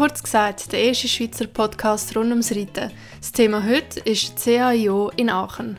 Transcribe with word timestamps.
Kurz 0.00 0.22
gesagt, 0.22 0.72
der 0.72 0.80
erste 0.80 1.08
Schweizer 1.08 1.46
Podcast 1.46 2.16
rund 2.16 2.30
ums 2.30 2.52
Reiten. 2.52 2.90
Das 3.20 3.32
Thema 3.32 3.66
heute 3.66 4.00
ist 4.00 4.42
CAIO 4.42 5.10
in 5.14 5.28
Aachen. 5.28 5.78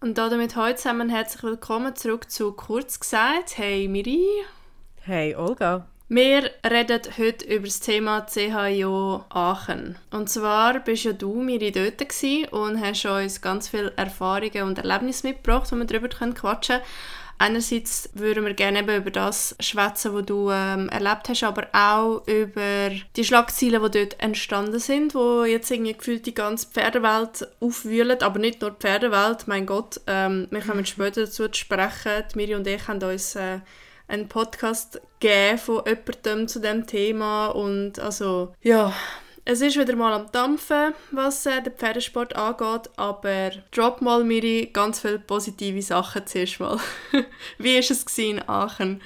Und 0.00 0.18
damit 0.18 0.56
heute 0.56 0.74
zusammen 0.78 1.10
herzlich 1.10 1.44
willkommen 1.44 1.94
zurück 1.94 2.28
zu 2.28 2.50
Kurz 2.50 2.98
gesagt. 2.98 3.56
Hey 3.56 3.86
Miri. 3.86 4.26
Hey 5.02 5.36
Olga. 5.36 5.86
Wir 6.08 6.50
reden 6.68 7.00
heute 7.16 7.44
über 7.44 7.66
das 7.66 7.78
Thema 7.78 8.22
CHIO 8.22 9.26
Aachen. 9.28 9.96
Und 10.10 10.28
zwar 10.28 10.80
bist 10.80 11.04
ja 11.04 11.12
du, 11.12 11.34
Miri, 11.40 11.70
dort 11.70 12.02
und 12.50 12.80
hast 12.80 13.06
uns 13.06 13.40
ganz 13.40 13.68
viele 13.68 13.92
Erfahrungen 13.94 14.64
und 14.64 14.78
Erlebnisse 14.78 15.28
mitgebracht, 15.28 15.70
wo 15.70 15.76
wir 15.76 15.84
darüber 15.84 16.08
quatschen 16.08 16.34
können. 16.78 16.82
Einerseits 17.42 18.10
würden 18.12 18.44
wir 18.44 18.52
gerne 18.52 18.80
über 18.82 19.10
das 19.10 19.56
schwätzen, 19.60 20.12
was 20.12 20.26
du 20.26 20.50
ähm, 20.50 20.90
erlebt 20.90 21.30
hast, 21.30 21.42
aber 21.42 21.68
auch 21.72 22.22
über 22.26 22.90
die 23.16 23.24
Schlagzeilen, 23.24 23.82
die 23.82 23.98
dort 23.98 24.20
entstanden 24.20 24.78
sind, 24.78 25.14
wo 25.14 25.44
jetzt 25.44 25.70
irgendwie 25.70 25.94
gefühlt 25.94 26.26
die 26.26 26.34
ganze 26.34 26.66
Pferdewelt 26.66 27.48
aufwühlen, 27.60 28.20
aber 28.20 28.38
nicht 28.38 28.60
nur 28.60 28.72
die 28.72 28.80
Pferdewelt, 28.80 29.48
mein 29.48 29.64
Gott. 29.64 30.02
Ähm, 30.06 30.48
wir 30.50 30.60
kommen 30.60 30.84
später 30.84 31.22
dazu 31.22 31.48
zu 31.48 31.58
sprechen. 31.58 32.24
Die 32.30 32.36
Miri 32.36 32.54
und 32.56 32.66
ich 32.66 32.86
haben 32.86 33.02
uns 33.02 33.34
äh, 33.36 33.60
einen 34.06 34.28
Podcast 34.28 35.00
gegeben 35.18 35.56
von 35.56 35.82
jemandem 35.86 36.46
zu 36.46 36.60
dem 36.60 36.86
Thema 36.86 37.46
und 37.46 37.98
also, 38.00 38.52
ja, 38.60 38.92
es 39.50 39.60
ist 39.62 39.76
wieder 39.76 39.96
mal 39.96 40.12
am 40.12 40.30
Dampfen, 40.30 40.94
was 41.10 41.44
äh, 41.44 41.60
den 41.60 41.72
Pferdesport 41.72 42.36
angeht, 42.36 42.88
aber 42.96 43.50
drop 43.72 44.00
mal, 44.00 44.22
Miri, 44.22 44.70
ganz 44.72 45.00
viele 45.00 45.18
positive 45.18 45.82
Sachen 45.82 46.24
zuerst 46.24 46.60
mal. 46.60 46.78
Wie 47.58 47.74
war 47.74 47.80
es 47.80 48.18
in 48.18 48.48
Aachen? 48.48 49.02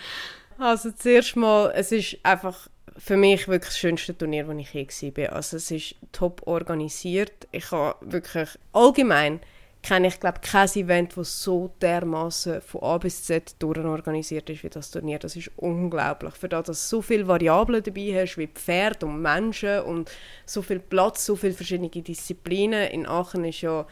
Also 0.59 0.91
zuerst 0.91 1.37
mal, 1.37 1.73
es 1.75 1.93
ist 1.93 2.19
einfach 2.23 2.69
für 2.99 3.17
mich 3.17 3.49
wirklich 3.49 3.71
das 3.71 3.79
schönste 3.79 4.17
Turnier, 4.17 4.45
das 4.45 4.57
ich 4.59 4.75
je 5.01 5.17
war. 5.17 5.33
Also 5.33 5.57
es 5.57 5.71
ist 5.71 5.95
top 6.13 6.43
organisiert. 6.47 7.49
Ich 7.51 7.71
habe 7.71 7.97
wirklich 8.03 8.51
allgemein 8.75 9.41
kenne 9.85 10.09
ich 10.09 10.19
glaube 10.19 10.41
kein 10.41 10.69
Event, 10.71 11.15
das 11.17 11.43
so 11.43 11.71
dermaßen 11.83 12.63
von 12.63 12.83
A 12.83 12.97
bis 12.97 13.23
Z 13.25 13.55
durchorganisiert 13.59 14.49
ist 14.49 14.65
wie 14.65 14.71
das 14.71 14.91
Turnier. 14.91 15.19
Das 15.19 15.37
ist 15.37 15.51
unglaublich. 15.57 16.35
Für 16.35 16.49
das, 16.49 16.67
dass 16.67 16.89
du 16.89 16.97
so 16.97 17.03
viele 17.03 17.29
Variablen 17.29 17.83
dabei 17.83 18.23
hast, 18.23 18.39
wie 18.39 18.47
Pferde 18.47 19.05
und 19.05 19.21
Menschen 19.21 19.81
und 19.81 20.11
so 20.47 20.63
viel 20.63 20.81
Platz, 20.81 21.27
so 21.27 21.37
viele 21.37 21.53
verschiedene 21.53 21.91
Disziplinen. 21.91 22.91
In 22.91 23.07
Aachen 23.07 23.45
ist 23.45 23.61
ja 23.61 23.87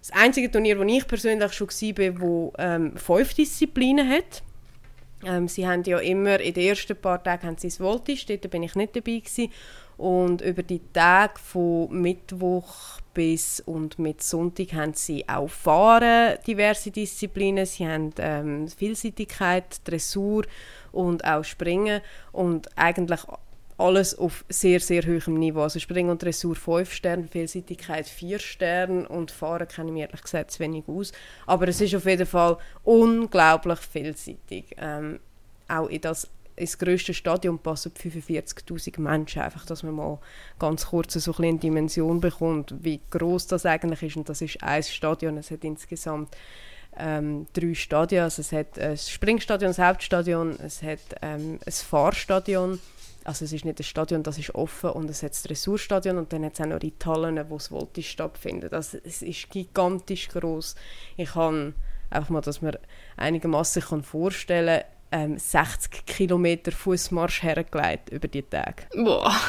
das 0.00 0.10
einzige 0.10 0.50
Turnier, 0.50 0.78
wo 0.80 0.82
ich 0.82 1.06
persönlich 1.06 1.52
schon 1.52 1.68
war, 1.68 2.20
wo 2.20 2.52
ähm, 2.58 2.96
fünf 2.96 3.34
Disziplinen 3.34 4.08
hat. 4.08 4.42
Ähm, 5.24 5.46
sie 5.46 5.66
haben 5.66 5.84
ja 5.84 5.98
immer, 5.98 6.40
in 6.40 6.54
den 6.54 6.68
ersten 6.68 6.96
paar 6.96 7.22
Tagen 7.22 7.46
haben 7.46 7.58
sie 7.58 7.68
das 7.68 7.78
Voltisch, 7.78 8.26
dort 8.26 8.50
bin 8.50 8.64
ich 8.64 8.74
nicht 8.74 8.96
dabei 8.96 9.18
gewesen. 9.18 9.52
Und 9.96 10.42
über 10.42 10.62
die 10.62 10.82
Tage 10.92 11.38
von 11.38 11.88
Mittwoch 12.00 13.00
bis 13.14 13.60
und 13.60 13.98
mit 13.98 14.22
Sonntag 14.22 14.74
haben 14.74 14.92
sie 14.92 15.26
auch 15.26 15.48
Fahren, 15.48 16.36
diverse 16.46 16.90
Disziplinen. 16.90 17.64
Sie 17.64 17.88
haben 17.88 18.12
ähm, 18.18 18.68
Vielseitigkeit, 18.68 19.80
Dressur 19.84 20.44
und 20.92 21.24
auch 21.24 21.44
Springen 21.44 22.02
und 22.32 22.68
eigentlich 22.76 23.20
alles 23.78 24.18
auf 24.18 24.44
sehr, 24.48 24.80
sehr 24.80 25.02
hohem 25.02 25.34
Niveau. 25.34 25.62
Also 25.62 25.78
Springen 25.78 26.10
und 26.10 26.22
Dressur 26.22 26.54
5 26.54 26.92
Sterne, 26.92 27.28
Vielseitigkeit 27.28 28.06
4 28.06 28.38
Sterne 28.38 29.08
und 29.08 29.30
Fahren 29.30 29.68
kenne 29.68 29.88
ich 29.88 29.94
mir 29.94 30.06
ehrlich 30.06 30.22
gesagt 30.22 30.50
zu 30.50 30.60
wenig 30.60 30.84
aus. 30.86 31.12
Aber 31.46 31.68
es 31.68 31.80
ist 31.80 31.94
auf 31.94 32.06
jeden 32.06 32.26
Fall 32.26 32.58
unglaublich 32.84 33.78
vielseitig. 33.78 34.76
Ähm, 34.78 35.20
auch 35.68 35.88
in 35.88 36.00
das 36.00 36.28
ins 36.56 36.78
grösste 36.78 37.14
Stadion 37.14 37.58
passen 37.58 37.92
45'000 37.92 39.00
Menschen, 39.00 39.42
einfach, 39.42 39.66
dass 39.66 39.82
man 39.82 39.94
mal 39.94 40.18
ganz 40.58 40.86
kurz 40.86 41.12
so 41.12 41.34
ein 41.38 41.60
Dimension 41.60 42.20
bekommt, 42.20 42.74
wie 42.80 43.00
groß 43.10 43.46
das 43.46 43.66
eigentlich 43.66 44.02
ist. 44.02 44.16
Und 44.16 44.28
das 44.28 44.40
ist 44.40 44.62
ein 44.62 44.82
Stadion, 44.82 45.36
es 45.36 45.50
hat 45.50 45.64
insgesamt 45.64 46.34
ähm, 46.98 47.46
drei 47.52 47.74
Stadien, 47.74 48.24
also 48.24 48.40
es 48.40 48.52
hat 48.52 48.78
ein 48.78 48.96
Springstadion, 48.96 49.70
das 49.70 49.78
Hauptstadion, 49.78 50.58
es 50.60 50.82
hat 50.82 51.00
ähm, 51.20 51.58
ein 51.64 51.72
Fahrstadion, 51.72 52.80
also 53.24 53.44
es 53.44 53.52
ist 53.52 53.64
nicht 53.64 53.78
ein 53.78 53.84
Stadion, 53.84 54.22
das 54.22 54.38
ist 54.38 54.54
offen 54.54 54.90
und 54.90 55.10
es 55.10 55.22
hat 55.22 55.32
das 55.32 55.42
Dressurstadion 55.42 56.16
und 56.16 56.32
dann 56.32 56.44
hat 56.44 56.54
es 56.54 56.60
auch 56.60 56.66
noch 56.66 56.78
die 56.78 56.94
Hallen, 57.04 57.38
wo 57.50 57.56
das 57.56 57.68
Voltisch 57.68 58.08
stattfindet. 58.08 58.72
Also 58.72 58.98
es 59.04 59.20
ist 59.20 59.50
gigantisch 59.50 60.28
groß. 60.28 60.74
Ich 61.16 61.32
kann 61.32 61.74
einfach 62.08 62.30
mal, 62.30 62.40
dass 62.40 62.62
man 62.62 62.76
einigermaßen 63.16 63.82
vorstellen 64.02 64.80
kann, 64.80 64.95
ähm, 65.12 65.38
60 65.38 66.04
Kilometer 66.06 66.72
Fußmarsch 66.72 67.42
hergelegt 67.42 68.10
über 68.10 68.28
die 68.28 68.42
Tage. 68.42 68.84
Boah. 68.94 69.34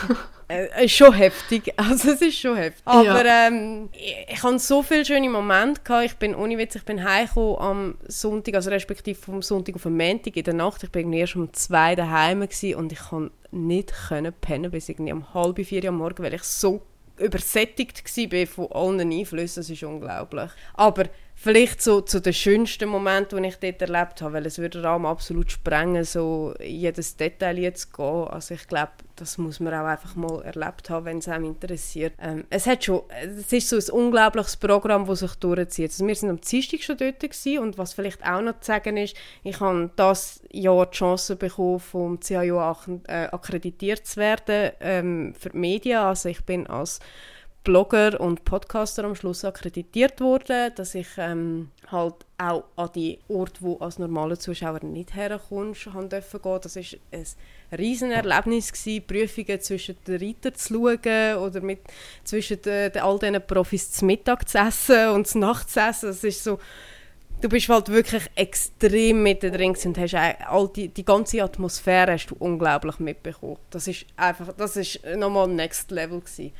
Äh, 0.49 0.85
ist 0.85 0.95
schon 0.95 1.11
heftig, 1.11 1.73
also 1.77 2.11
es 2.11 2.21
ist 2.21 2.39
schon 2.39 2.55
heftig. 2.55 2.81
Aber 2.85 3.25
ja. 3.25 3.47
ähm, 3.47 3.89
ich, 3.91 4.15
ich 4.29 4.43
hatte 4.43 4.59
so 4.59 4.81
viele 4.81 5.03
schöne 5.03 5.29
Momente 5.29 5.81
gehabt. 5.83 6.05
Ich 6.05 6.15
bin 6.15 6.33
ohne 6.33 6.57
Witz, 6.57 6.75
ich 6.75 6.85
bin 6.85 7.03
heimgekommen 7.03 7.57
am 7.57 7.95
Sonntag, 8.07 8.55
also 8.55 8.69
respektive 8.69 9.19
vom 9.19 9.41
Sonntag 9.41 9.75
auf 9.75 9.83
den 9.83 9.97
Montag 9.97 10.37
in 10.37 10.43
der 10.45 10.53
Nacht. 10.53 10.83
Ich 10.83 10.89
bin 10.89 11.11
erst 11.11 11.35
um 11.35 11.51
zwei 11.51 11.95
daheim 11.95 12.41
und 12.41 12.91
ich 12.93 12.99
konnte 12.99 13.31
nicht 13.51 13.93
können 14.07 14.33
pennen 14.39 14.71
bis 14.71 14.87
irgendwie 14.87 15.11
um 15.11 15.33
halb 15.33 15.59
vier 15.65 15.83
Uhr 15.83 15.89
am 15.89 15.97
Morgen, 15.97 16.23
weil 16.23 16.33
ich 16.33 16.43
so 16.43 16.81
übersättigt 17.17 18.01
war 18.15 18.47
von 18.47 18.71
allen 18.71 19.11
Einflüssen. 19.11 19.61
Das 19.61 19.69
ist 19.69 19.83
unglaublich. 19.83 20.49
Aber 20.75 21.05
vielleicht 21.39 21.83
so 21.83 22.01
zu 22.01 22.19
den 22.19 22.33
schönsten 22.33 22.89
Momenten, 22.89 23.41
die 23.41 23.49
ich 23.49 23.57
dort 23.57 23.81
erlebt 23.81 24.21
habe, 24.23 24.33
weil 24.33 24.45
es 24.47 24.57
würde 24.57 24.79
den 24.79 24.85
Rahmen 24.85 25.05
absolut 25.05 25.51
sprengen, 25.51 26.03
so 26.03 26.55
jedes 26.59 27.15
Detail 27.15 27.59
jetzt 27.59 27.95
gehen. 27.95 28.27
Also 28.27 28.55
ich 28.55 28.67
glaube, 28.67 28.91
das 29.15 29.37
muss 29.37 29.59
man 29.59 29.73
auch 29.75 29.85
einfach 29.85 30.15
mal 30.15 30.41
erlebt 30.41 30.89
haben, 30.89 31.05
wenn 31.05 31.19
es 31.19 31.27
einem 31.27 31.45
interessiert. 31.45 32.13
Ähm, 32.19 32.45
es 32.49 32.65
hat 32.65 32.83
schon, 32.83 33.03
es 33.23 33.53
ist 33.53 33.69
so 33.69 33.77
ein 33.77 34.05
unglaubliches 34.05 34.57
Programm, 34.57 35.05
das 35.05 35.19
sich 35.19 35.35
durchzieht. 35.35 35.91
Also 35.91 36.07
wir 36.07 36.15
sind 36.15 36.29
am 36.31 36.41
Dienstag 36.41 36.81
schon 36.81 36.97
dort 36.97 37.19
gewesen, 37.19 37.59
und 37.59 37.77
was 37.77 37.93
vielleicht 37.93 38.23
auch 38.25 38.41
noch 38.41 38.59
zu 38.59 38.65
sagen 38.65 38.97
ist, 38.97 39.15
ich 39.43 39.59
habe 39.59 39.91
das 39.95 40.41
Jahr 40.51 40.87
die 40.87 40.97
Chance 40.97 41.35
bekommen, 41.35 41.79
vom 41.79 42.19
CAO 42.19 42.75
äh, 43.07 43.27
akkreditiert 43.27 44.07
zu 44.07 44.19
werden 44.19 44.71
ähm, 44.79 45.35
für 45.39 45.51
die 45.51 45.57
Medien. 45.57 45.99
Also 45.99 46.29
ich 46.29 46.43
bin 46.43 46.65
als 46.65 46.99
Blogger 47.67 48.17
und 48.21 48.45
Podcaster 48.45 49.03
am 49.03 49.13
Schluss 49.13 49.43
akkreditiert 49.43 50.21
worden, 50.21 50.71
dass 50.75 50.95
ich 50.95 51.09
ähm, 51.17 51.69
halt 51.91 52.13
auch 52.37 52.63
an 52.77 52.89
die 52.95 53.19
Orte, 53.27 53.59
wo 53.59 53.75
als 53.79 53.99
normaler 53.99 54.39
Zuschauer 54.39 54.85
nicht 54.85 55.13
herkommst, 55.13 55.83
gehen. 55.83 56.59
Das 56.61 56.77
ist 56.77 56.97
ein 57.11 57.25
riesen 57.77 58.11
Erlebnis 58.11 58.71
Prüfungen 59.05 59.59
zwischen 59.59 59.97
den 60.07 60.21
Reitern 60.21 60.55
zu 60.55 60.75
schauen 60.75 61.37
oder 61.39 61.59
mit 61.59 61.79
zwischen 62.23 62.61
den, 62.61 62.93
den, 62.93 63.01
all 63.01 63.19
diesen 63.19 63.45
Profis 63.45 63.91
zu 63.91 64.05
Mittag 64.05 64.47
zu 64.47 64.59
essen 64.59 65.09
und 65.09 65.27
zu 65.27 65.37
Nacht 65.37 65.69
zu 65.69 65.81
essen. 65.81 66.07
Das 66.07 66.23
ist 66.23 66.41
so 66.45 66.59
du 67.41 67.49
bist 67.49 67.67
halt 67.67 67.89
wirklich 67.89 68.23
extrem 68.35 69.23
mit 69.23 69.43
drin 69.43 69.75
und 69.83 69.97
hast 69.97 70.15
all 70.15 70.69
die, 70.73 70.87
die 70.87 71.05
ganze 71.05 71.43
Atmosphäre 71.43 72.13
hast 72.13 72.27
du 72.27 72.35
unglaublich 72.39 72.97
mitbekommen. 72.99 73.57
Das 73.69 73.87
ist 73.87 74.05
einfach, 74.15 74.53
das 74.53 74.77
ist 74.77 75.05
nochmal 75.17 75.49
Next 75.49 75.91
Level 75.91 76.21
gewesen. 76.21 76.53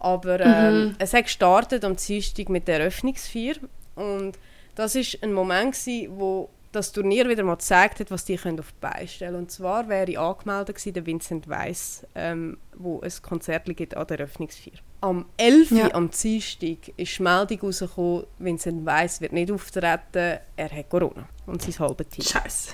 Aber 0.00 0.40
ähm, 0.40 0.88
mhm. 0.88 0.94
es 0.98 1.12
hat 1.12 1.24
gestartet 1.24 1.84
am 1.84 1.96
Dienstag 1.96 2.48
mit 2.48 2.68
der 2.68 2.80
Eröffnungsfeier 2.80 3.56
und 3.94 4.38
das 4.74 4.94
ist 4.94 5.22
ein 5.22 5.32
Moment 5.32 5.74
gewesen, 5.74 6.18
wo 6.18 6.50
das 6.72 6.92
Turnier 6.92 7.28
wieder 7.28 7.42
mal 7.42 7.56
gezeigt 7.56 8.00
hat, 8.00 8.10
was 8.10 8.24
die 8.24 8.36
können 8.36 8.60
auf 8.60 8.72
die 8.72 8.80
Beine 8.80 9.08
stellen 9.08 9.34
Und 9.36 9.50
zwar 9.50 9.88
wäre 9.88 10.18
angemeldet 10.18 10.76
gewesen, 10.76 10.92
der 10.92 11.06
Vincent 11.06 11.48
Weiss, 11.48 12.06
ähm, 12.14 12.58
wo 12.76 13.00
ein 13.00 13.12
Konzert 13.22 13.64
gibt 13.64 13.96
an 13.96 14.06
der 14.06 14.20
Eröffnungsfeier. 14.20 14.78
Am 15.00 15.26
11. 15.36 15.70
Ja. 15.70 15.94
am 15.94 16.10
Dienstag 16.10 16.88
ist 16.96 17.18
die 17.18 17.22
Meldung 17.22 17.60
rausgekommen, 17.60 18.24
Vincent 18.38 18.86
Weiss 18.86 19.20
wird 19.20 19.32
nicht 19.32 19.50
auftreten, 19.50 20.38
er 20.56 20.70
hat 20.70 20.90
Corona 20.90 21.28
und 21.46 21.62
sein 21.62 21.78
halbes 21.78 22.08
Team. 22.08 22.24
Scheiße. 22.24 22.72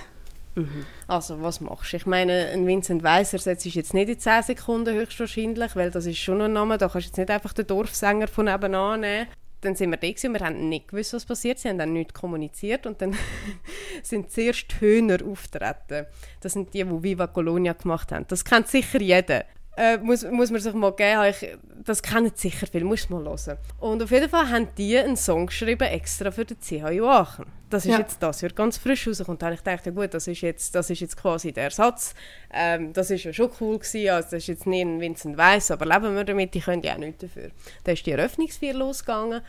Mhm. 0.55 0.85
Also 1.07 1.41
was 1.41 1.61
machst 1.61 1.93
du? 1.93 1.97
Ich 1.97 2.05
meine, 2.05 2.47
ein 2.47 2.65
Vincent 2.65 3.03
Weiss 3.03 3.33
ersetzt 3.33 3.65
jetzt 3.65 3.93
nicht 3.93 4.09
in 4.09 4.19
10 4.19 4.43
Sekunden 4.43 4.95
höchstwahrscheinlich, 4.95 5.75
weil 5.75 5.91
das 5.91 6.05
ist 6.05 6.17
schon 6.17 6.41
ein 6.41 6.53
Name, 6.53 6.77
da 6.77 6.87
kannst 6.87 7.07
du 7.07 7.09
jetzt 7.09 7.17
nicht 7.17 7.29
einfach 7.29 7.53
den 7.53 7.67
Dorfsänger 7.67 8.27
von 8.27 8.45
nebenan 8.45 9.01
nehmen. 9.01 9.27
Dann 9.61 9.75
sind 9.75 9.89
wir 9.89 9.97
da 9.97 10.07
und 10.07 10.33
wir 10.33 10.45
haben 10.45 10.69
nicht 10.69 10.89
gewusst, 10.89 11.13
was 11.13 11.25
passiert. 11.25 11.59
Sie 11.59 11.69
haben 11.69 11.79
dann 11.79 11.93
nichts 11.93 12.13
kommuniziert 12.13 12.85
und 12.85 13.01
dann 13.01 13.15
sind 14.03 14.31
zuerst 14.31 14.79
Höhner 14.79 15.17
auftreten. 15.25 16.05
Das 16.41 16.53
sind 16.53 16.73
die, 16.73 16.83
die 16.83 17.03
Viva 17.03 17.27
Colonia 17.27 17.73
gemacht 17.73 18.11
haben. 18.11 18.25
Das 18.27 18.45
kennt 18.45 18.67
sicher 18.67 19.01
jeder 19.01 19.45
äh, 19.77 19.97
muss, 19.97 20.23
muss 20.23 20.51
man 20.51 20.61
sich 20.61 20.73
mal 20.73 20.93
geben. 20.93 21.23
Ich, 21.25 21.57
das 21.83 22.01
kennen 22.01 22.31
sicher 22.33 22.67
viele, 22.67 22.85
muss 22.85 23.09
man 23.09 23.23
mal 23.23 23.35
hören. 23.35 23.57
Und 23.79 24.01
auf 24.01 24.11
jeden 24.11 24.29
Fall 24.29 24.49
haben 24.49 24.67
die 24.77 24.97
einen 24.97 25.17
Song 25.17 25.47
geschrieben, 25.47 25.83
extra 25.83 26.31
für 26.31 26.45
den 26.45 26.59
CHU 26.59 27.05
Aachen. 27.05 27.45
Das 27.69 27.85
ist 27.85 27.91
ja. 27.91 27.99
jetzt 27.99 28.21
das, 28.21 28.41
wird 28.41 28.55
ganz 28.55 28.77
frisch 28.77 29.07
rausgekommen. 29.07 29.37
Da 29.37 29.47
habe 29.47 29.55
ich 29.55 29.63
gedacht, 29.63 29.85
ja 29.85 29.91
gut, 29.91 30.13
das 30.13 30.27
ist 30.27 30.41
jetzt, 30.41 30.75
das 30.75 30.89
ist 30.89 31.01
jetzt 31.01 31.17
quasi 31.17 31.51
der 31.51 31.65
Ersatz. 31.65 32.13
Ähm, 32.53 32.93
das 32.93 33.11
ist 33.11 33.23
ja 33.23 33.33
schon 33.33 33.49
cool 33.59 33.79
gewesen. 33.79 34.09
Also 34.09 34.29
das 34.31 34.43
ist 34.43 34.47
jetzt 34.47 34.67
nicht 34.67 34.85
ein 34.85 34.99
Vincent 34.99 35.37
Weiss, 35.37 35.71
aber 35.71 35.85
leben 35.85 36.15
wir 36.15 36.23
damit, 36.23 36.53
die 36.53 36.61
können 36.61 36.83
ja 36.83 36.93
auch 36.93 36.97
nichts 36.97 37.21
dafür. 37.21 37.49
Da 37.83 37.91
ist 37.91 38.05
die 38.05 38.11
Eröffnungsfeier 38.11 38.73
losgegangen 38.73 39.41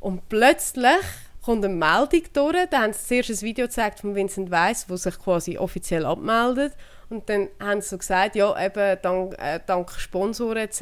und 0.00 0.28
plötzlich 0.28 1.02
kommt 1.42 1.64
eine 1.64 1.74
Meldung 1.74 2.22
durch. 2.32 2.56
Dann 2.70 2.82
haben 2.82 2.92
sie 2.92 3.22
zuerst 3.22 3.42
ein 3.42 3.46
Video 3.46 3.66
gezeigt 3.66 4.00
von 4.00 4.14
Vincent 4.14 4.50
Weiss, 4.50 4.88
wo 4.88 4.96
sich 4.96 5.18
quasi 5.18 5.58
offiziell 5.58 6.06
abmeldet. 6.06 6.74
Und 7.12 7.28
dann 7.28 7.50
haben 7.60 7.82
sie 7.82 7.88
so 7.90 7.98
gesagt, 7.98 8.36
ja, 8.36 8.58
eben 8.64 8.98
dank, 9.02 9.36
äh, 9.38 9.60
dank 9.66 9.90
Sponsoren 9.90 10.56
etc. 10.56 10.80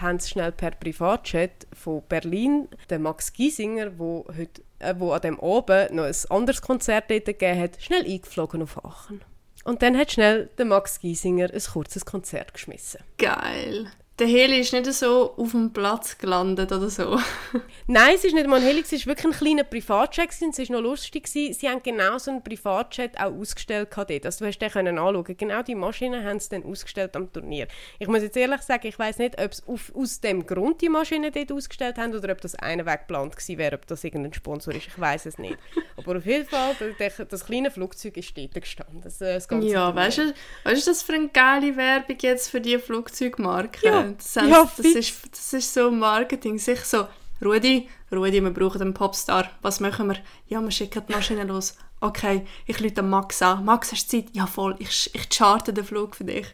haben 0.00 0.20
sie 0.20 0.30
schnell 0.30 0.52
per 0.52 0.70
Privatchat 0.70 1.66
von 1.72 2.00
Berlin 2.08 2.68
den 2.90 3.02
Max 3.02 3.32
Giesinger, 3.32 3.98
wo 3.98 4.24
heute 4.38 4.62
äh, 4.78 4.94
wo 4.98 5.10
an 5.10 5.22
dem 5.22 5.36
oben 5.40 5.92
noch 5.96 6.04
ein 6.04 6.14
anderes 6.30 6.62
Konzert 6.62 7.08
gegeben 7.08 7.60
hat, 7.60 7.82
schnell 7.82 8.04
eingeflogen 8.04 8.62
auf 8.62 8.84
Aachen. 8.84 9.22
Und 9.64 9.82
dann 9.82 9.98
hat 9.98 10.12
schnell 10.12 10.48
der 10.58 10.66
Max 10.66 11.00
Giesinger 11.00 11.52
ein 11.52 11.60
kurzes 11.60 12.04
Konzert 12.04 12.54
geschmissen. 12.54 13.00
Geil. 13.18 13.88
Der 14.20 14.28
Heli 14.28 14.60
ist 14.60 14.72
nicht 14.72 14.92
so 14.92 15.34
auf 15.36 15.50
dem 15.50 15.72
Platz 15.72 16.16
gelandet 16.18 16.70
oder 16.70 16.88
so. 16.88 17.18
Nein, 17.88 18.14
es 18.14 18.22
ist 18.22 18.32
nicht 18.32 18.46
mal 18.46 18.60
ein 18.60 18.62
Heli, 18.62 18.82
es 18.82 18.92
war 18.92 19.06
wirklich 19.06 19.26
ein 19.26 19.32
kleiner 19.32 19.64
Privatchat. 19.64 20.28
Es 20.30 20.40
war 20.40 20.76
noch 20.76 20.82
lustig. 20.82 21.26
Sie 21.26 21.52
haben 21.64 21.82
genau 21.82 22.16
so 22.18 22.30
einen 22.30 22.44
Privatchat 22.44 23.18
auch 23.18 23.32
ausgestellt. 23.32 23.88
Dort. 23.96 24.24
Also 24.24 24.44
du 24.44 24.48
hast 24.48 24.58
den 24.58 24.70
können 24.70 24.98
anschauen. 24.98 25.36
Genau 25.36 25.62
die 25.62 25.74
Maschinen 25.74 26.24
haben 26.24 26.38
sie 26.38 26.48
dann 26.50 26.62
ausgestellt 26.62 27.16
am 27.16 27.32
Turnier. 27.32 27.66
Ich 27.98 28.06
muss 28.06 28.22
jetzt 28.22 28.36
ehrlich 28.36 28.60
sagen, 28.60 28.86
ich 28.86 28.96
weiß 28.96 29.18
nicht, 29.18 29.40
ob 29.40 29.52
sie 29.52 29.62
aus 29.66 30.20
dem 30.20 30.46
Grund 30.46 30.80
die 30.80 30.88
Maschinen 30.88 31.32
dort 31.32 31.50
ausgestellt 31.50 31.98
haben 31.98 32.14
oder 32.14 32.30
ob 32.30 32.40
das 32.40 32.54
eine 32.54 32.86
Weg 32.86 33.00
geplant 33.00 33.34
gewesen 33.34 33.58
wäre, 33.58 33.74
ob 33.74 33.86
das 33.88 34.04
irgendein 34.04 34.32
Sponsor 34.32 34.74
ist. 34.74 34.86
Ich 34.86 35.00
weiß 35.00 35.26
es 35.26 35.38
nicht. 35.38 35.58
Aber 35.96 36.18
auf 36.18 36.26
jeden 36.26 36.46
Fall, 36.46 36.76
das, 37.00 37.20
das 37.28 37.44
kleine 37.44 37.72
Flugzeug 37.72 38.16
ist 38.16 38.36
dort 38.36 38.54
gestanden. 38.54 39.00
Das, 39.02 39.20
äh, 39.20 39.34
das 39.34 39.48
ja, 39.64 39.92
weißt 39.92 40.18
du, 40.18 40.34
was 40.62 40.74
ist 40.74 40.86
das 40.86 41.02
für 41.02 41.14
eine 41.14 41.28
geile 41.30 41.76
Werbung 41.76 42.16
jetzt 42.20 42.48
für 42.50 42.60
die 42.60 42.78
Flugzeugmarke? 42.78 43.84
Ja. 43.84 44.03
Das, 44.12 44.36
heißt, 44.36 44.48
ja, 44.48 44.70
das, 44.76 44.86
ist, 44.86 45.14
das 45.30 45.52
ist 45.52 45.74
so 45.74 45.90
Marketing. 45.90 46.58
Sich 46.58 46.80
so, 46.80 47.06
Rudi, 47.42 47.88
Rudi, 48.12 48.40
wir 48.42 48.50
brauchen 48.50 48.80
einen 48.80 48.94
Popstar. 48.94 49.50
Was 49.62 49.80
machen 49.80 50.08
wir? 50.08 50.16
Ja, 50.48 50.60
wir 50.60 50.70
schicken 50.70 51.02
die 51.08 51.12
Maschine 51.12 51.44
los. 51.44 51.76
Okay, 52.04 52.42
ich 52.66 52.84
rufe 52.84 53.02
Max 53.02 53.40
an. 53.40 53.64
Max, 53.64 53.90
hast 53.90 54.12
du 54.12 54.18
Zeit? 54.18 54.26
Ja, 54.34 54.46
voll. 54.46 54.76
Ich, 54.78 55.10
ich 55.14 55.26
charte 55.30 55.72
den 55.72 55.84
Flug 55.84 56.14
für 56.14 56.24
dich. 56.24 56.46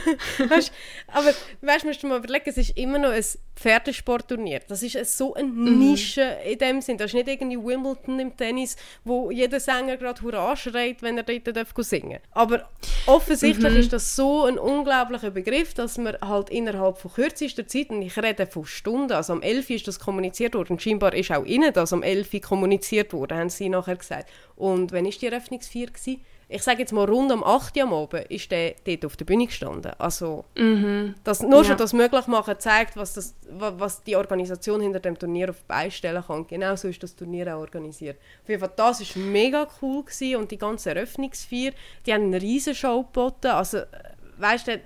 weißt, 0.48 0.72
aber 1.12 1.32
weißt, 1.60 1.84
musst 1.84 2.02
du 2.02 2.08
mal 2.08 2.18
überlegen, 2.18 2.50
es 2.50 2.56
ist 2.56 2.76
immer 2.76 2.98
noch 2.98 3.10
ein 3.10 3.24
Pferdesportturnier. 3.54 4.62
Das 4.66 4.82
ist 4.82 5.16
so 5.16 5.34
eine 5.34 5.46
mhm. 5.46 5.78
Nische 5.78 6.24
mhm. 6.24 6.50
in 6.50 6.58
dem 6.58 6.80
Sinn. 6.80 6.98
Das 6.98 7.06
ist 7.06 7.14
nicht 7.14 7.28
irgendwie 7.28 7.56
Wimbledon 7.56 8.18
im 8.18 8.36
Tennis, 8.36 8.76
wo 9.04 9.30
jeder 9.30 9.60
Sänger 9.60 9.96
gerade 9.96 10.20
Hurra 10.22 10.56
schreit, 10.56 11.02
wenn 11.02 11.16
er 11.16 11.22
dort 11.22 11.56
darf 11.56 11.72
singen 11.78 12.18
Aber 12.32 12.68
offensichtlich 13.06 13.72
mhm. 13.72 13.78
ist 13.78 13.92
das 13.92 14.16
so 14.16 14.44
ein 14.44 14.58
unglaublicher 14.58 15.30
Begriff, 15.30 15.72
dass 15.72 15.98
man 15.98 16.16
halt 16.20 16.50
innerhalb 16.50 16.98
von 16.98 17.12
kürzester 17.12 17.66
Zeit, 17.68 17.90
und 17.90 18.02
ich 18.02 18.16
rede 18.16 18.48
von 18.48 18.66
Stunden, 18.66 19.12
also 19.12 19.34
am 19.34 19.42
11 19.42 19.70
ist 19.70 19.88
das 19.88 20.00
kommuniziert 20.00 20.54
worden, 20.54 20.80
scheinbar 20.80 21.14
ist 21.14 21.30
auch 21.30 21.44
innen 21.44 21.72
das 21.72 21.92
am 21.92 22.02
11 22.02 22.40
kommuniziert 22.42 23.12
worden, 23.12 23.38
haben 23.38 23.50
sie 23.50 23.68
nachher 23.68 23.96
gesagt. 23.96 24.28
Und 24.56 24.92
wann 24.96 25.04
war 25.04 25.12
die 25.12 25.26
Eröffnungsfeier? 25.26 25.86
Gewesen? 25.86 26.22
Ich 26.48 26.62
sage 26.62 26.78
jetzt 26.78 26.92
mal, 26.92 27.04
rund 27.04 27.32
um 27.32 27.42
8 27.42 27.76
Uhr 27.76 27.82
am 27.82 27.92
Abend 27.92 28.30
ist 28.30 28.50
der 28.52 28.76
dort 28.84 29.04
auf 29.04 29.16
der 29.16 29.24
Bühne 29.24 29.46
gestanden. 29.46 29.92
Also, 29.98 30.44
mhm. 30.56 31.16
das, 31.24 31.42
nur 31.42 31.62
ja. 31.62 31.64
schon 31.64 31.76
das 31.76 31.92
möglich 31.92 32.28
machen 32.28 32.54
zeigt, 32.58 32.96
was, 32.96 33.14
das, 33.14 33.34
was 33.50 34.04
die 34.04 34.14
Organisation 34.14 34.80
hinter 34.80 35.00
dem 35.00 35.18
Turnier 35.18 35.50
auf 35.50 35.62
beistellen 35.64 36.22
kann. 36.24 36.46
Genau 36.46 36.76
so 36.76 36.86
ist 36.86 37.02
das 37.02 37.16
Turnier 37.16 37.56
auch 37.56 37.60
organisiert. 37.60 38.18
Auf 38.44 38.48
jeden 38.48 38.60
Fall, 38.60 38.72
das 38.76 39.00
war 39.00 39.22
mega 39.24 39.66
cool 39.82 40.04
gewesen. 40.04 40.36
und 40.36 40.50
die 40.52 40.58
ganze 40.58 40.90
Eröffnungsfeier, 40.90 41.72
die 42.06 42.14
haben 42.14 42.26
eine 42.26 42.40
riesen 42.40 42.76
Show 42.76 43.02
geboten. 43.02 43.48
Also, 43.48 43.80
weißt 44.38 44.68
du, 44.68 44.80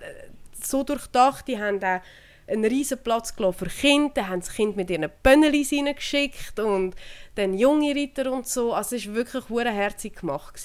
so 0.64 0.82
durchdacht, 0.82 1.46
die 1.46 1.60
haben 1.60 1.82
auch 1.84 2.00
einen 2.50 2.64
riesen 2.64 2.98
Platz 2.98 3.32
für 3.36 3.66
Kinder, 3.66 4.12
dann 4.14 4.28
haben 4.28 4.42
sie 4.42 4.52
Kinder 4.52 4.76
mit 4.76 4.90
ihren 4.90 5.10
Bönnelis 5.22 5.72
reingeschickt 5.72 6.58
und 6.58 6.94
dann 7.36 7.54
junge 7.54 7.94
Ritter 7.94 8.32
und 8.32 8.46
so. 8.46 8.74
Also 8.74 8.96
es 8.96 9.06
war 9.08 9.14
wirklich 9.14 9.44
herzig 9.50 10.16
gemacht. 10.20 10.60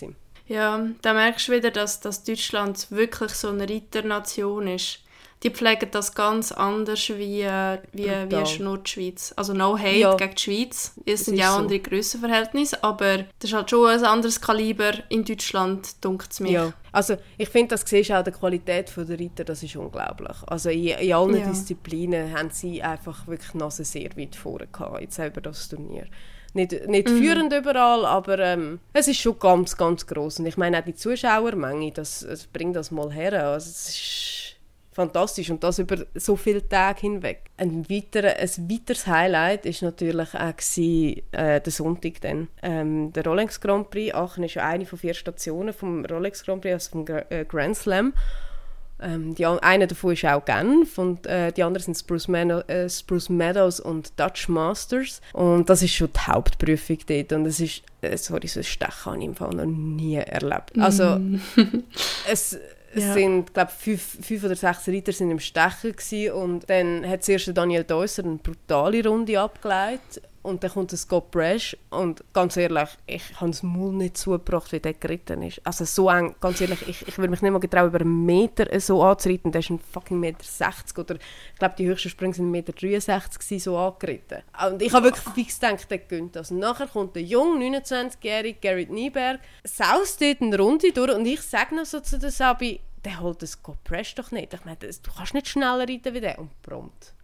Ja, 0.47 0.87
da 1.01 1.13
merkst 1.13 1.47
du 1.47 1.53
wieder, 1.53 1.71
dass, 1.71 2.01
dass 2.01 2.23
Deutschland 2.23 2.91
wirklich 2.91 3.31
so 3.31 3.49
eine 3.49 3.67
Ritternation 3.67 4.67
ist. 4.67 4.99
Die 5.43 5.51
pflegen 5.51 5.89
das 5.91 6.15
ganz 6.15 6.51
anders 6.51 7.09
wie, 7.09 7.41
äh, 7.41 7.77
wie, 7.91 8.05
wie 8.05 8.63
nur 8.63 8.79
die 8.79 8.89
Schweiz. 8.89 9.33
Also 9.35 9.53
no 9.53 9.77
hate 9.77 9.97
ja. 9.97 10.15
gegen 10.15 10.33
die 10.33 10.41
Schweiz. 10.41 10.93
Es 11.05 11.25
sind 11.25 11.37
ja 11.37 11.51
auch 11.51 11.55
so. 11.55 11.61
andere 11.61 11.79
Grössenverhältnisse, 11.79 12.83
aber 12.83 13.17
das 13.17 13.51
ist 13.51 13.53
halt 13.53 13.69
schon 13.69 13.87
ein 13.87 14.03
anderes 14.03 14.41
Kaliber 14.41 14.93
in 15.09 15.23
Deutschland, 15.23 16.03
dunkt 16.03 16.31
es 16.31 16.39
mir. 16.39 16.51
Ja. 16.51 16.73
Also 16.91 17.17
ich 17.37 17.49
finde, 17.49 17.75
das 17.75 17.81
siehst 17.85 18.11
auch 18.11 18.23
die 18.23 18.31
Qualität 18.31 18.91
der 18.95 19.19
Ritter, 19.19 19.43
das 19.43 19.61
ist 19.61 19.75
unglaublich. 19.75 20.37
Also 20.47 20.69
in, 20.69 20.87
in 20.87 21.13
allen 21.13 21.37
ja. 21.37 21.47
Disziplinen 21.47 22.35
haben 22.35 22.49
sie 22.49 22.81
einfach 22.81 23.27
wirklich 23.27 23.53
Nase 23.53 23.83
sehr 23.83 24.09
weit 24.17 24.35
vorne 24.35 24.67
gehabt, 24.67 25.01
jetzt 25.01 25.19
über 25.19 25.41
das 25.41 25.69
Turnier 25.69 26.07
nicht, 26.55 26.87
nicht 26.87 27.09
mhm. 27.09 27.17
führend 27.17 27.53
überall, 27.53 28.05
aber 28.05 28.39
ähm, 28.39 28.79
es 28.93 29.07
ist 29.07 29.19
schon 29.19 29.37
ganz, 29.37 29.75
ganz 29.75 30.07
groß. 30.07 30.39
Und 30.39 30.45
ich 30.45 30.57
meine 30.57 30.79
auch 30.79 30.85
die 30.85 30.95
Zuschauermenge, 30.95 31.91
das, 31.91 32.25
das 32.27 32.47
bringt 32.47 32.75
das 32.77 32.91
mal 32.91 33.11
her. 33.11 33.47
Also 33.47 33.69
es 33.69 33.89
ist 33.89 34.44
fantastisch 34.95 35.49
und 35.49 35.61
das 35.61 35.77
über 35.77 35.97
so 36.15 36.37
viele 36.37 36.67
Tage 36.67 37.01
hinweg. 37.01 37.41
Ein, 37.57 37.89
weiterer, 37.89 38.37
ein 38.37 38.69
weiteres 38.71 39.05
Highlight 39.05 39.65
ist 39.65 39.81
natürlich 39.81 40.33
auch 40.33 40.55
gewesen, 40.55 41.21
äh, 41.33 41.59
der 41.59 41.71
Sonntag 41.71 42.21
dann. 42.21 42.47
Ähm, 42.63 43.11
der 43.11 43.25
Rolex 43.25 43.59
Grand 43.59 43.89
Prix, 43.89 44.15
Aachen 44.15 44.45
ist 44.45 44.53
ja 44.53 44.65
eine 44.65 44.85
von 44.85 44.97
vier 44.97 45.13
Stationen 45.13 45.73
vom 45.73 46.05
Rolex 46.05 46.45
Grand 46.45 46.61
Prix, 46.61 46.73
also 46.73 46.91
vom 46.91 47.05
äh, 47.29 47.43
Grand 47.43 47.75
Slam. 47.75 48.13
Ähm, 49.01 49.35
die, 49.35 49.45
eine 49.45 49.87
davon 49.87 50.13
ist 50.13 50.23
auch 50.23 50.45
Genf 50.45 50.97
und 50.97 51.27
äh, 51.27 51.51
die 51.51 51.63
anderen 51.63 51.83
sind 51.83 51.95
Spruce, 51.95 52.29
Meadow, 52.29 52.61
äh, 52.69 52.89
Spruce, 52.89 53.27
Meadows 53.27 53.81
und 53.81 54.17
Dutch 54.17 54.47
Masters. 54.47 55.19
Und 55.33 55.69
das 55.69 55.81
ist 55.81 55.93
schon 55.93 56.09
die 56.13 56.19
Hauptprüfung 56.21 56.99
dort. 57.05 57.33
Und 57.33 57.45
es 57.47 57.59
ist, 57.59 57.81
äh, 57.99 58.15
sorry, 58.15 58.47
so 58.47 58.61
ein 58.61 58.63
Stechen 58.63 59.05
habe 59.05 59.17
ich 59.17 59.25
im 59.25 59.35
Fall 59.35 59.49
noch 59.49 59.65
nie 59.65 60.15
erlebt. 60.15 60.71
Also, 60.79 61.19
mm. 61.19 61.41
es, 62.31 62.57
es 62.95 63.03
ja. 63.05 63.13
sind, 63.13 63.53
glaube 63.53 63.71
fünf, 63.71 64.25
fünf 64.25 64.43
oder 64.43 64.55
sechs 64.55 64.87
Reiter 64.87 65.11
sind 65.11 65.31
im 65.31 65.39
Stechen 65.39 65.91
gewesen. 65.91 66.33
und 66.33 66.69
dann 66.69 67.07
hat 67.07 67.23
zuerst 67.23 67.55
Daniel 67.55 67.83
Deusser 67.83 68.23
eine 68.23 68.35
brutale 68.35 69.07
Runde 69.07 69.39
abgelegt 69.39 70.21
und 70.45 70.63
dann 70.63 70.71
kommt 70.71 70.91
Scott 70.91 71.31
Brash 71.31 71.75
und 71.89 72.23
ganz 72.31 72.55
ehrlich, 72.55 72.89
ich 73.07 73.23
habe 73.41 73.49
das 73.49 73.63
Maul 73.63 73.93
nicht 73.93 74.15
zugebracht, 74.15 74.71
wie 74.71 74.79
der 74.79 74.93
geritten 74.93 75.41
ist. 75.41 75.59
Also 75.63 75.85
so 75.85 76.07
eng, 76.07 76.35
ganz 76.39 76.61
ehrlich, 76.61 76.87
ich, 76.87 77.07
ich 77.07 77.17
würde 77.17 77.31
mich 77.31 77.41
nicht 77.41 77.51
mal 77.51 77.57
getrauen, 77.57 77.87
über 77.87 78.01
einen 78.01 78.25
Meter 78.25 78.79
so 78.79 79.01
anzureiten. 79.01 79.51
Der 79.51 79.59
ist 79.59 79.71
ein 79.71 79.79
fucking 79.79 80.19
Meter 80.19 80.43
60 80.43 80.97
oder 80.99 81.15
ich 81.15 81.59
glaube, 81.59 81.73
die 81.79 81.87
höchsten 81.87 82.09
Sprünge 82.09 82.35
sind 82.35 82.51
Meter 82.51 82.73
63 82.73 83.63
so 83.63 83.75
angeritten. 83.75 84.43
Und 84.67 84.83
ich 84.83 84.93
habe 84.93 85.05
wirklich 85.05 85.33
fix 85.33 85.59
gedacht, 85.59 85.89
der 85.89 85.97
gönnt 85.97 86.35
das. 86.35 86.51
Und 86.51 86.59
nachher 86.59 86.87
kommt 86.87 87.15
der 87.15 87.23
jung 87.23 87.59
29-jährige 87.59 88.59
Garrett 88.61 88.91
Nieberg, 88.91 89.39
saust 89.63 90.21
dort 90.21 90.43
eine 90.43 90.59
Runde 90.59 90.91
durch 90.91 91.15
und 91.15 91.25
ich 91.25 91.41
sage 91.41 91.75
noch 91.75 91.85
so 91.85 92.01
zu 92.01 92.19
der 92.19 92.29
Sabi, 92.29 92.81
der 93.05 93.21
holt 93.21 93.41
das 93.41 93.59
Brash 93.83 94.15
doch 94.15 94.31
nicht. 94.31 94.53
Ich 94.53 94.65
meine, 94.65 94.77
du 94.77 95.11
kannst 95.15 95.33
nicht 95.33 95.47
schneller 95.47 95.87
reiten 95.87 96.13
wie 96.13 96.21
der. 96.21 96.39
Und 96.39 96.61
prompt 96.61 97.15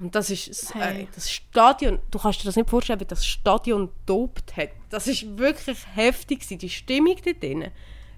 und 0.00 0.14
das 0.14 0.30
ist 0.30 0.74
hey. 0.74 1.02
äh, 1.02 1.06
das 1.14 1.30
Stadion, 1.30 1.98
du 2.10 2.18
kannst 2.18 2.40
dir 2.40 2.46
das 2.46 2.56
nicht 2.56 2.70
vorstellen, 2.70 3.00
wie 3.00 3.04
das 3.04 3.24
Stadion 3.24 3.90
tobt 4.06 4.56
hat. 4.56 4.70
Das 4.88 5.06
ist 5.06 5.38
wirklich 5.38 5.78
heftig, 5.94 6.46
die 6.48 6.70
Stimmung 6.70 7.16
dort 7.22 7.42
drin. 7.42 7.70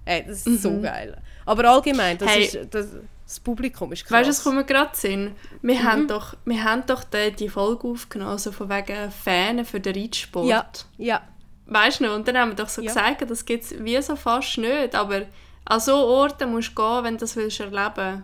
Äh, 0.05 0.23
das 0.23 0.39
ist 0.39 0.47
mhm. 0.47 0.57
so 0.57 0.81
geil. 0.81 1.21
Aber 1.45 1.69
allgemein, 1.69 2.17
das, 2.17 2.29
hey. 2.29 2.45
ist, 2.45 2.59
das, 2.71 2.87
das 3.25 3.39
Publikum 3.41 3.91
ist 3.91 4.05
krass. 4.05 4.19
Weißt 4.19 4.27
du, 4.27 4.31
es 4.31 4.43
kommt 4.43 4.55
mir 4.55 4.63
gerade 4.63 4.95
Sinn. 4.95 5.35
Wir, 5.61 5.75
mhm. 5.75 5.83
haben 5.83 6.07
doch, 6.07 6.35
wir 6.45 6.63
haben 6.63 6.85
doch 6.85 7.03
die, 7.03 7.33
die 7.33 7.49
Folge 7.49 7.89
aufgenommen, 7.89 8.31
also 8.31 8.53
von 8.53 8.69
wegen 8.69 9.11
Fähnen 9.11 9.65
für 9.65 9.81
den 9.81 9.95
Reitsport. 9.95 10.47
Ja, 10.47 10.69
ja. 10.97 11.21
Weißt 11.65 11.99
du 11.99 12.05
noch? 12.05 12.15
Und 12.15 12.27
dann 12.27 12.37
haben 12.37 12.51
wir 12.51 12.55
doch 12.55 12.69
so 12.69 12.81
ja. 12.81 12.87
gesagt, 12.87 13.29
das 13.29 13.43
gibt 13.43 13.63
es 13.65 13.83
wie 13.83 14.01
so 14.01 14.15
fast 14.15 14.57
nicht, 14.57 14.95
aber 14.95 15.23
an 15.65 15.79
so 15.79 15.95
Orten 15.95 16.51
musst 16.51 16.71
du 16.71 16.75
gehen, 16.75 17.03
wenn 17.03 17.13
du 17.15 17.21
das 17.21 17.35
willst 17.35 17.59
erleben. 17.59 18.23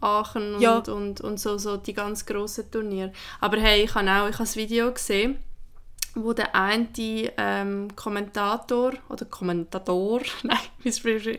Aachen 0.00 0.56
und, 0.56 0.60
ja. 0.60 0.76
und, 0.76 1.20
und 1.22 1.40
so, 1.40 1.56
so 1.56 1.76
die 1.78 1.94
ganz 1.94 2.26
grossen 2.26 2.70
Turniere. 2.70 3.12
Aber 3.40 3.56
hey, 3.56 3.84
ich 3.84 3.94
habe 3.94 4.10
auch 4.10 4.28
ich 4.28 4.38
habe 4.38 4.48
ein 4.48 4.54
Video 4.54 4.92
gesehen, 4.92 5.38
wo 6.14 6.32
der 6.32 6.54
eine 6.54 6.88
ähm, 6.96 7.88
Kommentator 7.96 8.92
oder 9.08 9.24
Kommentator, 9.24 10.20
nein, 10.42 10.58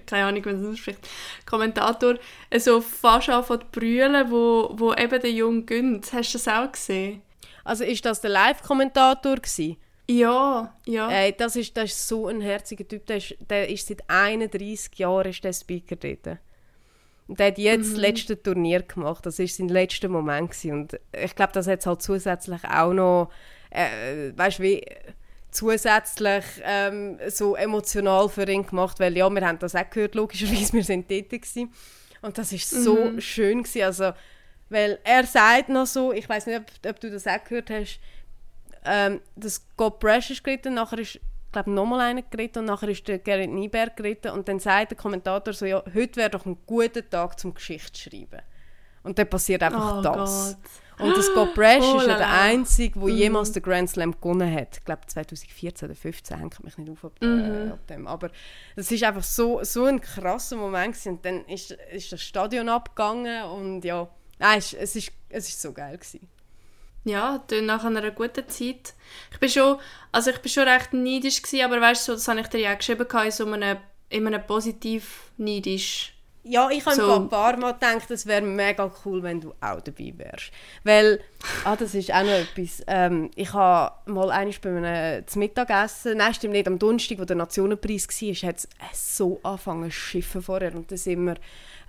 keine 0.05 0.25
Ahnung, 0.25 0.45
wie 0.45 0.49
man 0.49 0.63
das 0.63 0.73
ausspricht, 0.73 0.99
Kommentator 1.45 2.15
äh, 2.49 2.59
so 2.59 2.81
fast 2.81 3.29
anfängt 3.29 3.63
zu 3.63 3.67
brüllen, 3.71 4.31
wo, 4.31 4.71
wo 4.73 4.93
eben 4.93 5.21
der 5.21 5.31
Junge 5.31 5.63
gönnt. 5.63 6.11
Hast 6.13 6.33
du 6.33 6.37
das 6.37 6.47
auch 6.47 6.71
gesehen? 6.71 7.21
Also 7.63 7.83
ist 7.83 8.05
das 8.05 8.21
der 8.21 8.31
Live-Kommentator 8.31 9.37
Ja, 10.09 10.73
ja. 10.85 11.09
Ey, 11.09 11.35
das, 11.35 11.55
ist, 11.55 11.75
das 11.75 11.91
ist 11.91 12.07
so 12.07 12.27
ein 12.27 12.41
herziger 12.41 12.87
Typ. 12.87 13.05
Der 13.07 13.17
ist, 13.17 13.35
der 13.49 13.69
ist 13.69 13.87
seit 13.87 14.09
31 14.09 14.97
Jahren 14.97 15.29
ist 15.29 15.43
der 15.43 15.53
Speaker 15.53 15.97
dort. 15.97 16.39
Und 17.27 17.39
er 17.41 17.47
hat 17.47 17.57
jetzt 17.57 17.87
mhm. 17.87 17.91
das 17.91 17.97
letzte 17.97 18.41
Turnier 18.41 18.83
gemacht. 18.83 19.25
Das 19.25 19.39
war 19.39 19.47
sein 19.47 19.67
letzter 19.67 20.07
Moment. 20.07 20.51
Gewesen. 20.51 20.71
Und 20.71 20.99
ich 21.11 21.35
glaube, 21.35 21.51
das 21.53 21.67
hat 21.67 21.79
es 21.79 21.85
halt 21.85 22.01
zusätzlich 22.01 22.63
auch 22.63 22.93
noch, 22.93 23.31
äh, 23.69 24.31
weißt 24.35 24.61
wie 24.61 24.85
zusätzlich 25.51 26.45
ähm, 26.63 27.19
so 27.29 27.55
emotional 27.55 28.29
für 28.29 28.49
ihn 28.49 28.65
gemacht, 28.65 28.99
weil 28.99 29.17
ja, 29.17 29.29
wir 29.29 29.45
haben 29.45 29.59
das 29.59 29.75
auch 29.75 29.89
gehört, 29.89 30.15
logischerweise, 30.15 30.73
wir 30.73 30.83
sind 30.83 31.09
dort 31.11 31.29
gewesen. 31.29 31.73
Und 32.21 32.37
das 32.37 32.51
ist 32.53 32.69
so 32.69 32.95
mhm. 32.95 33.21
schön 33.21 33.63
gewesen. 33.63 33.83
Also, 33.83 34.11
weil 34.69 34.99
er 35.03 35.25
sagt 35.25 35.69
noch 35.69 35.85
so, 35.85 36.13
ich 36.13 36.27
weiß 36.27 36.45
nicht, 36.45 36.59
ob, 36.59 36.89
ob, 36.89 36.99
du 36.99 37.09
das 37.09 37.27
auch 37.27 37.43
gehört 37.43 37.69
hast, 37.69 37.99
ähm, 38.87 39.21
das 39.35 39.55
Scott 39.55 39.99
Brash 39.99 40.31
ist 40.31 40.43
geritten, 40.43 40.73
nachher 40.75 40.99
ist 40.99 41.19
glaube 41.51 41.71
nochmal 41.71 42.01
einer 42.01 42.21
geritten 42.23 42.59
und 42.59 42.65
nachher 42.65 42.89
ist 42.89 43.07
der 43.07 43.19
Gerrit 43.19 43.49
Nieberg 43.49 43.95
geritten 43.95 44.31
und 44.31 44.47
dann 44.47 44.59
sagt 44.59 44.91
der 44.91 44.97
Kommentator 44.97 45.53
so, 45.53 45.65
ja, 45.65 45.81
heute 45.93 46.15
wäre 46.17 46.29
doch 46.29 46.45
ein 46.45 46.57
guter 46.65 47.07
Tag 47.09 47.39
zum 47.39 47.53
Geschichtsschreiben. 47.53 48.41
Und 49.03 49.17
dann 49.17 49.29
passiert 49.29 49.63
einfach 49.63 49.99
Oh 49.99 50.01
das. 50.01 50.57
Gott. 50.97 51.07
Und 51.07 51.15
der 51.15 51.23
Scott 51.23 51.53
Brash 51.53 51.83
Oh 51.83 51.97
ist 51.99 52.07
ja 52.07 52.17
der. 52.17 52.41
Einzige, 52.41 52.99
der 52.99 53.09
Mhm. 53.09 53.15
jemals 53.17 53.51
den 53.53 53.61
Grand 53.63 53.89
Slam 53.89 54.11
gewonnen 54.19 54.51
hat. 54.53 54.77
Ich 54.79 54.83
glaube 54.83 55.01
2014 55.07 55.87
oder 55.87 55.95
2015, 55.95 56.37
hängt 56.39 56.63
mich 56.63 56.77
nicht 56.77 56.89
auf 56.91 57.05
ab, 57.05 57.13
äh, 57.21 57.25
Mhm. 57.25 57.71
ab 57.71 57.87
dem. 57.87 58.07
Aber 58.07 58.29
das 58.75 58.91
ist 58.91 59.03
einfach 59.03 59.23
so, 59.23 59.63
so 59.63 59.85
ein 59.85 60.01
krasser 60.01 60.57
Moment 60.57 60.93
gewesen. 60.95 61.09
und 61.13 61.25
dann 61.25 61.45
ist, 61.45 61.71
ist 61.91 62.11
das 62.11 62.21
Stadion 62.21 62.67
abgegangen 62.67 63.43
und 63.45 63.85
ja, 63.85 64.09
nein, 64.39 64.57
es, 64.57 64.73
es, 64.73 64.95
ist, 64.95 65.11
es 65.29 65.47
ist 65.49 65.61
so 65.61 65.71
geil 65.71 65.97
gewesen. 65.97 66.27
Ja, 67.07 67.41
dann 67.47 67.67
nach 67.67 67.85
einer 67.85 68.11
guten 68.11 68.49
Zeit. 68.49 68.93
Ich 69.31 69.39
bin 69.39 69.47
schon, 69.47 69.79
also 70.11 70.29
ich 70.29 70.39
bin 70.39 70.51
schon 70.51 70.67
recht 70.67 70.91
neidisch 70.91 71.41
gewesen, 71.41 71.63
aber 71.63 71.79
weißt 71.79 72.09
du, 72.09 72.11
das 72.11 72.27
habe 72.27 72.41
ich 72.41 72.47
dir 72.47 72.59
ja 72.59 72.73
auch 72.73 72.77
geschrieben, 72.77 73.07
in 73.23 73.31
so 73.31 73.45
einem, 73.45 73.77
in 74.09 74.27
einem 74.27 74.45
positiv 74.45 75.31
neidisch. 75.37 76.16
Ja, 76.49 76.69
ich 76.69 76.85
habe 76.85 76.95
So. 76.95 77.15
ein 77.15 77.29
paar 77.29 77.57
Mal 77.57 77.73
gedacht, 77.73 78.09
es 78.09 78.25
wäre 78.25 78.41
mega 78.41 78.91
cool, 79.05 79.21
wenn 79.23 79.41
du 79.41 79.51
auch 79.59 79.81
dabei 79.81 80.13
wärst. 80.15 80.51
Weil, 80.83 81.19
ah, 81.65 81.75
das 81.75 81.93
ist 81.93 82.13
auch 82.13 82.23
noch 82.23 82.29
etwas. 82.29 82.83
Ähm, 82.87 83.31
ich 83.35 83.53
habe 83.53 83.93
mal 84.11 84.31
einmal 84.31 84.55
bei 84.61 84.69
einem 84.69 85.27
zum 85.27 85.39
Mittagessen, 85.39 86.17
nein, 86.17 86.33
stimmt 86.33 86.53
nicht, 86.53 86.67
am 86.67 86.79
Donnerstag, 86.79 87.19
wo 87.19 87.25
der 87.25 87.35
Nationenpreis 87.35 88.07
war, 88.07 88.49
hat 88.49 88.55
es 88.57 89.17
so 89.17 89.39
angefangen 89.43 89.91
zu 89.91 89.97
schiffen 89.97 90.41
vorher. 90.41 90.73
Und 90.73 90.89
dann 90.89 90.97
sind 90.97 91.25
wir 91.25 91.35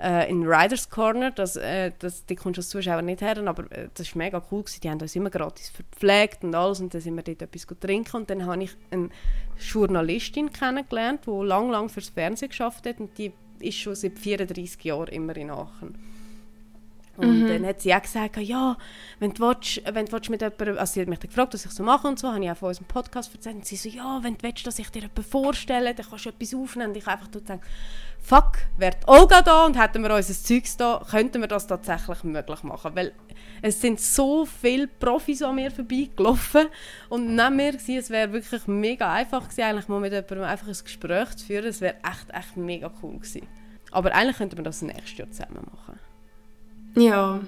äh, 0.01 0.29
in 0.31 0.45
Riders 0.47 0.91
Corner, 0.91 1.31
das, 1.31 1.57
äh, 1.57 1.93
das, 1.99 2.27
die 2.27 2.37
kommst 2.37 2.59
du 2.59 2.61
als 2.61 2.69
Zuschauer 2.69 3.03
nicht 3.03 3.21
her, 3.21 3.37
aber 3.45 3.71
äh, 3.71 3.89
das 3.95 4.15
war 4.15 4.19
mega 4.25 4.43
cool. 4.51 4.63
Gewesen. 4.63 4.81
Die 4.83 4.91
haben 4.91 5.01
uns 5.01 5.15
immer 5.15 5.31
gratis 5.31 5.71
verpflegt 5.71 6.43
und 6.43 6.55
alles 6.55 6.81
und 6.81 6.93
dann 6.95 7.01
sind 7.01 7.15
wir 7.15 7.23
dort 7.23 7.43
etwas 7.43 7.67
trinken 7.81 8.17
und 8.17 8.31
dann 8.31 8.45
habe 8.47 8.63
ich 8.65 8.71
eine 8.91 9.11
Journalistin 9.59 10.53
kennengelernt, 10.53 11.27
die 11.27 11.31
lang, 11.31 11.71
lang 11.71 11.89
fürs 11.89 12.09
Fernsehen 12.09 12.49
geschafft 12.49 12.87
hat 12.87 12.99
und 12.99 13.17
die 13.19 13.33
ist 13.61 13.79
schon 13.79 13.95
seit 13.95 14.19
34 14.19 14.83
Jahren 14.85 15.09
immer 15.09 15.37
in 15.37 15.51
Aachen. 15.51 15.95
Und 17.19 17.49
dann 17.49 17.67
hat 17.67 17.81
sie 17.81 17.93
auch 17.93 18.01
gesagt, 18.01 18.37
ja, 18.37 18.77
wenn 19.19 19.33
du, 19.33 19.43
willst, 19.43 19.83
wenn 19.93 20.07
du 20.07 20.13
willst 20.13 20.31
mit 20.31 20.41
jemandem, 20.41 20.79
also 20.79 20.93
sie 20.93 21.01
hat 21.01 21.09
mich 21.09 21.19
dann 21.19 21.29
gefragt, 21.29 21.53
was 21.53 21.65
ich 21.65 21.73
so 21.73 21.83
mache 21.83 22.07
und 22.07 22.17
so, 22.17 22.29
habe 22.29 22.45
ich 22.45 22.49
auch 22.49 22.57
von 22.57 22.69
unserem 22.69 22.87
Podcast 22.87 23.35
erzählt. 23.35 23.57
Und 23.57 23.67
sie 23.67 23.75
so, 23.75 23.89
ja, 23.89 24.21
wenn 24.23 24.35
du 24.35 24.43
willst, 24.45 24.65
dass 24.69 24.79
ich 24.79 24.89
dir 24.91 25.03
jemanden 25.03 25.25
vorstelle, 25.25 25.95
dann 25.95 26.07
kannst 26.09 26.27
du 26.27 26.29
etwas 26.29 26.55
aufnehmen. 26.55 26.91
Und 26.91 26.97
ich 26.97 27.09
einfach 27.09 27.27
dort 27.27 27.49
sagen, 27.49 27.61
fuck, 28.29 28.59
wäre 28.77 28.95
die 29.03 29.09
Olga 29.09 29.41
da 29.41 29.65
und 29.65 29.81
hätten 29.81 30.03
wir 30.03 30.15
unser 30.15 30.35
Zeugs 30.35 30.77
da, 30.77 31.03
könnten 31.11 31.41
wir 31.41 31.49
das 31.49 31.67
tatsächlich 31.67 32.25
möglich 32.25 32.63
machen, 32.63 32.95
weil 32.95 33.13
es 33.63 33.81
sind 33.81 33.99
so 33.99 34.45
viele 34.45 34.87
Profis 34.87 35.43
an 35.43 35.55
mir 35.55 35.71
vorbeigelaufen 35.71 36.67
und 37.09 37.35
neben 37.35 37.57
mir 37.57 37.73
gewesen, 37.73 37.97
es 37.97 38.11
wäre 38.11 38.31
wirklich 38.33 38.67
mega 38.67 39.11
einfach 39.11 39.45
gewesen, 39.45 39.63
eigentlich 39.63 39.89
mal 39.89 40.01
mit 40.01 40.13
jemandem 40.13 40.43
einfach 40.43 40.69
ein 40.69 40.77
Gespräch 40.85 41.37
zu 41.37 41.47
führen, 41.47 41.67
es 41.67 41.81
wäre 41.81 41.95
echt, 42.05 42.29
echt 42.31 42.57
mega 42.59 42.93
cool 43.03 43.17
gewesen. 43.17 43.47
Aber 43.93 44.15
eigentlich 44.15 44.37
könnten 44.37 44.59
wir 44.59 44.65
das 44.65 44.83
nächstes 44.83 45.17
Jahr 45.17 45.31
zusammen 45.31 45.67
machen. 45.73 45.99
Ja. 46.95 47.41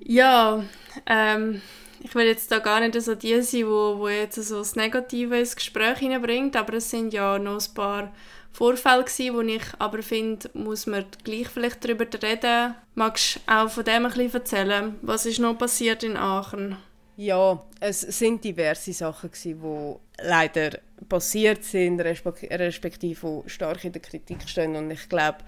Ja, 0.00 0.64
ähm, 1.06 1.62
ich 2.00 2.12
will 2.14 2.26
jetzt 2.26 2.50
da 2.50 2.58
gar 2.58 2.80
nicht 2.80 3.00
so 3.00 3.14
die 3.14 3.40
sein, 3.40 3.66
wo 3.68 4.08
jetzt 4.08 4.34
so 4.34 4.58
das 4.58 4.74
Negative 4.74 5.38
ins 5.38 5.54
Gespräch 5.54 5.98
hineinbringt, 5.98 6.56
aber 6.56 6.74
es 6.74 6.90
sind 6.90 7.14
ja 7.14 7.38
noch 7.38 7.64
ein 7.64 7.74
paar 7.74 8.12
Vorfälle 8.54 9.02
gewesen, 9.02 9.34
wo 9.34 9.40
ich 9.40 9.62
aber 9.80 10.00
finde, 10.02 10.48
muss 10.54 10.86
man 10.86 11.04
gleich 11.24 11.48
vielleicht 11.48 11.84
darüber 11.84 12.06
reden. 12.22 12.74
Magst 12.94 13.36
du 13.36 13.52
auch 13.52 13.68
von 13.68 13.84
dem 13.84 14.06
ein 14.06 14.12
bisschen 14.12 14.32
erzählen? 14.34 14.94
Was 15.02 15.26
ist 15.26 15.40
noch 15.40 15.58
passiert 15.58 16.04
in 16.04 16.16
Aachen? 16.16 16.76
Ja, 17.16 17.62
es 17.80 18.00
sind 18.00 18.44
diverse 18.44 18.92
Sachen, 18.92 19.30
gewesen, 19.30 19.60
die 19.60 20.24
leider 20.24 20.78
passiert 21.08 21.64
sind, 21.64 22.00
respek- 22.00 22.48
respektive 22.50 23.42
stark 23.46 23.84
in 23.84 23.92
der 23.92 24.02
Kritik 24.02 24.48
stehen. 24.48 24.76
Und 24.76 24.90
ich 24.90 25.08
glaube, 25.08 25.38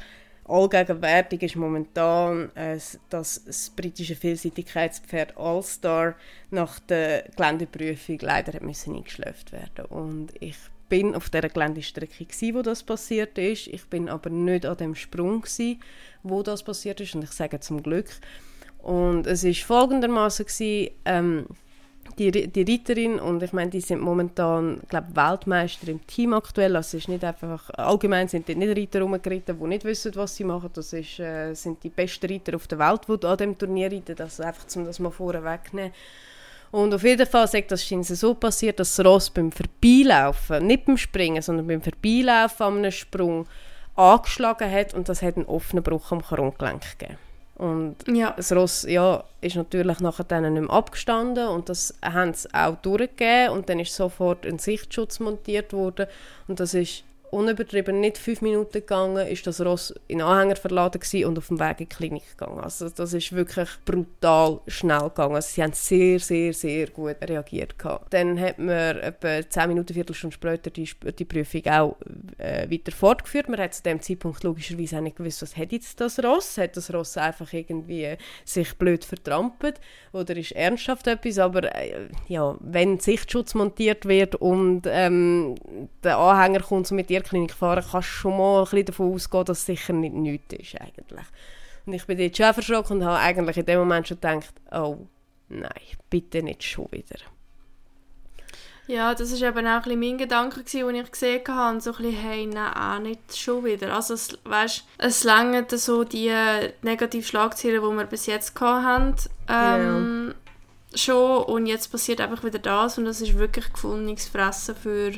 allgegenwärtig 0.44 1.42
ist 1.42 1.56
momentan, 1.56 2.54
äh, 2.56 2.78
dass 3.10 3.42
das 3.44 3.70
britische 3.70 4.16
Vielseitigkeitspferd 4.16 5.36
All-Star 5.36 6.14
nach 6.50 6.78
der 6.80 7.24
Geländeprüfung 7.36 8.18
leider 8.20 8.52
hat 8.52 8.62
müssen 8.62 8.94
eingeschläft 8.94 9.52
werden. 9.52 9.84
Und 9.86 10.28
ich 10.40 10.56
bin 10.88 11.14
auf 11.14 11.30
der 11.30 11.48
Geländestrecke, 11.48 12.24
gsi, 12.24 12.54
wo 12.54 12.62
das 12.62 12.82
passiert 12.82 13.38
ist. 13.38 13.66
Ich 13.66 13.86
bin 13.86 14.08
aber 14.08 14.30
nicht 14.30 14.66
an 14.66 14.76
dem 14.76 14.94
Sprung, 14.94 15.42
gsi, 15.42 15.78
wo 16.22 16.42
das 16.42 16.62
passiert 16.62 17.00
ist. 17.00 17.14
Und 17.14 17.24
ich 17.24 17.32
sage 17.32 17.60
zum 17.60 17.82
Glück. 17.82 18.06
Und 18.78 19.26
es 19.26 19.42
ist 19.42 19.62
folgendermaßen 19.62 20.46
ähm, 21.04 21.46
die, 22.18 22.30
die 22.30 22.62
Reiterin 22.62 23.18
und 23.18 23.42
ich 23.42 23.52
meine, 23.52 23.70
die 23.70 23.80
sind 23.80 24.00
momentan, 24.00 24.80
glaube 24.88 25.14
Weltmeister 25.14 25.88
im 25.88 26.06
Team 26.06 26.32
aktuell. 26.32 26.76
Also 26.76 26.96
ist 26.96 27.08
nicht 27.08 27.24
einfach, 27.24 27.68
allgemein 27.70 28.28
sind 28.28 28.48
dort 28.48 28.58
nicht 28.58 28.76
Reiter 28.76 29.00
rumgeritten, 29.02 29.58
die 29.58 29.66
nicht 29.66 29.84
wissen, 29.84 30.14
was 30.14 30.36
sie 30.36 30.44
machen. 30.44 30.70
Das 30.72 30.92
ist, 30.92 31.18
äh, 31.18 31.52
sind 31.54 31.82
die 31.82 31.90
besten 31.90 32.30
Reiter 32.30 32.56
auf 32.56 32.66
der 32.68 32.78
Welt, 32.78 33.02
die 33.08 33.26
an 33.26 33.36
dem 33.38 33.58
Turnier 33.58 33.90
reiten. 33.90 34.16
Also 34.20 34.42
einfach, 34.42 34.64
um 34.76 34.84
das 34.84 34.98
mal 34.98 35.10
vorne 35.10 35.44
wegzunehmen. 35.44 35.92
Und 36.76 36.92
auf 36.92 37.04
jeden 37.04 37.26
Fall 37.26 37.48
sagt 37.48 37.72
das 37.72 37.82
scheint 37.82 38.04
so 38.04 38.34
passiert, 38.34 38.78
dass 38.78 38.96
das 38.96 39.06
Ross 39.06 39.30
beim 39.30 39.50
Vorbeilaufen, 39.50 40.66
nicht 40.66 40.84
beim 40.84 40.98
Springen, 40.98 41.40
sondern 41.40 41.66
beim 41.66 41.80
Vorbeilaufen 41.80 42.66
an 42.66 42.76
einem 42.76 42.92
Sprung 42.92 43.46
angeschlagen 43.94 44.70
hat 44.70 44.92
und 44.92 45.08
das 45.08 45.22
hat 45.22 45.36
einen 45.36 45.46
offenen 45.46 45.82
Bruch 45.82 46.12
am 46.12 46.20
Grundgelenk 46.20 46.82
gegeben. 46.98 47.18
Und 47.54 47.96
Ja. 48.08 48.32
das 48.36 48.52
Ross 48.52 48.82
ja, 48.86 49.24
ist 49.40 49.56
natürlich 49.56 50.00
nachher 50.00 50.24
dann 50.24 50.52
nicht 50.52 50.60
mehr 50.60 50.70
abgestanden 50.70 51.48
und 51.48 51.70
das 51.70 51.94
haben 52.02 52.34
sie 52.34 52.52
auch 52.52 52.76
durchgegeben 52.76 53.54
und 53.54 53.70
dann 53.70 53.80
ist 53.80 53.94
sofort 53.94 54.44
ein 54.44 54.58
Sichtschutz 54.58 55.18
montiert 55.18 55.72
worden 55.72 56.06
und 56.46 56.60
das 56.60 56.74
ist 56.74 57.04
unübertrieben 57.30 58.00
nicht 58.00 58.18
fünf 58.18 58.40
Minuten 58.42 58.72
gegangen, 58.72 59.26
ist 59.26 59.46
das 59.46 59.60
Ross 59.60 59.94
in 60.08 60.22
Anhänger 60.22 60.56
verladen 60.56 61.00
und 61.24 61.38
auf 61.38 61.48
dem 61.48 61.60
Weg 61.60 61.70
in 61.70 61.76
die 61.76 61.86
Klinik 61.86 62.36
gegangen. 62.36 62.60
Also 62.60 62.88
das 62.88 63.12
ist 63.12 63.32
wirklich 63.32 63.68
brutal 63.84 64.60
schnell 64.66 65.08
gegangen. 65.08 65.34
Also 65.34 65.48
sie 65.52 65.62
haben 65.62 65.72
sehr, 65.72 66.18
sehr, 66.18 66.52
sehr 66.52 66.88
gut 66.88 67.16
reagiert 67.22 67.78
gehabt. 67.78 68.12
Dann 68.12 68.38
hat 68.40 68.58
man 68.58 68.98
etwa 68.98 69.48
zehn 69.48 69.68
Minuten, 69.68 69.94
Viertelstunde 69.94 70.34
später 70.34 70.70
die, 70.70 70.88
die 71.18 71.24
Prüfung 71.24 71.66
auch 71.66 71.96
äh, 72.38 72.70
weiter 72.70 72.92
fortgeführt. 72.92 73.48
Man 73.48 73.60
hat 73.60 73.74
zu 73.74 73.82
dem 73.82 74.00
Zeitpunkt 74.00 74.42
logischerweise 74.44 74.98
auch 74.98 75.02
nicht 75.02 75.16
gewusst, 75.16 75.42
was 75.42 75.56
hat 75.56 75.72
jetzt 75.72 76.00
das 76.00 76.22
Ross? 76.22 76.58
Hat 76.58 76.76
das 76.76 76.92
Ross 76.92 77.16
einfach 77.16 77.52
irgendwie 77.52 78.16
sich 78.44 78.74
blöd 78.74 79.04
vertrampelt 79.04 79.80
oder 80.12 80.36
ist 80.36 80.52
ernsthaft 80.52 81.06
etwas? 81.06 81.38
Aber 81.38 81.74
äh, 81.74 82.08
ja, 82.28 82.56
wenn 82.60 82.98
Sichtschutz 82.98 83.54
montiert 83.54 84.06
wird 84.06 84.36
und 84.36 84.82
ähm, 84.86 85.56
der 86.02 86.18
Anhänger 86.18 86.60
kommt 86.60 86.86
so 86.86 86.94
mit 86.94 87.10
der 87.20 87.28
Klinik 87.28 87.52
fahren, 87.52 87.84
kannst 87.90 88.08
du 88.08 88.12
schon 88.12 88.36
mal 88.36 88.58
ein 88.58 88.64
bisschen 88.64 88.86
davon 88.86 89.14
ausgehen, 89.14 89.44
dass 89.44 89.58
es 89.58 89.66
sicher 89.66 89.92
nicht 89.92 90.14
nichts 90.14 90.54
ist 90.54 90.80
eigentlich. 90.80 91.26
Und 91.86 91.92
ich 91.92 92.04
bin 92.06 92.18
dort 92.18 92.36
schon 92.36 92.54
verschrocken 92.54 92.98
und 92.98 93.04
habe 93.04 93.18
eigentlich 93.18 93.56
in 93.56 93.66
dem 93.66 93.78
Moment 93.78 94.08
schon 94.08 94.20
gedacht, 94.20 94.54
oh 94.72 95.06
nein, 95.48 95.70
bitte 96.10 96.42
nicht 96.42 96.64
schon 96.64 96.88
wieder. 96.90 97.16
Ja, 98.88 99.14
das 99.14 99.40
war 99.40 99.48
eben 99.48 99.66
auch 99.66 99.84
ein 99.84 99.98
mein 99.98 100.18
Gedanke, 100.18 100.62
gewesen, 100.62 100.86
den 100.86 101.04
ich 101.04 101.10
gesehen 101.10 101.42
habe. 101.48 101.74
Und 101.74 101.82
so 101.82 101.90
ein 101.90 101.96
bisschen, 101.96 102.20
hey, 102.20 102.46
nein, 102.46 102.72
auch 102.72 103.00
nicht 103.00 103.36
schon 103.36 103.64
wieder. 103.64 103.92
Also, 103.92 104.14
es, 104.14 104.38
weißt, 104.44 104.84
es 104.98 105.24
längert 105.24 105.72
so 105.72 106.04
die 106.04 106.32
negativen 106.82 107.26
Schlagzeilen, 107.26 107.82
die 107.82 107.96
wir 107.96 108.04
bis 108.04 108.26
jetzt 108.26 108.60
hatten, 108.60 109.16
ähm, 109.48 110.34
schon. 110.94 111.42
Und 111.44 111.66
jetzt 111.66 111.90
passiert 111.90 112.20
einfach 112.20 112.44
wieder 112.44 112.60
das. 112.60 112.96
Und 112.96 113.06
das 113.06 113.20
ist 113.20 113.36
wirklich 113.36 113.72
gefundenes 113.72 114.28
Fressen 114.28 114.76
für... 114.76 115.12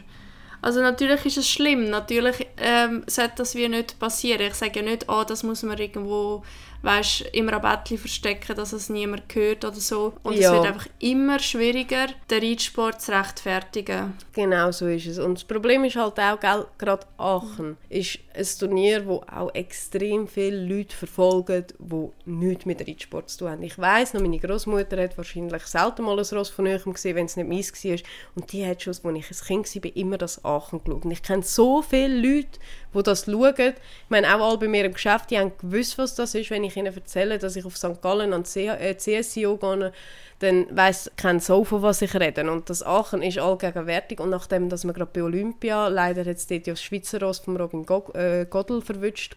Also 0.60 0.80
natürlich 0.80 1.24
ist 1.26 1.38
es 1.38 1.48
schlimm. 1.48 1.90
Natürlich 1.90 2.46
ähm, 2.56 3.04
sollte 3.06 3.34
das 3.36 3.54
wie 3.54 3.68
nicht 3.68 3.98
passieren. 3.98 4.42
Ich 4.42 4.54
sage 4.54 4.80
ja 4.80 4.90
nicht, 4.90 5.06
oh, 5.08 5.24
das 5.26 5.42
muss 5.42 5.62
man 5.62 5.78
irgendwo 5.78 6.42
weißt, 6.82 7.23
im 7.32 7.49
Rabattli 7.49 7.99
verstecken, 7.99 8.54
dass 8.56 8.73
es 8.73 8.88
niemand 8.88 9.23
hört 9.35 9.64
oder 9.64 9.75
so. 9.75 10.14
Und 10.23 10.35
Ja. 10.37 10.50
es 10.50 10.52
wird 10.62 10.66
einfach 10.75 10.88
immer 11.00 11.38
schwieriger, 11.38 12.06
den 12.30 12.42
Reitsport 12.42 13.00
zu 13.02 13.12
rechtfertigen. 13.12 14.14
Genau 14.32 14.70
so 14.70 14.87
ist 14.87 15.06
es. 15.06 15.18
Und 15.18 15.35
das 15.35 15.44
Problem 15.44 15.85
ist 15.85 15.97
halt 15.97 16.18
auch, 16.20 16.38
gerade 16.78 17.06
Aachen 17.16 17.76
ist 17.88 18.18
ein 18.35 18.47
Turnier, 18.58 19.06
wo 19.06 19.25
auch 19.32 19.52
extrem 19.54 20.28
viele 20.28 20.64
Leute 20.64 20.94
verfolgen, 20.94 21.64
die 21.78 22.08
nichts 22.26 22.66
mit 22.66 22.87
Reitsport 22.87 23.28
zu 23.30 23.38
tun 23.38 23.50
haben. 23.50 23.62
Ich 23.62 23.78
weiss 23.78 24.14
noch, 24.14 24.20
meine 24.20 24.38
Großmutter 24.38 25.02
hat 25.02 25.16
wahrscheinlich 25.18 25.62
selten 25.64 26.02
mal 26.04 26.18
ein 26.18 26.25
Ross 26.25 26.49
von 26.50 26.66
euch 26.68 26.85
gesehen, 26.85 27.16
wenn 27.16 27.26
es 27.26 27.37
nicht 27.37 27.49
meins 27.49 27.73
war. 27.85 27.97
Und 28.37 28.52
die 28.52 28.64
hat 28.64 28.82
schon, 28.82 28.92
als 28.92 29.02
ich 29.04 29.30
ein 29.52 29.64
Kind 29.64 29.85
war, 29.85 29.97
immer 29.97 30.18
das 30.18 30.44
Aachen 30.44 30.85
geschaut. 30.85 31.04
Und 31.04 31.11
ich 31.11 31.23
kenne 31.23 31.42
so 31.42 31.82
viele 31.82 32.16
Leute, 32.20 32.58
die 32.94 33.02
das 33.02 33.25
schauen. 33.25 33.54
Ich 33.58 34.11
meine, 34.11 34.35
auch 34.35 34.49
alle 34.49 34.58
bei 34.58 34.68
mir 34.68 34.85
im 34.85 34.92
Geschäft, 34.92 35.30
die 35.30 35.38
haben 35.38 35.52
gewusst, 35.58 35.99
was 35.99 36.14
das 36.14 36.35
ist, 36.35 36.50
wenn 36.50 36.64
ich 36.64 36.67
ihnen 36.76 36.94
erzähle, 36.94 37.38
dass 37.38 37.56
ich 37.56 37.64
auf 37.64 37.76
St. 37.76 38.00
Gallen 38.02 38.32
an 38.32 38.44
äh, 38.54 38.96
CSIO 38.96 39.56
gehe, 39.56 39.92
dann 40.40 40.66
weiss, 40.70 41.10
kennen 41.16 41.40
so, 41.40 41.64
von 41.64 41.82
was 41.82 42.02
ich 42.02 42.14
rede. 42.14 42.50
Und 42.50 42.70
das 42.70 42.82
Aachen 42.82 43.22
ist 43.22 43.38
allgegenwärtig. 43.38 44.20
Und 44.20 44.30
nachdem, 44.30 44.68
dass 44.68 44.84
wir 44.84 44.92
gerade 44.92 45.10
bei 45.12 45.22
Olympia, 45.22 45.88
leider 45.88 46.26
es 46.26 46.46
dort 46.46 46.66
ja 46.66 46.75
das 46.75 46.82
Schweizer 46.82 47.20
Ross 47.20 47.40
von 47.40 47.56
Robin 47.56 47.84
Gog, 47.84 48.14
äh, 48.14 48.46
verwünscht, 48.46 49.37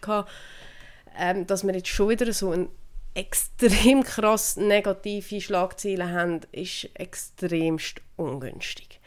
ähm, 1.18 1.46
dass 1.46 1.64
wir 1.64 1.74
jetzt 1.74 1.88
schon 1.88 2.08
wieder 2.08 2.32
so 2.32 2.50
einen 2.50 2.68
extrem 3.14 4.02
krass 4.04 4.56
negative 4.56 5.40
Schlagzeilen 5.40 6.12
haben, 6.12 6.40
ist 6.52 6.88
extremst 6.94 8.00
ungünstig. 8.16 9.00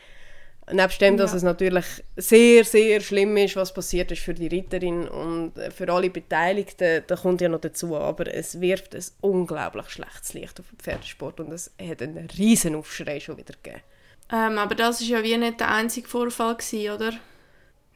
Nebst 0.72 1.00
dem, 1.00 1.16
dass 1.16 1.32
ja. 1.32 1.38
es 1.38 1.44
natürlich 1.44 1.86
sehr, 2.16 2.64
sehr 2.64 3.00
schlimm 3.00 3.38
ist, 3.38 3.56
was 3.56 3.72
passiert 3.72 4.12
ist 4.12 4.24
für 4.24 4.34
die 4.34 4.48
Ritterin 4.48 5.08
und 5.08 5.54
für 5.72 5.92
alle 5.94 6.10
Beteiligten, 6.10 7.04
da 7.06 7.16
kommt 7.16 7.42
ja 7.42 7.50
noch 7.50 7.62
dazu, 7.62 7.96
aber 7.96 8.34
es 8.34 8.60
wirft 8.60 8.96
ein 8.96 9.04
unglaublich 9.22 9.90
schlechtes 9.90 10.34
Licht 10.34 10.60
auf 10.60 10.66
den 10.70 10.80
Pferdesport 10.80 11.40
und 11.40 11.52
es 11.52 11.72
hat 11.80 12.02
einen 12.02 12.28
riesen 12.38 12.74
Aufschrei 12.74 13.20
schon 13.20 13.38
wieder 13.38 13.54
gegeben. 13.62 13.84
Ähm, 14.32 14.58
aber 14.58 14.74
das 14.74 15.02
ist 15.02 15.10
ja 15.10 15.24
wie 15.24 15.38
nicht 15.38 15.60
der 15.60 15.72
einzige 15.72 16.08
Vorfall 16.08 16.56
gewesen, 16.56 16.96
oder? 16.96 17.14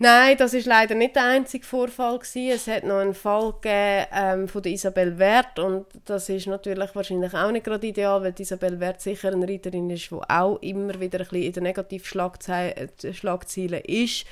Nein, 0.02 0.38
das 0.38 0.54
ist 0.54 0.66
leider 0.66 0.96
nicht 0.96 1.18
der 1.18 1.26
einzige 1.26 1.66
Vorfall 1.66 2.20
gewesen. 2.20 2.52
Es 2.52 2.68
hat 2.68 2.86
noch 2.86 3.00
einen 3.00 3.14
Fall 3.14 3.52
gegeben, 3.52 4.08
ähm, 4.14 4.48
von 4.48 4.62
der 4.62 4.72
Isabel 4.72 5.20
Wert 5.20 5.60
und 5.60 5.88
das 6.06 6.30
ist 6.30 6.48
natürlich 6.48 6.96
wahrscheinlich 6.96 7.34
auch 7.34 7.52
nicht 7.52 7.66
gerade 7.66 7.86
ideal, 7.86 8.24
weil 8.24 8.34
Isabel 8.40 8.80
Wert 8.80 9.02
sicher 9.02 9.34
eine 9.34 9.46
Reiterin 9.46 9.90
ist, 9.90 10.10
die 10.10 10.16
auch 10.16 10.56
immer 10.62 10.98
wieder 11.02 11.20
ein 11.20 11.28
bisschen 11.28 11.44
in 11.44 11.52
den 11.52 11.64
Negativschlagzeilen 11.64 13.84
äh, 13.84 14.04
ist. 14.04 14.26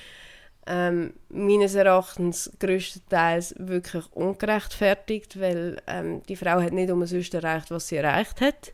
Ähm, 0.66 1.14
meines 1.28 1.76
Erachtens 1.76 2.50
größtenteils 2.60 3.56
wirklich 3.58 4.06
ungerechtfertigt, 4.14 5.38
weil 5.38 5.82
ähm, 5.86 6.24
die 6.30 6.38
Frau 6.38 6.62
hat 6.62 6.72
nicht 6.72 6.92
umsonst 6.92 7.34
erreicht, 7.34 7.72
was 7.72 7.90
sie 7.90 7.98
erreicht 7.98 8.40
hat. 8.40 8.72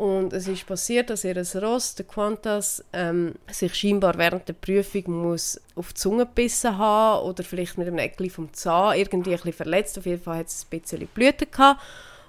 Und 0.00 0.32
es 0.32 0.48
ist 0.48 0.66
passiert, 0.66 1.10
dass 1.10 1.24
ihr 1.24 1.36
Ross, 1.62 1.94
der 1.94 2.06
Qantas, 2.06 2.82
ähm, 2.94 3.34
sich 3.50 3.74
scheinbar 3.74 4.16
während 4.16 4.48
der 4.48 4.54
Prüfung 4.54 5.20
muss 5.20 5.60
auf 5.74 5.92
die 5.92 5.96
Zunge 5.96 6.24
gebissen 6.24 6.78
haben 6.78 7.22
oder 7.26 7.44
vielleicht 7.44 7.76
mit 7.76 7.86
einem 7.86 7.98
Eckli 7.98 8.30
vom 8.30 8.50
Zahn 8.54 8.96
irgendwie 8.96 9.34
ein 9.36 9.52
verletzt. 9.52 9.98
Auf 9.98 10.06
jeden 10.06 10.22
Fall 10.22 10.38
hat 10.38 10.46
es 10.46 10.64
ein 10.64 10.80
bisschen 10.80 11.06
Blüten 11.08 11.50
gehabt. 11.50 11.82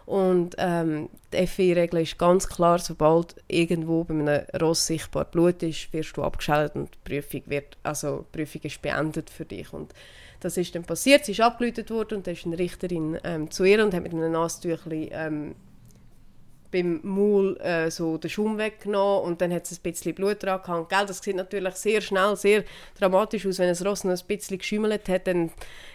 Und 0.05 0.55
ähm, 0.57 1.07
die 1.31 1.47
FI-Regel 1.47 2.01
ist 2.01 2.17
ganz 2.17 2.45
klar, 2.49 2.77
sobald 2.79 3.35
irgendwo 3.47 4.03
bei 4.03 4.15
einem 4.15 4.45
Ross 4.61 4.87
sichtbar 4.87 5.23
Blut 5.23 5.63
ist, 5.63 5.93
wirst 5.93 6.17
du 6.17 6.23
abgeschaltet 6.23 6.75
und 6.75 6.89
die 6.93 7.09
Prüfung, 7.09 7.43
wird, 7.45 7.77
also 7.83 8.25
Prüfung 8.33 8.63
ist 8.63 8.81
beendet 8.81 9.29
für 9.29 9.45
dich. 9.45 9.71
Und 9.71 9.93
das 10.41 10.57
ist 10.57 10.75
dann 10.75 10.83
passiert, 10.83 11.23
sie 11.23 11.31
ist 11.31 11.39
abgelötet 11.39 11.89
worden 11.89 12.17
und 12.17 12.27
da 12.27 12.31
ist 12.31 12.45
eine 12.45 12.59
Richterin 12.59 13.17
ähm, 13.23 13.49
zu 13.49 13.63
ihr 13.63 13.81
und 13.81 13.93
hat 13.93 14.03
mit 14.03 14.11
einem 14.11 14.33
Nasstüchli 14.33 15.09
ähm, 15.13 15.55
beim 16.71 16.99
Maul 17.03 17.57
äh, 17.57 17.91
so 17.91 18.17
den 18.17 18.29
Schaum 18.29 18.57
weggenommen 18.57 19.23
und 19.23 19.41
dann 19.41 19.53
hat 19.53 19.65
es 19.65 19.77
ein 19.77 19.81
bisschen 19.83 20.15
Blut 20.15 20.41
dran 20.41 20.61
gehangen. 20.61 20.87
Gell? 20.89 21.05
Das 21.05 21.19
sieht 21.19 21.35
natürlich 21.35 21.75
sehr 21.75 22.01
schnell, 22.01 22.35
sehr 22.35 22.63
dramatisch 22.99 23.45
aus. 23.45 23.59
Wenn 23.59 23.69
ein 23.69 23.87
Ross 23.87 24.03
noch 24.03 24.11
ein 24.17 24.27
bisschen 24.27 24.57
geschimmelt 24.57 25.09
hat, 25.09 25.27
dann 25.27 25.51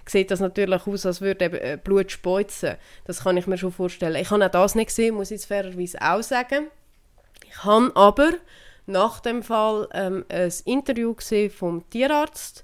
sieht 0.07 0.31
das 0.31 0.41
natürlich 0.41 0.87
aus, 0.87 1.07
als 1.07 1.21
würde 1.21 1.45
äh, 1.45 1.79
Blut 1.83 2.11
speuzen. 2.13 2.77
Das 3.05 3.25
kann 3.25 3.37
ich 3.37 3.47
mir 3.47 3.59
schon 3.59 3.73
vorstellen. 3.73 4.17
Ich 4.17 4.31
habe 4.31 4.45
auch 4.45 4.51
das 4.51 4.75
nicht 4.75 4.89
gesehen, 4.89 5.15
muss 5.15 5.31
ich 5.31 5.39
jetzt 5.39 5.47
fairerweise 5.47 5.99
auch 6.01 6.23
sagen. 6.23 6.69
Ich 7.49 7.65
habe 7.65 7.91
aber 7.95 8.33
nach 8.87 9.21
dem 9.21 9.43
Fall 9.43 9.89
ähm, 9.93 10.25
ein 10.29 10.53
Interview 10.65 11.15
gesehen 11.15 11.51
vom 11.51 11.89
Tierarzt, 11.91 12.63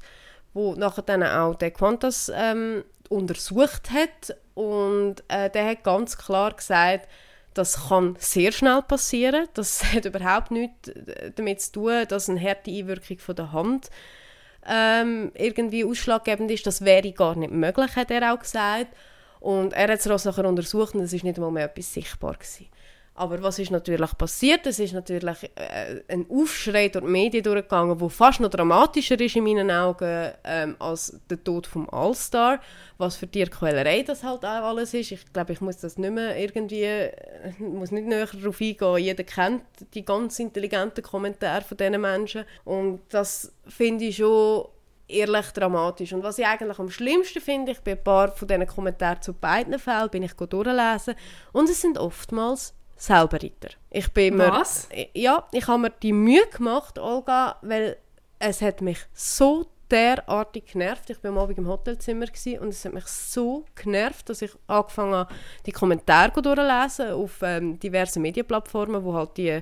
wo 0.54 0.74
nachher 0.74 1.02
dann 1.02 1.22
auch 1.22 1.54
der 1.54 1.70
Quantas 1.70 2.30
ähm, 2.34 2.84
untersucht 3.08 3.90
hat 3.90 4.36
und 4.54 5.16
äh, 5.28 5.50
der 5.50 5.66
hat 5.66 5.84
ganz 5.84 6.16
klar 6.16 6.54
gesagt, 6.54 7.08
das 7.54 7.88
kann 7.88 8.16
sehr 8.18 8.52
schnell 8.52 8.82
passieren. 8.82 9.48
Das 9.54 9.84
hat 9.92 10.04
überhaupt 10.04 10.50
nichts 10.50 10.90
damit 11.36 11.60
zu 11.60 11.72
tun, 11.72 12.04
dass 12.08 12.28
eine 12.28 12.40
harte 12.40 12.70
Einwirkung 12.70 13.18
von 13.18 13.36
der 13.36 13.52
Hand 13.52 13.90
ähm, 14.66 15.32
irgendwie 15.34 15.84
ausschlaggebend 15.84 16.50
ist. 16.50 16.66
Das 16.66 16.84
wäre 16.84 17.12
gar 17.12 17.36
nicht 17.36 17.52
möglich, 17.52 17.96
hat 17.96 18.10
er 18.10 18.32
auch 18.32 18.38
gesagt. 18.38 18.88
Und 19.40 19.72
er 19.72 19.92
hat 19.92 20.06
es 20.06 20.24
nachher 20.24 20.44
untersucht 20.44 20.94
und 20.94 21.00
es 21.00 21.12
ist 21.12 21.24
nicht 21.24 21.36
einmal 21.36 21.50
mehr 21.50 21.64
etwas 21.64 21.92
sichtbar 21.92 22.34
gewesen. 22.34 22.68
Aber 23.22 23.40
was 23.40 23.60
ist 23.60 23.70
natürlich 23.70 24.18
passiert? 24.18 24.66
Es 24.66 24.80
ist 24.80 24.94
natürlich 24.94 25.48
äh, 25.54 26.02
ein 26.08 26.26
Aufschrei 26.28 26.88
durch 26.88 27.04
die 27.04 27.10
Medien 27.10 27.44
durchgegangen, 27.44 27.96
der 27.96 28.10
fast 28.10 28.40
noch 28.40 28.50
dramatischer 28.50 29.20
ist 29.20 29.36
in 29.36 29.44
meinen 29.44 29.70
Augen 29.70 30.32
ähm, 30.42 30.74
als 30.80 31.20
der 31.30 31.42
Tod 31.44 31.68
vom 31.68 31.88
Allstar. 31.88 32.58
Was 32.98 33.14
für 33.14 33.28
Tierquälerei 33.28 34.02
das 34.02 34.24
halt 34.24 34.44
auch 34.44 34.64
alles 34.64 34.92
ist. 34.92 35.12
Ich 35.12 35.32
glaube, 35.32 35.52
ich 35.52 35.60
muss 35.60 35.76
das 35.76 35.98
nicht 35.98 36.12
mehr 36.12 36.36
irgendwie, 36.36 36.82
äh, 36.82 37.12
muss 37.60 37.92
nicht 37.92 38.08
näher 38.08 38.26
darauf 38.26 38.60
eingehen. 38.60 38.96
Jeder 38.96 39.22
kennt 39.22 39.62
die 39.94 40.04
ganz 40.04 40.40
intelligenten 40.40 41.04
Kommentare 41.04 41.62
von 41.62 41.76
diesen 41.76 42.00
Menschen. 42.00 42.44
Und 42.64 43.02
das 43.10 43.52
finde 43.68 44.06
ich 44.06 44.16
schon 44.16 44.64
ehrlich 45.06 45.46
dramatisch. 45.52 46.12
Und 46.12 46.24
was 46.24 46.40
ich 46.40 46.46
eigentlich 46.46 46.80
am 46.80 46.90
schlimmsten 46.90 47.40
finde, 47.40 47.70
ich 47.70 47.80
bin 47.82 47.98
ein 47.98 48.02
paar 48.02 48.32
von 48.32 48.48
diesen 48.48 48.66
Kommentaren 48.66 49.22
zu 49.22 49.32
beiden 49.32 49.78
Fällen, 49.78 50.10
bin 50.10 50.24
ich 50.24 50.32
durchlesen 50.32 51.14
und 51.52 51.68
es 51.68 51.80
sind 51.80 51.98
oftmals 51.98 52.74
selber 52.96 53.42
Ritter. 53.42 53.70
Ich 53.90 54.10
bin 54.12 54.36
mir, 54.36 54.50
Was? 54.50 54.88
Ja, 55.14 55.46
ich 55.52 55.66
habe 55.66 55.82
mir 55.82 55.90
die 55.90 56.12
Mühe 56.12 56.46
gemacht, 56.46 56.98
Olga, 56.98 57.56
weil 57.62 57.96
es 58.38 58.60
hat 58.62 58.80
mich 58.80 58.98
so 59.12 59.66
derartig 59.92 60.72
genervt. 60.72 61.10
Ich 61.10 61.22
war 61.22 61.30
am 61.30 61.38
Abend 61.38 61.58
im 61.58 61.68
Hotelzimmer 61.68 62.26
und 62.60 62.68
es 62.68 62.84
hat 62.84 62.94
mich 62.94 63.06
so 63.06 63.66
genervt, 63.74 64.28
dass 64.28 64.42
ich 64.42 64.50
angefangen 64.66 65.14
habe, 65.14 65.34
die 65.66 65.72
Kommentare 65.72 66.40
durchzulesen 66.40 67.10
auf 67.12 67.42
ähm, 67.42 67.78
diversen 67.78 68.22
Medienplattformen, 68.22 69.04
wo 69.04 69.12
halt 69.12 69.36
die, 69.36 69.60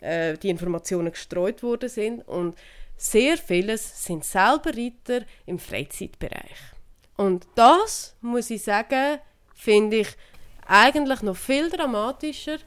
äh, 0.00 0.36
die 0.36 0.50
Informationen 0.50 1.10
gestreut 1.10 1.62
worden 1.62 1.88
sind. 1.88 2.26
Und 2.28 2.56
sehr 2.96 3.38
vieles 3.38 4.04
sind 4.04 4.24
selber 4.24 4.74
Ritter 4.74 5.22
im 5.46 5.58
Freizeitbereich. 5.58 6.58
Und 7.16 7.46
das, 7.54 8.14
muss 8.20 8.50
ich 8.50 8.62
sagen, 8.62 9.18
finde 9.54 9.98
ich 9.98 10.08
eigentlich 10.66 11.22
noch 11.22 11.36
viel 11.36 11.70
dramatischer. 11.70 12.58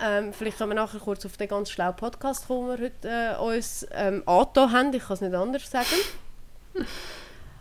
Ähm, 0.00 0.32
vielleicht 0.32 0.58
können 0.58 0.70
wir 0.70 0.76
nachher 0.76 1.00
kurz 1.00 1.26
auf 1.26 1.36
den 1.36 1.48
ganz 1.48 1.70
schlauen 1.70 1.96
Podcast 1.96 2.46
kommen, 2.46 2.68
den 2.68 2.78
wir 2.78 2.86
heute 2.86 3.36
äh, 3.38 3.56
uns 3.56 3.86
ähm, 3.92 4.22
angetan 4.26 4.72
haben. 4.72 4.94
Ich 4.94 5.02
kann 5.02 5.14
es 5.14 5.20
nicht 5.20 5.34
anders 5.34 5.70
sagen. 5.70 5.86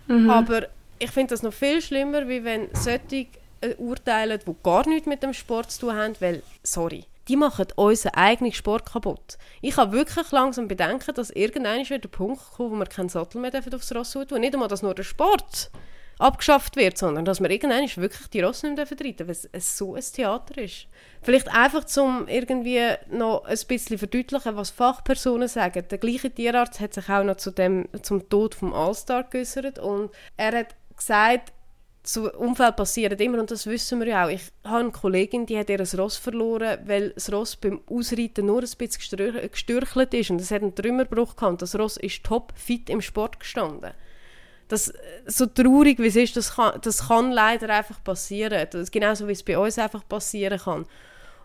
Mhm. 0.10 0.30
Aber 0.30 0.68
ich 1.00 1.12
finde 1.12 1.32
das 1.32 1.44
noch 1.44 1.52
viel 1.52 1.82
schlimmer, 1.82 2.28
wie 2.28 2.44
wenn 2.44 2.70
solche 2.74 3.28
äh, 3.62 3.76
urteilen, 3.78 4.40
die 4.46 4.56
gar 4.64 4.88
nichts 4.88 5.08
mit 5.08 5.22
dem 5.22 5.34
Sport 5.34 5.72
zu 5.72 5.82
tun 5.82 5.96
haben, 5.96 6.16
weil, 6.20 6.44
sorry, 6.64 7.06
die 7.28 7.36
machen 7.36 7.68
unseren 7.76 8.14
eigenen 8.14 8.54
Sport 8.54 8.90
kaputt. 8.92 9.38
Ich 9.62 9.78
habe 9.78 9.92
wirklich 9.92 10.32
langsam 10.32 10.68
Bedenken, 10.68 11.14
dass 11.14 11.30
irgendwann 11.30 11.82
wieder 11.82 12.00
der 12.00 12.10
Punkt 12.10 12.42
kommt, 12.56 12.72
wo 12.72 12.76
wir 12.76 12.86
keinen 12.86 13.10
Sattel 13.10 13.42
mehr 13.42 13.52
aufs 13.74 13.94
Ross 13.94 14.12
tun 14.12 14.40
Nicht 14.40 14.54
einmal, 14.54 14.70
dass 14.70 14.82
nur 14.82 14.96
der 14.96 15.04
Sport 15.04 15.72
abgeschafft 16.20 16.76
wird, 16.76 16.98
sondern 16.98 17.26
dass 17.26 17.40
wir 17.40 17.50
irgendwann 17.50 17.88
wirklich 17.96 18.28
die 18.30 18.42
Rosse 18.42 18.70
nicht 18.70 18.88
vertreten 18.88 19.28
weil 19.28 19.38
es 19.52 19.78
so 19.78 19.96
ein 19.96 20.02
Theater 20.02 20.62
ist. 20.62 20.88
Vielleicht 21.22 21.54
einfach, 21.54 21.86
um 21.98 22.28
irgendwie 22.28 22.82
noch 23.12 23.46
ein 23.46 23.58
bisschen 23.68 23.98
verdeutlichen, 23.98 24.56
was 24.56 24.70
Fachpersonen 24.70 25.48
sagen. 25.48 25.84
Der 25.90 25.98
gleiche 25.98 26.32
Tierarzt 26.32 26.80
hat 26.80 26.94
sich 26.94 27.10
auch 27.10 27.24
noch 27.24 27.38
zu 27.38 27.52
dem, 27.52 27.88
zum 28.02 28.28
Tod 28.30 28.56
vom 28.56 28.74
Allstar 28.74 29.24
geäußert 29.24 29.80
und 29.80 30.12
er 30.38 30.58
hat 30.58 30.76
gesagt, 30.96 31.54
so 32.04 32.32
Unfälle 32.32 32.72
passieren 32.72 33.20
immer 33.20 33.40
und 33.40 33.52
das 33.52 33.68
wissen 33.68 34.00
wir 34.00 34.08
ja 34.08 34.26
auch. 34.26 34.30
Ich 34.30 34.42
habe 34.64 34.80
eine 34.80 34.92
Kollegin, 34.92 35.46
die 35.46 35.58
hat 35.58 35.70
ihr 35.70 35.84
Ross 36.00 36.16
verloren, 36.16 36.80
weil 36.86 37.10
das 37.10 37.32
Ross 37.32 37.56
beim 37.58 37.82
Ausreiten 37.90 38.46
nur 38.46 38.62
ein 38.62 38.70
bisschen 38.78 39.50
gestürchelt 39.52 40.14
ist 40.14 40.30
und 40.30 40.40
es 40.40 40.52
hat 40.52 40.62
einen 40.62 40.74
Trümmerbruch 40.74 41.36
gehabt. 41.36 41.62
Das 41.62 41.78
Ross 41.78 41.98
ist 41.98 42.24
top 42.24 42.54
fit 42.56 42.90
im 42.90 43.02
Sport 43.02 43.40
gestanden 43.40 43.92
das, 44.68 44.94
so 45.26 45.46
traurig 45.46 46.00
wie 46.00 46.08
es 46.08 46.16
ist, 46.16 46.36
das 46.36 46.56
kann, 46.56 46.80
das 46.82 47.08
kann 47.08 47.32
leider 47.32 47.70
einfach 47.70 48.04
passieren. 48.04 48.68
Das, 48.72 48.92
genauso 48.92 49.28
wie 49.28 49.34
es 49.34 49.44
bei 49.44 49.58
uns 49.58 49.80
einfach 49.80 50.08
passieren 50.08 50.60
kann. 50.60 50.86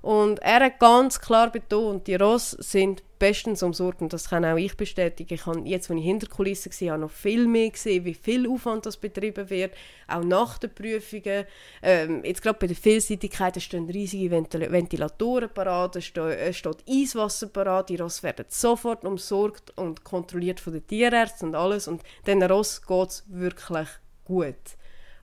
Und 0.00 0.40
er 0.40 0.64
hat 0.64 0.80
ganz 0.80 1.20
klar 1.20 1.50
betont, 1.50 2.06
die 2.08 2.16
Ross 2.16 2.50
sind 2.50 3.02
bestens 3.22 3.62
umsorgt 3.62 4.02
und 4.02 4.12
das 4.12 4.30
kann 4.30 4.44
auch 4.44 4.56
ich 4.56 4.76
bestätigen. 4.76 5.34
Ich 5.34 5.46
habe 5.46 5.60
jetzt, 5.60 5.88
als 5.88 5.96
ich 5.96 6.04
hinter 6.04 6.26
Kulissen 6.26 6.72
war, 6.88 6.98
noch 6.98 7.10
viel 7.12 7.46
mehr 7.46 7.70
gesehen, 7.70 8.04
wie 8.04 8.14
viel 8.14 8.50
Aufwand 8.50 8.84
das 8.84 8.96
betrieben 8.96 9.48
wird, 9.48 9.74
auch 10.08 10.24
nach 10.24 10.58
den 10.58 10.74
Prüfungen. 10.74 11.44
Ähm, 11.82 12.24
jetzt 12.24 12.42
gerade 12.42 12.58
bei 12.58 12.66
der 12.66 12.74
Vielseitigkeit 12.74 13.62
stehen 13.62 13.88
riesige 13.88 14.32
Ventil 14.32 14.72
Ventilatoren 14.72 15.50
parat, 15.54 16.02
steht, 16.02 16.52
steht 16.56 16.84
Eiswasser 16.90 17.46
parat, 17.46 17.90
die 17.90 17.96
Ross 17.96 18.24
werden 18.24 18.46
sofort 18.48 19.04
umsorgt 19.04 19.72
und 19.78 20.02
kontrolliert 20.02 20.58
von 20.58 20.72
den 20.72 20.84
Tierärzten 20.84 21.50
und 21.50 21.54
alles 21.54 21.86
und 21.86 22.02
den 22.26 22.42
Ross 22.42 22.84
geht 22.84 23.08
es 23.08 23.24
wirklich 23.28 23.88
gut. 24.24 24.56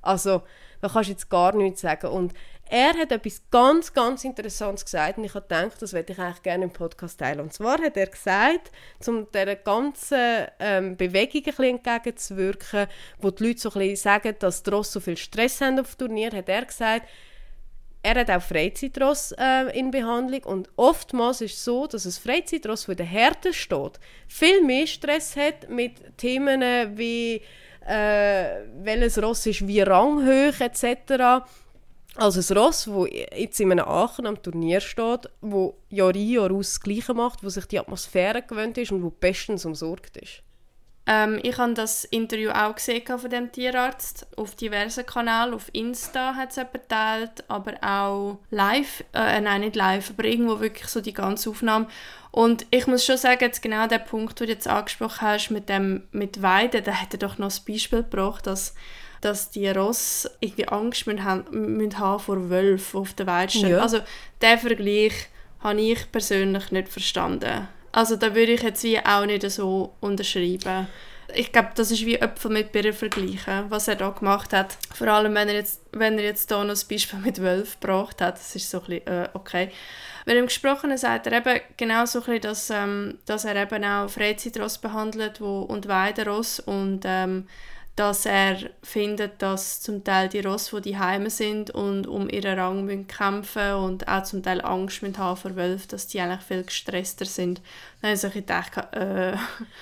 Also, 0.02 0.44
da 0.80 0.88
kannst 0.88 1.10
du 1.10 1.12
jetzt 1.12 1.30
gar 1.30 1.54
nichts 1.54 1.82
sagen. 1.82 2.08
Und 2.08 2.34
er 2.72 2.94
hat 2.94 3.12
etwas 3.12 3.42
ganz, 3.50 3.92
ganz 3.92 4.24
Interessantes 4.24 4.86
gesagt 4.86 5.18
und 5.18 5.24
ich 5.24 5.34
habe 5.34 5.42
gedacht, 5.48 5.82
das 5.82 5.92
würde 5.92 6.14
ich 6.14 6.20
eigentlich 6.20 6.44
gerne 6.44 6.66
im 6.66 6.70
Podcast 6.70 7.20
teilen. 7.20 7.40
Und 7.40 7.52
zwar 7.52 7.82
hat 7.82 7.98
er 7.98 8.06
gesagt, 8.06 8.72
um 9.08 9.28
dieser 9.32 9.56
ganzen 9.56 10.46
ähm, 10.60 10.96
Bewegung 10.96 11.42
ein 11.42 11.44
bisschen 11.44 11.66
entgegenzuwirken, 11.66 12.86
wo 13.20 13.32
die 13.32 13.48
Leute 13.48 13.60
so 13.60 13.70
ein 13.72 13.80
bisschen 13.80 13.96
sagen, 13.96 14.36
dass 14.38 14.62
die 14.62 14.70
Ross 14.70 14.92
so 14.92 15.00
viel 15.00 15.18
Stress 15.18 15.62
haben 15.62 15.80
auf 15.80 15.96
Turnier, 15.96 16.32
hat 16.32 16.48
er 16.48 16.64
gesagt, 16.64 17.08
er 18.04 18.20
hat 18.20 18.30
auch 18.30 18.42
Freizeitross 18.42 19.34
äh, 19.38 19.78
in 19.78 19.90
Behandlung 19.90 20.44
und 20.44 20.70
oftmals 20.76 21.42
ist 21.42 21.56
es 21.56 21.66
so, 21.66 21.88
dass 21.88 22.06
ein 22.06 22.12
Freizeitross, 22.12 22.88
in 22.88 22.98
der 22.98 23.06
Härte 23.06 23.52
steht, 23.52 24.00
viel 24.28 24.64
mehr 24.64 24.86
Stress 24.86 25.36
hat 25.36 25.70
mit 25.70 26.18
Themen 26.18 26.62
wie 26.98 27.42
äh, 27.86 28.62
welches 28.84 29.22
Ross 29.22 29.48
ist 29.48 29.68
wie 29.68 29.82
ranghoch 29.82 30.60
etc., 30.60 31.44
als 32.20 32.52
ein 32.52 32.58
Ross, 32.58 32.86
das 32.86 33.08
jetzt 33.36 33.60
in 33.60 33.72
einem 33.72 33.86
Aachen 33.86 34.26
am 34.26 34.42
Turnier 34.42 34.82
steht, 34.82 35.30
wo 35.42 35.78
Jahr 35.90 36.14
ein, 36.14 36.30
Jahr 36.30 36.52
aus 36.52 36.74
das 36.74 36.82
Gleiche 36.82 37.14
macht, 37.14 37.44
wo 37.44 37.50
sich 37.50 37.66
die 37.66 37.80
Atmosphäre 37.80 38.42
gewöhnt 38.42 38.78
ist 38.78 38.92
und 38.92 39.04
wo 39.04 39.10
bestens 39.10 39.66
umsorgt 39.66 40.18
ist. 40.18 40.44
Ähm, 41.06 41.40
ich 41.42 41.58
habe 41.58 41.74
das 41.74 42.06
Interview 42.06 42.52
auch 42.52 42.76
gesehen 42.76 43.04
von 43.06 43.30
dem 43.30 43.52
Tierarzt 43.52 44.28
auf 44.36 44.56
diversen 44.56 45.06
Kanälen. 45.06 45.54
Auf 45.54 45.70
Insta 45.74 46.36
hat 46.36 46.52
es 46.52 46.58
jemand 46.58 46.74
geteilt, 46.74 47.44
aber 47.48 47.74
auch 47.82 48.40
live. 48.52 49.04
Äh, 49.14 49.42
nein, 49.42 49.62
nicht 49.62 49.76
live, 49.76 50.12
aber 50.12 50.26
irgendwo 50.26 50.60
wirklich 50.60 50.88
so 50.88 51.02
die 51.02 51.14
ganze 51.14 51.50
Aufnahme. 51.50 51.88
Und 52.32 52.66
ich 52.70 52.86
muss 52.86 53.06
schon 53.06 53.18
sagen, 53.18 53.42
jetzt 53.42 53.62
genau 53.62 53.88
der 53.88 54.00
Punkt, 54.00 54.40
den 54.40 54.48
du 54.48 54.54
jetzt 54.54 54.68
angesprochen 54.68 55.22
hast 55.22 55.50
mit 55.50 55.68
dem 55.68 56.04
mit 56.12 56.42
Weiden, 56.42 56.84
da 56.84 56.94
hat 56.94 57.14
er 57.14 57.20
doch 57.20 57.38
noch 57.40 57.48
das 57.48 57.60
Beispiel 57.60 58.04
gebracht, 58.04 58.46
dass 58.46 58.76
dass 59.22 59.50
die 59.50 59.68
Ross 59.68 60.30
irgendwie 60.40 60.68
Angst 60.68 61.08
müssen 61.08 61.24
haben, 61.24 61.78
müssen 61.78 62.00
haben 62.00 62.20
vor 62.20 62.50
Wölfen 62.50 63.02
auf 63.02 63.14
der 63.14 63.28
Weide 63.28 63.52
stehen. 63.52 63.70
Ja. 63.72 63.80
Also 63.80 64.00
den 64.42 64.58
Vergleich 64.58 65.28
habe 65.60 65.82
ich 65.82 66.12
persönlich 66.12 66.72
nicht 66.72 66.88
verstanden. 66.88 67.68
Also 67.92 68.16
da 68.16 68.36
würde 68.36 68.54
ich 68.54 68.62
jetzt 68.62 68.84
wie 68.84 69.00
auch 69.00 69.26
nicht 69.26 69.50
so 69.50 69.94
unterschreiben. 70.00 70.88
Ich 71.36 71.52
glaube, 71.52 71.70
das 71.76 71.92
ist 71.92 72.06
wie 72.06 72.16
Äpfel 72.16 72.50
mit 72.50 72.72
Birnen 72.72 72.94
vergleichen, 72.94 73.66
was 73.70 73.88
er 73.88 73.96
da 73.96 74.10
gemacht 74.10 74.52
hat. 74.52 74.78
Vor 74.96 75.08
allem, 75.08 75.36
wenn 75.36 75.48
er 75.48 75.56
jetzt, 75.56 75.82
wenn 75.92 76.18
er 76.18 76.24
jetzt 76.24 76.50
da 76.50 76.64
noch 76.64 76.70
das 76.70 76.86
Beispiel 76.86 77.20
mit 77.20 77.40
Wölfen 77.40 77.80
gebracht 77.80 78.22
hat, 78.22 78.36
das 78.36 78.56
ist 78.56 78.70
so 78.70 78.80
ein 78.80 78.86
bisschen, 78.86 79.08
äh, 79.08 79.30
okay. 79.34 79.70
Weil 80.26 80.38
im 80.38 80.48
Gesprochenen 80.48 80.98
sagt 80.98 81.28
er 81.28 81.34
eben 81.34 81.62
genau 81.78 82.06
so 82.06 82.20
ein 82.20 82.26
bisschen, 82.26 82.42
dass, 82.42 82.70
ähm, 82.72 83.20
dass 83.26 83.46
er 83.46 83.56
eben 83.56 83.84
auch 83.84 84.10
Freizeitross 84.10 84.80
behandelt 84.80 85.40
wo, 85.40 85.62
und 85.62 85.88
Weideross 85.88 86.60
und 86.60 87.02
ähm, 87.06 87.48
dass 88.00 88.26
er 88.26 88.58
findet, 88.82 89.42
dass 89.42 89.82
zum 89.82 90.06
Teil 90.06 90.30
die 90.30 90.40
Ross, 90.40 90.74
die 90.86 90.98
Heime 90.98 91.30
sind 91.30 91.70
und 91.70 92.08
um 92.08 92.30
ihren 92.30 92.58
Rang 92.58 92.86
müssen 92.86 93.08
kämpfen 93.08 93.74
und 93.74 94.08
auch 94.08 94.24
zum 94.24 94.42
Teil 94.42 94.62
Angst 94.62 95.02
müssen 95.02 95.18
haben 95.18 95.36
vor 95.36 95.58
Wölfen, 95.58 95.90
dass 95.90 96.08
die 96.08 96.22
eigentlich 96.22 96.46
viel 96.48 96.64
gestresster 96.64 97.26
sind. 97.26 97.62
Dann 98.02 98.16
habe 98.16 98.28
ich 98.28 98.34
gedacht, 98.34 98.96
äh, 98.96 99.34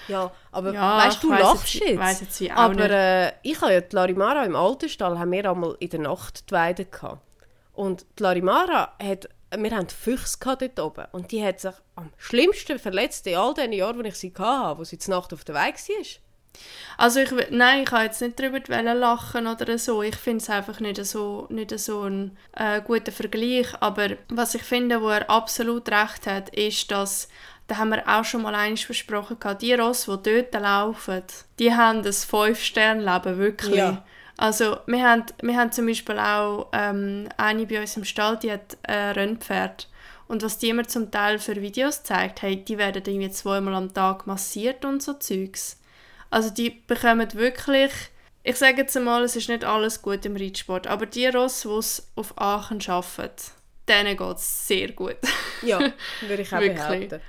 ja, 0.08 0.32
aber 0.51 0.73
ja, 0.73 0.97
weißt 0.97 1.21
du, 1.21 1.30
lachst 1.30 1.75
jetzt, 1.75 1.89
jetzt. 1.89 1.99
Weiss 1.99 2.21
jetzt 2.21 2.41
wie 2.41 2.51
auch 2.51 2.58
aber 2.58 2.89
äh, 2.89 3.34
ich 3.43 3.62
habe 3.62 3.73
ja 3.73 3.82
die 3.82 3.95
Larimara 3.95 4.45
im 4.45 4.56
Alterstall 4.56 5.19
haben 5.19 5.32
wir 5.32 5.51
einmal 5.51 5.75
in 5.80 5.89
der 5.89 5.99
Nacht 5.99 6.49
die 6.49 6.53
Weide 6.56 6.86
gehabt. 6.86 7.21
Und 7.73 8.03
die 8.17 8.23
Larimara 8.23 8.93
hat 8.99 9.30
wir 9.56 9.71
hatten 9.71 9.89
Füchse 9.89 10.39
dort 10.43 10.80
oben 10.80 11.06
und 11.12 11.32
die 11.32 11.45
hat 11.45 11.60
sich 11.60 11.75
am 11.95 12.12
schlimmsten 12.17 12.80
verletzt 12.80 13.27
in 13.27 13.38
all 13.38 13.53
den 13.53 13.71
Jahren, 13.73 13.97
wo 13.97 14.01
ich 14.01 14.15
sie 14.15 14.34
hatte, 14.38 14.80
wo 14.80 14.84
sie 14.84 14.97
zur 14.97 15.13
Nacht 15.13 15.32
auf 15.34 15.45
der 15.45 15.56
Weg 15.56 15.75
war. 15.75 16.26
Also 16.97 17.19
ich, 17.19 17.29
nein, 17.51 17.83
ich 17.83 17.86
kann 17.86 18.05
jetzt 18.05 18.21
nicht 18.21 18.39
darüber 18.39 18.81
lachen 18.81 19.45
oder 19.45 19.77
so. 19.77 20.01
Ich 20.01 20.15
finde 20.15 20.38
es 20.43 20.49
einfach 20.49 20.79
nicht 20.79 21.03
so, 21.05 21.45
nicht 21.49 21.77
so 21.79 22.03
ein 22.03 22.36
äh, 22.53 22.81
guter 22.81 23.12
Vergleich. 23.12 23.67
Aber 23.81 24.10
was 24.29 24.55
ich 24.55 24.63
finde, 24.63 25.01
wo 25.01 25.10
er 25.10 25.29
absolut 25.29 25.89
recht 25.89 26.25
hat, 26.25 26.49
ist, 26.55 26.89
dass 26.89 27.27
da 27.67 27.77
haben 27.77 27.89
wir 27.89 28.07
auch 28.07 28.23
schon 28.23 28.41
mal 28.41 28.55
eins 28.55 28.86
besprochen 28.86 29.38
die 29.62 29.73
Rosse, 29.73 30.17
die 30.17 30.41
dort 30.41 30.53
laufen, 30.62 31.23
die 31.60 31.73
haben 31.73 31.99
ein 31.99 32.13
Fünf-Sterne-Leben, 32.13 33.38
wirklich. 33.38 33.75
Ja. 33.75 34.05
Also 34.38 34.77
wir 34.86 35.03
haben, 35.03 35.25
wir 35.41 35.57
haben 35.57 35.71
zum 35.71 35.88
Beispiel 35.88 36.17
auch 36.17 36.69
ähm, 36.71 37.27
eine 37.38 37.65
bei 37.65 37.81
uns 37.81 37.97
im 37.97 38.05
Stall, 38.05 38.38
die 38.38 38.51
hat 38.51 38.77
ein 38.83 39.12
Rennpferd. 39.12 39.89
Und 40.27 40.43
was 40.43 40.57
die 40.57 40.69
immer 40.69 40.88
zum 40.88 41.10
Teil 41.10 41.39
für 41.39 41.62
Videos 41.62 42.03
zeigt, 42.03 42.41
hey, 42.41 42.63
die 42.63 42.77
werden 42.77 43.03
irgendwie 43.05 43.31
zweimal 43.31 43.75
am 43.75 43.93
Tag 43.93 44.27
massiert 44.27 44.86
und 44.86 45.01
so 45.01 45.13
Zeugs. 45.13 45.79
Also 46.29 46.49
die 46.49 46.69
bekommen 46.69 47.33
wirklich, 47.33 47.91
ich 48.43 48.55
sage 48.55 48.77
jetzt 48.77 48.95
einmal, 48.97 49.23
es 49.23 49.35
ist 49.35 49.49
nicht 49.49 49.63
alles 49.63 50.01
gut 50.01 50.25
im 50.25 50.35
Reitsport, 50.35 50.87
aber 50.87 51.05
die 51.05 51.27
Ross, 51.27 51.61
die 51.61 51.69
es 51.69 52.11
auf 52.15 52.33
Aachen 52.37 52.81
arbeiten, 52.87 53.51
denen 53.87 54.17
geht 54.17 54.37
es 54.37 54.67
sehr 54.67 54.91
gut. 54.91 55.17
Ja, 55.61 55.79
würde 56.27 56.41
ich 56.41 56.53
auch 56.53 56.59
behaupten. 56.59 57.21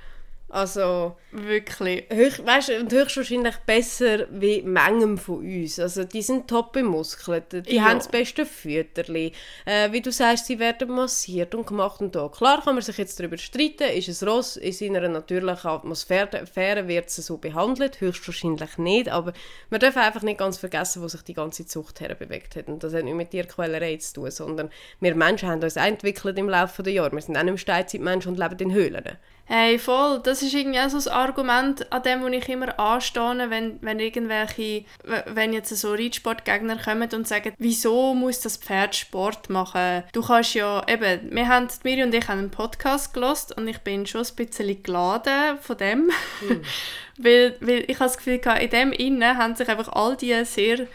Also 0.49 1.15
wirklich. 1.31 2.05
Höch, 2.11 2.43
weißt, 2.43 2.71
und 2.71 2.91
höchstwahrscheinlich 2.91 3.55
besser 3.67 4.25
wie 4.31 4.63
Mengen 4.63 5.19
von 5.19 5.39
uns. 5.39 5.79
Also 5.79 6.05
die 6.05 6.23
sind 6.23 6.47
top 6.47 6.75
im 6.75 6.87
Muskeln, 6.87 7.43
die 7.51 7.75
ja. 7.75 7.83
haben 7.83 7.99
das 7.99 8.07
beste 8.07 8.47
Fütterli. 8.47 9.31
Äh, 9.65 9.91
wie 9.91 10.01
du 10.01 10.11
sagst, 10.11 10.47
sie 10.47 10.57
werden 10.57 10.89
massiert 10.89 11.53
und 11.53 11.67
gemacht 11.67 12.01
und 12.01 12.15
da. 12.15 12.29
Klar 12.29 12.63
kann 12.63 12.73
man 12.73 12.81
sich 12.81 12.97
jetzt 12.97 13.19
darüber 13.19 13.37
streiten, 13.37 13.89
ist 13.95 14.09
es 14.09 14.25
Ross 14.25 14.57
in 14.57 14.73
seiner 14.73 15.07
natürlichen 15.07 15.69
Atmosphäre 15.69 16.87
wird 16.87 17.07
es 17.07 17.15
so 17.17 17.37
behandelt, 17.37 18.01
höchstwahrscheinlich 18.01 18.77
nicht, 18.79 19.09
aber 19.09 19.33
man 19.69 19.79
darf 19.79 19.97
einfach 19.97 20.23
nicht 20.23 20.39
ganz 20.39 20.57
vergessen, 20.57 21.03
wo 21.03 21.07
sich 21.07 21.21
die 21.21 21.33
ganze 21.35 21.67
Zucht 21.67 22.01
her 22.01 22.15
bewegt 22.15 22.55
hat. 22.55 22.67
Und 22.67 22.83
das 22.83 22.93
hat 22.93 23.03
nicht 23.03 23.15
mit 23.15 23.29
Tierquälerei 23.29 23.97
zu 23.97 24.13
tun, 24.13 24.31
sondern 24.31 24.71
wir 24.99 25.13
Menschen 25.13 25.47
haben 25.47 25.61
uns 25.61 25.75
entwickelt 25.75 26.39
im 26.39 26.49
Laufe 26.49 26.81
der 26.81 26.93
Jahre. 26.93 27.11
Wir 27.11 27.21
sind 27.21 27.37
auch 27.37 27.43
nicht 27.43 27.61
Steinzeitmenschen 27.61 28.31
und 28.31 28.39
leben 28.39 28.57
in 28.59 28.73
Höhlen. 28.73 29.17
Hey, 29.51 29.79
voll. 29.79 30.19
Das 30.21 30.43
ist 30.43 30.53
irgendwie 30.53 30.79
auch 30.79 30.89
so 30.89 31.09
ein 31.09 31.15
Argument, 31.15 31.91
an 31.91 32.03
dem 32.03 32.21
wo 32.21 32.27
ich 32.27 32.47
immer 32.49 32.79
anstehe, 32.79 33.49
wenn, 33.49 33.79
wenn 33.81 33.99
irgendwelche, 33.99 34.85
wenn 35.25 35.53
jetzt 35.53 35.75
so 35.75 35.93
Reitsportgegner 35.93 36.77
kommen 36.77 37.09
und 37.13 37.27
sagen, 37.27 37.53
wieso 37.57 38.13
muss 38.13 38.41
das 38.41 38.57
Pferd 38.57 38.95
Sport 38.95 39.49
machen? 39.49 40.03
Du 40.13 40.21
kannst 40.21 40.53
ja, 40.53 40.85
eben, 40.87 41.31
wir 41.31 41.47
haben, 41.47 41.67
Miri 41.83 42.03
und 42.03 42.13
ich 42.13 42.27
haben 42.27 42.37
einen 42.37 42.51
Podcast 42.51 43.11
gelost 43.11 43.57
und 43.57 43.67
ich 43.67 43.79
bin 43.79 44.05
schon 44.05 44.21
ein 44.23 44.35
bisschen 44.35 44.83
geladen 44.83 45.57
von 45.61 45.77
dem. 45.77 46.11
Mhm. 46.41 46.61
weil, 47.17 47.55
weil 47.59 47.85
ich 47.87 47.99
habe 47.99 48.09
das 48.11 48.17
Gefühl, 48.17 48.39
in 48.61 48.69
dem 48.69 48.91
Innen 48.91 49.35
haben 49.35 49.55
sich 49.55 49.67
einfach 49.67 49.91
all 49.93 50.15
die 50.15 50.45
sehr, 50.45 50.85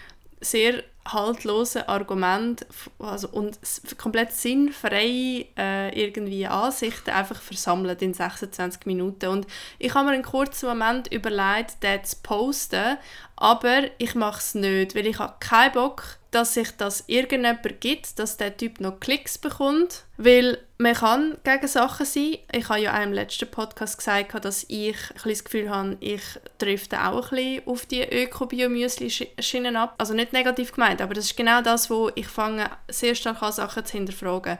sehr 0.40 0.84
haltlose 1.06 1.88
Argumente 1.88 2.66
also, 2.98 3.28
und 3.28 3.58
komplett 3.98 4.32
sinnfreie 4.32 5.46
äh, 5.56 6.00
irgendwie 6.00 6.46
Ansichten 6.46 7.10
einfach 7.10 7.40
versammelt 7.40 8.00
in 8.02 8.14
26 8.14 8.86
Minuten. 8.86 9.26
Und 9.28 9.46
ich 9.78 9.94
habe 9.94 10.06
mir 10.06 10.12
einen 10.12 10.22
kurzen 10.22 10.68
Moment 10.68 11.12
überlegt, 11.12 11.76
das 11.80 12.10
zu 12.10 12.16
posten, 12.22 12.96
aber 13.36 13.82
ich 13.98 14.14
mache 14.14 14.38
es 14.38 14.54
nicht, 14.54 14.94
weil 14.94 15.06
ich 15.06 15.18
habe 15.18 15.34
keinen 15.40 15.72
Bock, 15.72 16.18
dass 16.34 16.54
sich 16.54 16.76
das 16.76 17.04
irgendjemand 17.06 17.80
gibt, 17.80 18.18
dass 18.18 18.36
der 18.36 18.56
Typ 18.56 18.80
noch 18.80 18.98
Klicks 18.98 19.38
bekommt, 19.38 20.02
weil 20.16 20.58
man 20.78 20.94
kann 20.94 21.38
gegen 21.44 21.68
Sachen 21.68 22.04
sein. 22.04 22.38
Ich 22.52 22.68
habe 22.68 22.80
ja 22.80 22.98
auch 22.98 23.02
im 23.02 23.12
letzten 23.12 23.48
Podcast 23.48 23.98
gesagt, 23.98 24.44
dass 24.44 24.64
ich 24.68 24.96
ein 25.10 25.30
das 25.30 25.44
Gefühl 25.44 25.70
habe, 25.70 25.96
ich 26.00 26.22
drifte 26.58 27.04
auch 27.06 27.30
ein 27.30 27.36
bisschen 27.36 27.66
auf 27.66 27.86
die 27.86 28.02
Öko-Biomüsli-Schienen 28.02 29.76
ab. 29.76 29.94
Also 29.98 30.12
nicht 30.14 30.32
negativ 30.32 30.72
gemeint, 30.72 31.00
aber 31.00 31.14
das 31.14 31.26
ist 31.26 31.36
genau 31.36 31.62
das, 31.62 31.88
wo 31.88 32.10
ich 32.16 32.26
fange 32.26 32.68
sehr 32.88 33.14
stark 33.14 33.40
an 33.40 33.52
Sachen 33.52 33.84
zu 33.84 33.92
hinterfragen. 33.92 34.58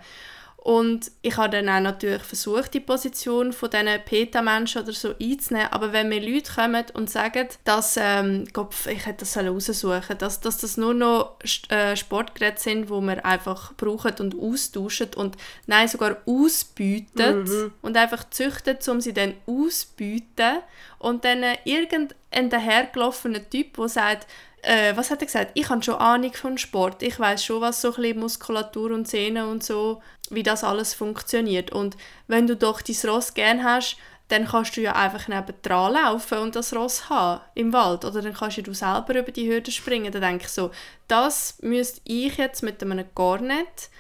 Und 0.64 1.10
ich 1.20 1.36
habe 1.36 1.50
dann 1.50 1.68
auch 1.68 1.78
natürlich 1.78 2.22
versucht, 2.22 2.72
die 2.72 2.80
Position 2.80 3.52
von 3.52 3.68
diesen 3.68 4.00
PETA-Menschen 4.02 4.82
oder 4.82 4.92
so 4.92 5.12
einzunehmen. 5.20 5.68
Aber 5.70 5.92
wenn 5.92 6.08
mir 6.08 6.22
Leute 6.22 6.50
kommen 6.50 6.86
und 6.94 7.10
sagen, 7.10 7.48
dass 7.64 7.98
ähm, 8.00 8.46
Gott, 8.50 8.74
ich 8.90 9.04
hätte 9.04 9.26
das 9.26 9.36
raussuchen 9.36 10.16
dass, 10.16 10.40
dass 10.40 10.56
das 10.56 10.78
nur 10.78 10.94
noch 10.94 11.36
äh, 11.68 11.94
Sportgeräte 11.96 12.62
sind, 12.62 12.88
die 12.88 12.94
man 12.94 13.20
einfach 13.20 13.74
braucht 13.74 14.22
und 14.22 14.40
austauscht 14.40 15.16
und 15.16 15.36
nein, 15.66 15.86
sogar 15.86 16.16
ausbietet 16.24 17.46
mhm. 17.46 17.72
und 17.82 17.98
einfach 17.98 18.30
züchtet, 18.30 18.88
um 18.88 19.02
sie 19.02 19.12
dann 19.12 19.34
auszubieten. 19.44 20.60
Und 20.98 21.26
dann 21.26 21.42
äh, 21.42 21.58
irgendein 21.64 22.48
dahergelaufener 22.48 23.50
Typ, 23.50 23.76
der 23.76 23.88
sagt, 23.90 24.26
äh, 24.64 24.96
was 24.96 25.10
hat 25.10 25.20
er 25.20 25.26
gesagt? 25.26 25.52
Ich 25.54 25.68
habe 25.68 25.82
schon 25.82 25.96
Ahnung 25.96 26.32
von 26.32 26.58
Sport. 26.58 27.02
Ich 27.02 27.18
weiß 27.18 27.44
schon, 27.44 27.60
was 27.60 27.80
so 27.80 27.88
ein 27.88 27.94
bisschen 27.94 28.20
Muskulatur 28.20 28.90
und 28.90 29.08
Sehnen 29.08 29.48
und 29.48 29.62
so, 29.62 30.02
wie 30.30 30.42
das 30.42 30.64
alles 30.64 30.94
funktioniert. 30.94 31.72
Und 31.72 31.96
wenn 32.26 32.46
du 32.46 32.56
doch 32.56 32.82
dein 32.82 32.96
Ross 33.10 33.34
gern 33.34 33.64
hast, 33.64 33.96
dann 34.28 34.46
kannst 34.46 34.76
du 34.76 34.80
ja 34.80 34.92
einfach 34.92 35.28
neben 35.28 35.54
dran 35.62 35.92
laufen 35.92 36.38
und 36.38 36.56
das 36.56 36.74
Ross 36.74 37.10
haben 37.10 37.42
im 37.54 37.72
Wald. 37.72 38.04
Oder 38.04 38.22
dann 38.22 38.34
kannst 38.34 38.66
du 38.66 38.72
selber 38.72 39.18
über 39.18 39.32
die 39.32 39.48
Hürde 39.48 39.70
springen. 39.70 40.10
Dann 40.10 40.22
denke 40.22 40.44
ich 40.44 40.50
so, 40.50 40.70
das 41.08 41.58
müsste 41.60 42.00
ich 42.04 42.36
jetzt 42.38 42.62
mit 42.62 42.82
einem 42.82 43.04
Garnet, 43.14 43.90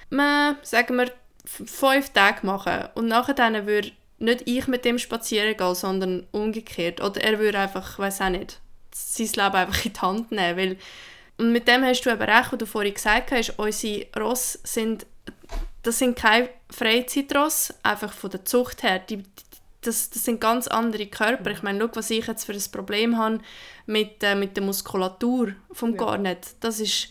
sagen 0.62 0.96
wir, 0.96 1.12
fünf 1.44 2.08
Tage 2.10 2.46
machen. 2.46 2.88
Und 2.94 3.06
nachher 3.06 3.34
dann 3.34 3.66
würde 3.66 3.92
nicht 4.18 4.42
ich 4.46 4.66
mit 4.66 4.84
dem 4.86 4.98
spazieren 4.98 5.56
gehen, 5.56 5.74
sondern 5.74 6.26
umgekehrt. 6.32 7.02
Oder 7.02 7.22
er 7.22 7.38
würde 7.38 7.58
einfach, 7.58 7.98
weiß 7.98 8.22
auch 8.22 8.30
nicht, 8.30 8.60
sein 8.94 9.26
Leben 9.26 9.56
einfach 9.56 9.84
in 9.84 9.92
die 9.92 10.00
Hand 10.00 10.32
nehmen. 10.32 10.56
Weil, 10.56 10.76
und 11.36 11.52
mit 11.52 11.66
dem 11.66 11.84
hast 11.84 12.02
du 12.02 12.10
eben 12.10 12.22
recht, 12.22 12.52
was 12.52 12.58
du 12.58 12.66
vorhin 12.66 12.94
gesagt 12.94 13.32
hast, 13.32 13.58
unsere 13.58 14.06
Ross 14.18 14.58
sind, 14.62 15.06
das 15.82 15.98
sind 15.98 16.16
keine 16.16 16.48
Freizeitross, 16.70 17.74
einfach 17.82 18.12
von 18.12 18.30
der 18.30 18.44
Zucht 18.44 18.82
her. 18.82 19.00
Die, 19.00 19.22
das, 19.80 20.08
das 20.10 20.24
sind 20.24 20.40
ganz 20.40 20.68
andere 20.68 21.06
Körper. 21.06 21.50
Ich 21.50 21.62
meine, 21.62 21.80
schau, 21.80 21.90
was 21.94 22.10
ich 22.10 22.26
jetzt 22.26 22.44
für 22.44 22.52
ein 22.52 22.62
Problem 22.72 23.18
habe 23.18 23.40
mit, 23.86 24.22
äh, 24.22 24.34
mit 24.34 24.56
der 24.56 24.64
Muskulatur 24.64 25.54
vom 25.72 25.90
ja. 25.92 25.96
Garnet. 25.98 26.54
Das 26.60 26.80
ist, 26.80 27.08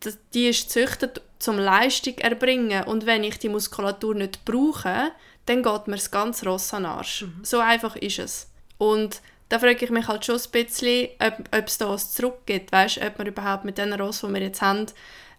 das, 0.00 0.16
die 0.32 0.48
ist 0.48 0.68
gezüchtet, 0.68 1.20
zum 1.38 1.58
Leistung 1.58 2.16
erbringen. 2.18 2.84
Und 2.84 3.04
wenn 3.04 3.24
ich 3.24 3.38
die 3.38 3.50
Muskulatur 3.50 4.14
nicht 4.14 4.44
brauche, 4.44 5.12
dann 5.46 5.62
geht 5.62 5.88
mir 5.88 5.96
das 5.96 6.10
ganze 6.10 6.46
Ross 6.46 6.72
an 6.72 6.84
den 6.84 6.92
Arsch. 6.92 7.22
Mhm. 7.22 7.40
So 7.42 7.58
einfach 7.58 7.96
ist 7.96 8.18
es. 8.20 8.50
Und 8.78 9.20
da 9.48 9.58
frage 9.58 9.84
ich 9.84 9.90
mich 9.90 10.08
halt 10.08 10.24
schon 10.24 10.36
ein 10.36 10.50
bisschen, 10.50 11.08
ob, 11.20 11.34
ob 11.56 11.66
es 11.66 11.78
da 11.78 11.88
was 11.88 12.12
zurückgeht, 12.12 12.72
weißt, 12.72 12.98
ob 12.98 13.18
wir 13.18 13.26
überhaupt 13.26 13.64
mit 13.64 13.78
den 13.78 13.92
Ross, 13.92 14.20
die 14.20 14.32
wir 14.32 14.40
jetzt 14.40 14.62
haben, 14.62 14.86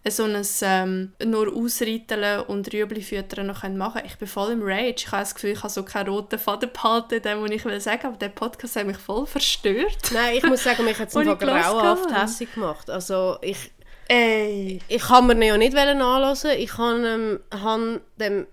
so 0.07 0.23
ein 0.23 0.45
ähm, 0.61 1.13
nur 1.23 1.51
ausreiten 1.55 2.41
und 2.47 2.71
Rüebli 2.71 3.01
füttern 3.01 3.47
noch 3.47 3.63
machen 3.63 3.93
können. 3.93 4.05
Ich 4.05 4.17
bin 4.17 4.27
voll 4.27 4.51
im 4.51 4.61
Rage. 4.61 4.95
Ich 4.97 5.07
habe 5.07 5.23
das 5.23 5.33
Gefühl, 5.33 5.51
ich 5.51 5.63
habe 5.63 5.69
so 5.69 5.83
keinen 5.83 6.09
roten 6.09 6.37
Faden 6.37 6.71
behalten, 6.71 7.21
dem, 7.21 7.41
was 7.41 7.49
ich 7.49 7.65
will 7.65 7.81
sagen, 7.81 8.07
aber 8.07 8.17
der 8.17 8.29
Podcast 8.29 8.75
hat 8.75 8.85
mich 8.85 8.97
voll 8.97 9.25
verstört. 9.25 10.11
Nein, 10.13 10.37
ich 10.37 10.43
muss 10.43 10.63
sagen, 10.63 10.85
mich 10.85 10.99
hat 10.99 11.09
es 11.09 11.15
einfach 11.15 11.39
grauenhaft 11.39 12.15
hässlich 12.15 12.53
gemacht. 12.53 12.89
Also 12.89 13.37
ich... 13.41 13.71
Ey. 14.07 14.79
Ich 14.87 15.01
kann 15.01 15.25
mir 15.25 15.43
ja 15.43 15.57
nicht 15.57 15.75
anhören. 15.75 16.37
Ich 16.57 16.77
habe 16.77 17.07
ähm, 17.07 17.39
hab 17.51 18.01
dem 18.19 18.45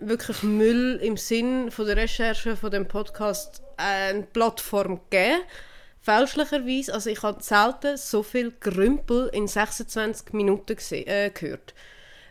wirklich 0.00 0.42
Müll 0.42 0.98
im 1.02 1.16
Sinn 1.16 1.70
von 1.70 1.86
der 1.86 1.96
Recherche 1.96 2.56
von 2.56 2.70
dem 2.70 2.88
Podcast 2.88 3.62
eine 3.80 4.22
Plattform 4.22 5.00
gegeben 5.10 5.42
fälschlicherweise, 6.00 6.94
also 6.94 7.10
ich 7.10 7.22
habe 7.22 7.42
selten 7.42 7.96
so 7.96 8.22
viel 8.22 8.52
Grümpel 8.58 9.28
in 9.32 9.46
26 9.46 10.32
Minuten 10.32 10.76
äh, 10.90 11.30
gehört. 11.30 11.74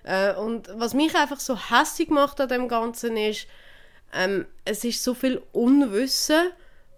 Äh, 0.03 0.33
und 0.33 0.69
was 0.73 0.93
mich 0.93 1.15
einfach 1.15 1.39
so 1.39 1.57
hässlich 1.57 2.09
macht 2.09 2.41
an 2.41 2.49
dem 2.49 2.67
Ganzen 2.67 3.15
ist, 3.15 3.47
ähm, 4.13 4.45
es 4.65 4.83
ist 4.83 5.03
so 5.03 5.13
viel 5.13 5.41
Unwissen 5.51 6.51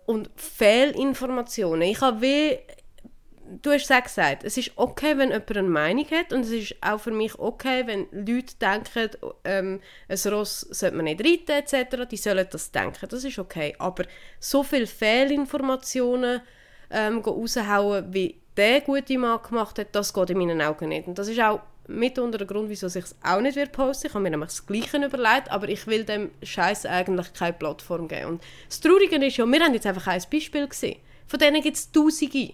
und 0.06 0.30
Fehlinformationen. 0.36 1.82
Ich 1.82 2.02
habe 2.02 2.22
wie, 2.22 2.60
du 3.62 3.72
hast 3.72 3.90
es 3.90 4.04
gesagt, 4.04 4.44
es 4.44 4.58
ist 4.58 4.72
okay, 4.76 5.18
wenn 5.18 5.30
jemand 5.30 5.58
eine 5.58 5.68
Meinung 5.68 6.06
hat 6.12 6.34
und 6.34 6.42
es 6.42 6.52
ist 6.52 6.76
auch 6.82 7.00
für 7.00 7.12
mich 7.12 7.38
okay, 7.38 7.84
wenn 7.86 8.08
Leute 8.12 8.56
denken, 8.60 9.10
ähm, 9.44 9.80
ein 10.08 10.32
Ross 10.32 10.62
sollte 10.62 10.96
man 10.96 11.06
nicht 11.06 11.22
reiten 11.22 11.52
etc., 11.52 12.08
die 12.10 12.18
sollen 12.18 12.48
das 12.50 12.72
denken, 12.72 13.08
das 13.10 13.24
ist 13.24 13.40
okay. 13.40 13.76
Aber 13.80 14.06
so 14.40 14.64
viele 14.64 14.88
Fehlinformationen 14.88 16.42
ähm, 16.90 17.20
raushauen, 17.20 18.14
wie 18.14 18.42
der 18.58 18.82
gute 18.82 19.18
Mann 19.18 19.40
gemacht 19.42 19.80
hat, 19.80 19.88
das 19.94 20.14
geht 20.14 20.30
in 20.30 20.38
meinen 20.38 20.62
Augen 20.62 20.90
nicht. 20.90 21.08
Und 21.08 21.18
das 21.18 21.28
ist 21.28 21.40
auch 21.40 21.62
mitunter 21.88 22.38
der 22.38 22.48
Grund, 22.48 22.70
wieso 22.70 22.88
ich 22.88 22.96
es 22.96 23.16
auch 23.24 23.42
nicht 23.42 23.56
wird 23.56 23.72
posten. 23.72 24.08
Ich 24.08 24.14
habe 24.14 24.24
mir 24.24 24.30
nämlich 24.30 24.50
das 24.50 24.66
Gleiche 24.66 24.98
überlegt, 24.98 25.50
aber 25.52 25.68
ich 25.70 25.88
will 25.88 26.04
dem 26.04 26.32
Scheiß 26.44 26.86
eigentlich 26.86 27.34
keine 27.34 27.54
Plattform 27.54 28.08
geben. 28.08 28.26
Und 28.26 28.44
das 28.68 28.80
Traurige 28.80 29.24
ist 29.26 29.38
ja, 29.38 29.46
wir 29.46 29.60
haben 29.60 29.74
jetzt 29.74 29.86
einfach 29.86 30.08
ein 30.08 30.22
Beispiel 30.32 30.68
gesehen. 30.68 31.00
Von 31.28 31.40
denen 31.40 31.62
gibt 31.62 31.78
es 31.78 31.92
Tausende. 31.92 32.54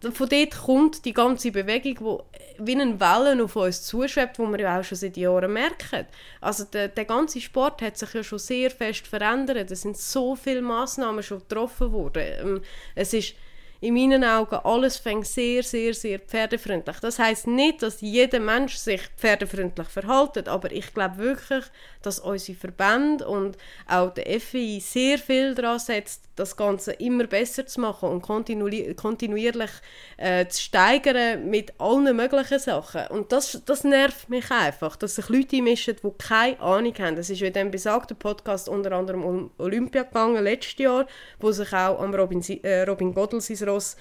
Von 0.00 0.28
dort 0.28 0.50
kommt 0.50 1.04
die 1.04 1.12
ganze 1.12 1.50
Bewegung, 1.50 1.94
die 1.94 2.36
wie 2.58 2.80
eine 2.80 2.98
Welle 3.00 3.42
auf 3.42 3.56
uns 3.56 3.82
zuschwebt, 3.82 4.38
wo 4.38 4.46
wir 4.46 4.60
ja 4.60 4.78
auch 4.78 4.84
schon 4.84 4.98
seit 4.98 5.16
Jahren 5.16 5.52
merken. 5.52 6.06
Also 6.40 6.64
der, 6.64 6.88
der 6.88 7.04
ganze 7.04 7.40
Sport 7.40 7.82
hat 7.82 7.96
sich 7.96 8.12
ja 8.12 8.22
schon 8.22 8.38
sehr 8.38 8.70
fest 8.70 9.06
verändert. 9.06 9.70
Es 9.70 9.82
sind 9.82 9.96
so 9.96 10.36
viele 10.36 10.62
Massnahmen 10.62 11.22
schon 11.22 11.40
getroffen 11.40 11.92
worden. 11.92 12.22
Ähm, 12.40 12.62
es 12.94 13.12
ist 13.12 13.34
in 13.80 13.94
meinen 13.94 14.24
Augen 14.24 14.54
alles 14.56 14.96
fängt 14.96 15.26
sehr, 15.26 15.62
sehr, 15.62 15.92
sehr 15.92 16.18
pferdefreundlich. 16.18 16.98
Das 17.00 17.18
heißt 17.18 17.46
nicht, 17.46 17.82
dass 17.82 18.00
jeder 18.00 18.40
Mensch 18.40 18.76
sich 18.76 19.02
pferdefreundlich 19.16 19.88
verhält, 19.88 20.48
aber 20.48 20.72
ich 20.72 20.94
glaube 20.94 21.18
wirklich, 21.18 21.64
dass 22.02 22.18
unsere 22.18 22.56
Verbände 22.56 23.26
und 23.28 23.58
auch 23.86 24.14
der 24.14 24.40
FI 24.40 24.80
sehr 24.80 25.18
viel 25.18 25.54
daran 25.54 25.78
setzt, 25.78 26.25
das 26.36 26.56
Ganze 26.56 26.92
immer 26.92 27.26
besser 27.26 27.66
zu 27.66 27.80
machen 27.80 28.08
und 28.08 28.22
kontinuier 28.22 28.94
kontinuierlich 28.94 29.70
äh, 30.18 30.46
zu 30.46 30.62
steigern 30.62 31.48
mit 31.48 31.72
allen 31.80 32.14
möglichen 32.14 32.58
Sachen. 32.58 33.06
Und 33.08 33.32
das, 33.32 33.62
das 33.64 33.84
nervt 33.84 34.28
mich 34.28 34.50
einfach, 34.50 34.96
dass 34.96 35.16
sich 35.16 35.28
Leute 35.28 35.62
mischen, 35.62 35.96
die 36.02 36.10
keine 36.18 36.60
Ahnung 36.60 36.94
haben. 36.98 37.16
Es 37.16 37.30
ist 37.30 37.42
in 37.42 37.52
dem 37.52 37.70
besagten 37.70 38.16
Podcast 38.16 38.68
unter 38.68 38.92
anderem 38.92 39.24
um 39.24 39.50
Olympia 39.58 40.02
gegangen, 40.02 40.44
letztes 40.44 40.78
Jahr, 40.78 41.06
wo 41.40 41.50
sich 41.50 41.72
auch 41.72 42.00
am 42.00 42.14
Robin, 42.14 42.42
äh, 42.62 42.82
Robin 42.82 43.14
Goddel 43.14 43.40
sein 43.40 43.68
Ross 43.68 43.96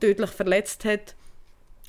tödlich 0.00 0.30
verletzt 0.30 0.84
hat 0.84 1.14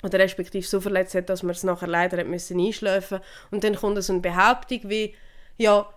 oder 0.03 0.19
respektive 0.19 0.65
so 0.65 0.81
verletzt 0.81 1.15
hat, 1.15 1.29
dass 1.29 1.43
man 1.43 1.51
es 1.51 1.63
nachher 1.63 1.87
leider 1.87 2.17
hat 2.17 2.27
müssen 2.27 2.59
einschläfen 2.59 3.19
und 3.51 3.63
dann 3.63 3.75
kommt 3.75 4.01
so 4.03 4.13
eine 4.13 4.21
Behauptung 4.21 4.79
wie 4.83 5.13
ja 5.57 5.87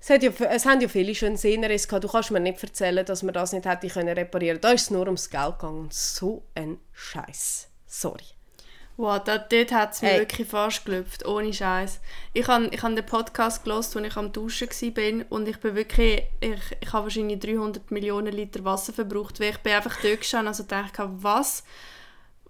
es, 0.00 0.10
hat 0.10 0.22
ja, 0.22 0.30
es 0.30 0.64
haben 0.64 0.80
ja 0.80 0.88
viele 0.88 1.14
schöne 1.14 1.36
Szenarien 1.36 1.80
gehabt. 1.80 2.04
Du 2.04 2.08
kannst 2.08 2.30
mir 2.30 2.40
nicht 2.40 2.62
erzählen, 2.62 3.04
dass 3.04 3.22
man 3.22 3.34
das 3.34 3.52
nicht 3.52 3.66
hätte 3.66 3.88
können 3.88 4.16
reparieren 4.16 4.60
können. 4.60 4.62
Da 4.62 4.72
ist 4.72 4.82
es 4.82 4.90
nur 4.90 5.04
ums 5.06 5.28
Geld 5.28 5.58
gegangen. 5.58 5.88
So 5.90 6.42
ein 6.54 6.78
Scheiß. 6.92 7.68
Sorry. 7.86 8.24
Wow, 8.96 9.22
da, 9.24 9.38
dort 9.38 9.72
hat 9.72 9.94
es 9.94 10.02
mir 10.02 10.08
hey. 10.08 10.18
wirklich 10.20 10.46
fast 10.46 10.84
gelüpft, 10.84 11.24
ohne 11.24 11.52
Scheiß. 11.52 12.00
Ich 12.34 12.46
habe 12.48 12.68
ich 12.70 12.82
hab 12.82 12.94
den 12.94 13.06
Podcast 13.06 13.64
gelesen, 13.64 13.98
als 13.98 14.06
ich 14.06 14.16
am 14.16 14.30
Duschen 14.30 14.68
war 14.68 15.26
und 15.30 15.48
ich 15.48 15.56
bin 15.58 15.74
wirklich, 15.74 16.22
ich, 16.40 16.76
ich 16.80 16.92
habe 16.92 17.04
wahrscheinlich 17.04 17.38
300 17.38 17.90
Millionen 17.90 18.32
Liter 18.32 18.62
Wasser 18.64 18.92
verbraucht, 18.92 19.40
weil 19.40 19.50
ich 19.50 19.58
bin 19.58 19.72
einfach 19.72 19.96
dort 20.02 20.20
gestanden 20.20 20.48
also 20.48 20.64
dachte, 20.64 21.08
was, 21.12 21.64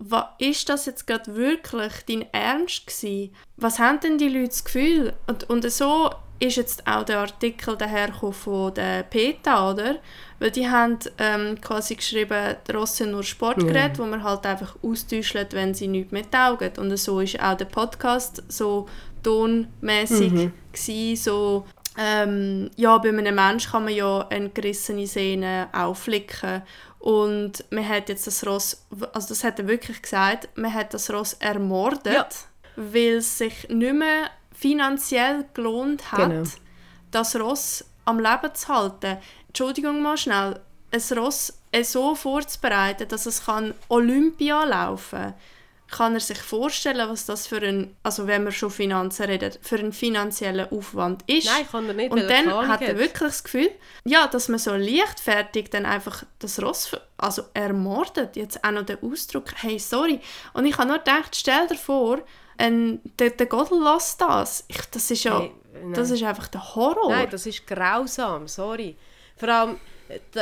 was 0.01 0.25
ist 0.39 0.69
das 0.69 0.87
jetzt 0.87 1.07
gerade 1.07 1.37
wirklich 1.37 1.93
dein 2.09 2.27
Ernst 2.33 2.89
gewesen? 2.89 3.33
Was 3.57 3.79
haben 3.79 4.01
denn 4.01 4.19
die 4.19 4.29
Leute 4.29 4.49
das 4.49 4.65
Gefühl? 4.65 5.15
Und, 5.29 5.49
und 5.51 5.71
so 5.71 6.11
ist 6.41 6.57
jetzt 6.57 6.87
auch 6.87 7.05
der 7.05 7.19
Artikel 7.19 7.77
dahergekommen 7.77 8.33
von 8.33 8.75
der 8.75 9.03
PETA, 9.05 9.71
oder? 9.71 9.97
Weil 10.39 10.51
die 10.51 10.69
haben 10.69 10.99
ähm, 11.19 11.61
quasi 11.61 11.95
geschrieben, 11.95 12.57
Ross 12.73 12.97
sind 12.97 13.13
nur 13.13 13.23
Sportgeräte, 13.23 13.79
ja. 13.79 13.99
wo 13.99 14.07
man 14.07 14.25
halt 14.25 14.47
einfach 14.47 14.75
austäuschen, 14.83 15.47
wenn 15.51 15.75
sie 15.75 15.87
nicht 15.87 16.13
mehr 16.13 16.29
taugen. 16.31 16.73
Und 16.79 16.97
so 16.97 17.21
ist 17.21 17.41
auch 17.41 17.57
der 17.57 17.67
Podcast 17.67 18.43
so 18.49 18.89
tonmäßig 19.23 20.33
mhm. 20.33 21.17
so 21.17 21.67
ähm, 21.99 22.71
ja, 22.77 22.97
bei 22.99 23.11
einem 23.11 23.35
Menschen 23.35 23.73
kann 23.73 23.85
man 23.85 23.95
ja 23.95 24.27
eine 24.29 24.49
gerissene 24.49 25.07
Sehne 25.07 25.69
aufflicken 25.73 26.63
und 27.01 27.65
man 27.71 27.89
hat 27.89 28.09
jetzt 28.09 28.27
das 28.27 28.47
Ross, 28.47 28.87
also 29.13 29.29
das 29.29 29.43
hat 29.43 29.59
er 29.59 29.67
wirklich 29.67 30.01
gesagt, 30.01 30.49
man 30.55 30.73
hat 30.73 30.95
das 30.95 31.11
Ross 31.11 31.35
ermordet, 31.35 32.15
ja. 32.15 32.29
weil 32.77 33.17
es 33.17 33.39
sich 33.39 33.69
nicht 33.69 33.95
mehr 33.95 34.31
finanziell 34.61 35.47
gelohnt 35.55 36.13
hat, 36.13 36.31
genau. 36.31 36.45
das 37.11 37.35
Ross 37.37 37.85
am 38.05 38.19
Leben 38.19 38.55
zu 38.55 38.69
halten. 38.69 39.17
Entschuldigung 39.49 40.03
mal 40.03 40.17
schnell, 40.17 40.61
ein 40.93 41.19
Ross 41.19 41.55
so 41.83 42.15
vorzubereiten, 42.15 43.09
dass 43.09 43.27
es 43.27 43.47
kann 43.47 43.75
Olympia 43.89 44.65
laufen 44.65 45.21
kann, 45.21 45.35
kann 45.91 46.15
er 46.15 46.21
sich 46.21 46.39
vorstellen, 46.39 47.09
was 47.09 47.27
das 47.27 47.47
für 47.47 47.61
ein, 47.63 47.97
also 48.03 48.27
wenn 48.27 48.45
wir 48.45 48.53
schon 48.53 48.71
Finanzen 48.71 49.25
reden, 49.25 49.53
für 49.61 49.77
einen 49.77 49.93
finanziellen 49.93 50.71
Aufwand 50.71 51.23
ist. 51.27 51.47
Nein, 51.47 51.67
kann 51.71 51.89
er 51.89 51.95
nicht. 51.95 52.13
Und 52.13 52.29
dann 52.29 52.69
hat 52.69 52.83
er 52.83 52.99
wirklich 52.99 53.31
das 53.31 53.43
Gefühl, 53.43 53.71
ja, 54.05 54.27
dass 54.29 54.49
man 54.49 54.59
so 54.59 54.75
leichtfertig 54.75 55.71
dann 55.71 55.87
einfach 55.87 56.25
das 56.39 56.63
Ross, 56.63 56.97
also 57.17 57.43
ermordet, 57.55 58.37
jetzt 58.37 58.63
auch 58.63 58.71
noch 58.71 58.85
der 58.85 59.03
Ausdruck, 59.03 59.47
hey, 59.57 59.79
sorry. 59.79 60.21
Und 60.53 60.67
ich 60.67 60.77
habe 60.79 60.89
nur 60.89 60.99
gedacht, 60.99 61.35
stell 61.35 61.67
dir 61.67 61.77
vor, 61.77 62.21
ein, 62.61 63.01
der, 63.19 63.31
der 63.31 63.47
Godel 63.47 63.83
lässt 63.83 64.21
das. 64.21 64.65
Ich, 64.69 64.81
das 64.91 65.11
ist 65.11 65.25
ja, 65.25 65.41
hey, 65.41 65.53
das 65.95 66.11
ist 66.11 66.23
einfach 66.23 66.49
der 66.49 66.75
Horror. 66.75 67.11
Nein, 67.11 67.29
das 67.31 67.47
ist 67.47 67.67
grausam, 67.67 68.47
sorry. 68.47 68.97
Vor 69.37 69.49
allem, 69.49 69.81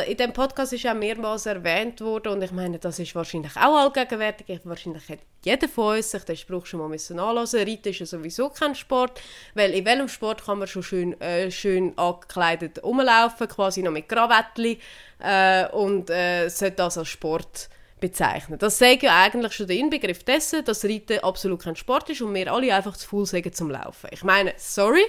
in 0.07 0.17
dem 0.17 0.33
Podcast 0.33 0.73
ist 0.73 0.83
ja 0.83 0.95
mehrmals 0.95 1.47
erwähnt 1.47 2.01
worden 2.01 2.33
und 2.33 2.43
ich 2.43 2.53
meine, 2.53 2.79
das 2.79 2.99
ist 2.99 3.15
wahrscheinlich 3.15 3.57
auch 3.57 3.77
allgegenwärtig. 3.77 4.61
Wahrscheinlich 4.65 5.09
hat 5.09 5.19
jeder 5.45 5.69
von 5.69 5.97
uns 5.97 6.11
sich 6.11 6.25
den 6.25 6.37
Spruch 6.37 6.67
schon 6.67 6.81
mal 6.81 6.89
müssen 6.89 7.21
anhören. 7.21 7.47
Reiten 7.47 7.89
ist 7.91 8.01
ja 8.01 8.07
sowieso 8.07 8.49
kein 8.49 8.75
Sport, 8.75 9.21
weil 9.55 9.73
in 9.73 9.85
welchem 9.85 10.09
Sport 10.09 10.45
kann 10.45 10.59
man 10.59 10.69
schon 10.69 10.83
schön, 10.83 11.21
äh, 11.21 11.51
schön 11.51 11.97
angekleidet 11.97 12.83
rumlaufen, 12.83 13.47
quasi 13.47 13.83
noch 13.83 13.93
mit 13.93 14.09
Krawattli 14.09 14.79
äh, 15.21 15.69
und 15.69 16.11
äh, 16.11 16.49
sollte 16.49 16.77
das 16.77 16.99
als 16.99 17.09
Sport 17.09 17.69
bezeichnen. 18.01 18.59
Das 18.59 18.79
sagt 18.79 19.03
ja 19.03 19.23
eigentlich 19.23 19.53
schon 19.53 19.67
der 19.67 19.77
Inbegriff 19.77 20.25
dessen, 20.25 20.65
dass 20.65 20.85
Reiten 20.85 21.19
absolut 21.21 21.63
kein 21.63 21.77
Sport 21.77 22.11
ist 22.11 22.21
und 22.23 22.35
wir 22.35 22.53
alle 22.53 22.75
einfach 22.75 22.97
zu 22.97 23.09
faul 23.09 23.27
sind 23.27 23.55
zum 23.55 23.71
Laufen. 23.71 24.09
Ich 24.13 24.25
meine, 24.25 24.55
sorry? 24.57 25.05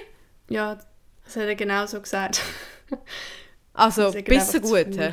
Ja, 0.48 0.78
das 1.24 1.36
hat 1.36 1.44
er 1.44 1.54
genau 1.54 1.86
so 1.86 2.00
gesagt. 2.00 2.42
also, 3.72 4.10
bisschen 4.24 4.62
gut. 4.62 4.96
Äh, 4.96 5.12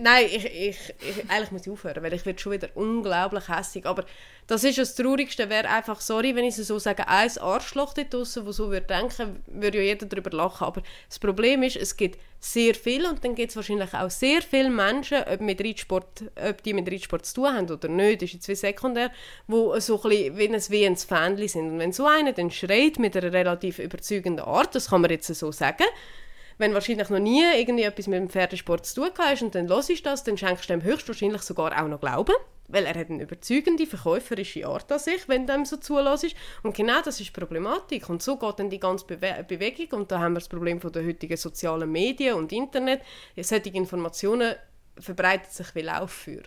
nein, 0.00 0.26
ich, 0.26 0.44
ich, 0.44 0.94
ich, 1.00 1.30
eigentlich 1.30 1.50
muss 1.50 1.66
ich 1.66 1.72
aufhören, 1.72 2.02
weil 2.02 2.12
ich 2.12 2.26
werde 2.26 2.38
schon 2.38 2.52
wieder 2.52 2.68
unglaublich 2.74 3.48
hässlich. 3.48 3.86
Aber 3.86 4.04
das 4.46 4.64
ist 4.64 4.78
das 4.78 4.94
Traurigste, 4.94 5.48
wäre 5.48 5.68
einfach, 5.68 6.00
sorry, 6.00 6.34
wenn 6.34 6.44
ich 6.44 6.58
es 6.58 6.66
so 6.66 6.78
sage, 6.78 7.06
ein 7.08 7.30
Arschloch 7.38 7.94
dort 7.94 8.12
draussen, 8.12 8.44
der 8.44 8.52
so 8.52 8.70
würde 8.70 8.86
denken, 8.86 9.42
würde 9.46 9.78
ja 9.78 9.84
jeder 9.84 10.06
darüber 10.06 10.30
lachen. 10.30 10.64
Aber 10.66 10.82
das 11.08 11.18
Problem 11.18 11.62
ist, 11.62 11.76
es 11.76 11.96
gibt 11.96 12.18
sehr 12.40 12.74
viel 12.74 13.06
und 13.06 13.24
dann 13.24 13.34
gibt 13.34 13.50
es 13.50 13.56
wahrscheinlich 13.56 13.94
auch 13.94 14.10
sehr 14.10 14.42
viele 14.42 14.68
Menschen, 14.68 15.18
ob, 15.32 15.40
mit 15.40 15.60
Reitsport, 15.60 16.24
ob 16.36 16.62
die 16.62 16.74
mit 16.74 16.90
Reitsport 16.90 17.24
zu 17.24 17.34
tun 17.34 17.54
haben 17.54 17.70
oder 17.70 17.88
nicht, 17.88 18.22
ist 18.22 18.32
jetzt 18.32 18.48
wie 18.48 18.54
sekundär, 18.56 19.12
wo 19.46 19.78
so 19.78 20.02
ein 20.02 20.08
bisschen 20.10 20.70
wie 20.70 20.86
ein 20.86 20.96
Fan 20.96 21.36
sind. 21.48 21.72
Und 21.72 21.78
wenn 21.78 21.92
so 21.92 22.06
einer 22.06 22.32
dann 22.32 22.50
schreit 22.50 22.98
mit 22.98 23.16
einer 23.16 23.32
relativ 23.32 23.78
überzeugenden 23.78 24.44
Art, 24.44 24.74
das 24.74 24.90
kann 24.90 25.02
man 25.02 25.10
jetzt 25.10 25.32
so 25.32 25.52
sagen, 25.52 25.86
wenn 26.58 26.74
wahrscheinlich 26.74 27.08
noch 27.08 27.18
nie 27.18 27.42
irgendwie 27.56 27.84
etwas 27.84 28.06
mit 28.06 28.18
dem 28.18 28.28
Pferdesport 28.28 28.86
zu 28.86 29.02
tun 29.02 29.10
hast 29.18 29.42
und 29.42 29.54
dann 29.54 29.68
hörst 29.68 29.88
du 29.88 29.94
das, 30.02 30.24
dann 30.24 30.36
schenkst 30.38 30.68
du 30.68 30.72
dem 30.72 30.82
höchstwahrscheinlich 30.82 31.42
sogar 31.42 31.80
auch 31.80 31.88
noch 31.88 32.00
Glauben, 32.00 32.34
weil 32.68 32.86
er 32.86 32.94
hat 32.94 33.10
eine 33.10 33.22
überzeugende, 33.22 33.86
verkäuferische 33.86 34.66
Art 34.66 34.90
an 34.90 34.98
sich, 34.98 35.28
wenn 35.28 35.46
dem 35.46 35.64
so 35.64 35.76
zulässt. 35.76 36.34
Und 36.62 36.74
genau 36.74 37.00
das 37.04 37.20
ist 37.20 37.28
die 37.34 37.40
Problematik. 37.40 38.08
Und 38.08 38.22
so 38.22 38.36
geht 38.36 38.58
dann 38.58 38.70
die 38.70 38.80
ganze 38.80 39.06
Bewe 39.06 39.44
Bewegung 39.46 40.00
und 40.00 40.10
da 40.10 40.18
haben 40.20 40.32
wir 40.32 40.40
das 40.40 40.48
Problem 40.48 40.80
von 40.80 40.92
den 40.92 41.06
heutigen 41.06 41.36
sozialen 41.36 41.90
Medien 41.90 42.34
und 42.34 42.52
Internet. 42.52 43.02
Solche 43.36 43.70
Informationen 43.70 44.54
verbreitet 44.98 45.52
sich 45.52 45.74
wie 45.74 45.82
Lauffeuer. 45.82 46.42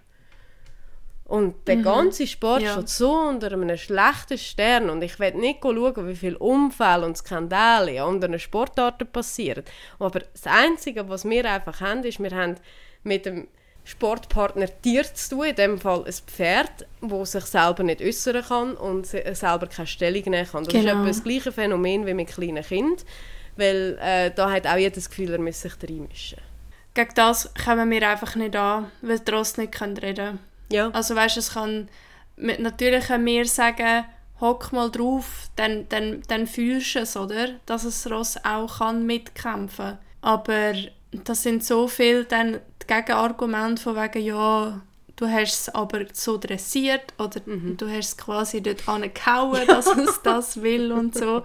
Und 1.27 1.67
der 1.67 1.77
mhm. 1.77 1.83
ganze 1.83 2.27
Sport 2.27 2.61
ja. 2.61 2.73
steht 2.73 2.89
so 2.89 3.11
unter 3.11 3.51
einem 3.51 3.75
schlechten 3.77 4.37
Stern 4.37 4.91
und 4.91 5.01
ich 5.01 5.19
will 5.19 5.33
nicht 5.33 5.59
schauen, 5.63 6.07
wie 6.07 6.15
viele 6.15 6.37
Unfälle 6.37 7.03
und 7.03 7.17
Skandale 7.17 8.03
an 8.03 8.15
anderen 8.15 8.37
Sportarten 8.37 9.07
passieren. 9.07 9.63
Aber 9.97 10.19
das 10.19 10.45
Einzige, 10.45 11.09
was 11.09 11.27
wir 11.27 11.51
einfach 11.51 11.81
haben, 11.81 12.03
ist, 12.03 12.19
wir 12.19 12.29
haben 12.29 12.57
mit 13.03 13.25
dem 13.25 13.47
Sportpartner 13.85 14.67
Tier 14.81 15.03
zu 15.03 15.35
tun, 15.35 15.45
in 15.45 15.55
dem 15.55 15.79
Fall 15.79 16.03
ein 16.05 16.13
Pferd, 16.13 16.87
das 17.01 17.31
sich 17.31 17.45
selber 17.45 17.83
nicht 17.83 18.01
äußern 18.01 18.43
kann 18.43 18.75
und 18.75 19.07
selber 19.07 19.67
keine 19.67 19.87
Stellung 19.87 20.23
nehmen 20.25 20.47
kann. 20.47 20.63
Das 20.63 20.73
genau. 20.73 20.85
ist 20.85 20.91
etwa 20.91 21.07
das 21.07 21.23
gleiche 21.23 21.51
Phänomen 21.51 22.05
wie 22.05 22.13
mit 22.13 22.27
kleinen 22.27 22.63
Kindern, 22.63 23.03
weil 23.57 23.97
äh, 23.99 24.29
da 24.29 24.51
hat 24.51 24.67
auch 24.67 24.77
jeder 24.77 24.95
das 24.95 25.09
Gefühl, 25.09 25.31
er 25.31 25.39
müsse 25.39 25.69
sich 25.69 25.89
reinmischen. 25.89 26.39
Gegen 26.93 27.13
das 27.15 27.51
kommen 27.63 27.89
wir 27.89 28.07
einfach 28.07 28.35
nicht 28.35 28.55
an, 28.55 28.91
weil 29.01 29.19
die 29.19 29.31
Ross 29.31 29.57
nicht 29.57 29.81
reden 29.81 30.15
können. 30.15 30.39
Ja. 30.71 30.89
Also 30.91 31.15
weißt, 31.15 31.37
es 31.37 31.53
kann 31.53 31.89
mit, 32.35 32.59
natürlich 32.59 33.07
können 33.07 33.25
wir 33.25 33.45
sagen, 33.45 34.05
hock 34.41 34.73
mal 34.73 34.91
drauf, 34.91 35.49
dann, 35.55 35.87
dann, 35.89 36.23
dann 36.27 36.47
fühlst 36.47 36.95
du 36.95 36.99
es, 36.99 37.15
oder? 37.15 37.49
Dass 37.65 37.83
es 37.83 38.09
Ross 38.09 38.37
auch 38.43 38.79
kann 38.79 39.05
mitkämpfen. 39.05 39.97
Aber 40.21 40.73
das 41.11 41.43
sind 41.43 41.63
so 41.63 41.87
viele 41.87 42.25
dann 42.25 42.59
die 42.81 42.87
Gegenargumente 42.87 43.81
von 43.81 43.95
wegen, 43.95 44.23
ja, 44.23 44.81
du 45.15 45.27
hast 45.27 45.61
es 45.61 45.69
aber 45.69 46.05
so 46.11 46.37
dressiert 46.37 47.13
oder 47.17 47.41
mhm. 47.45 47.77
du 47.77 47.89
hast 47.89 48.09
es 48.09 48.17
quasi 48.17 48.61
dort 48.61 48.87
angehauen, 48.87 49.61
dass 49.67 49.87
es 49.87 50.21
das 50.21 50.61
will 50.61 50.91
und 50.91 51.15
so. 51.15 51.43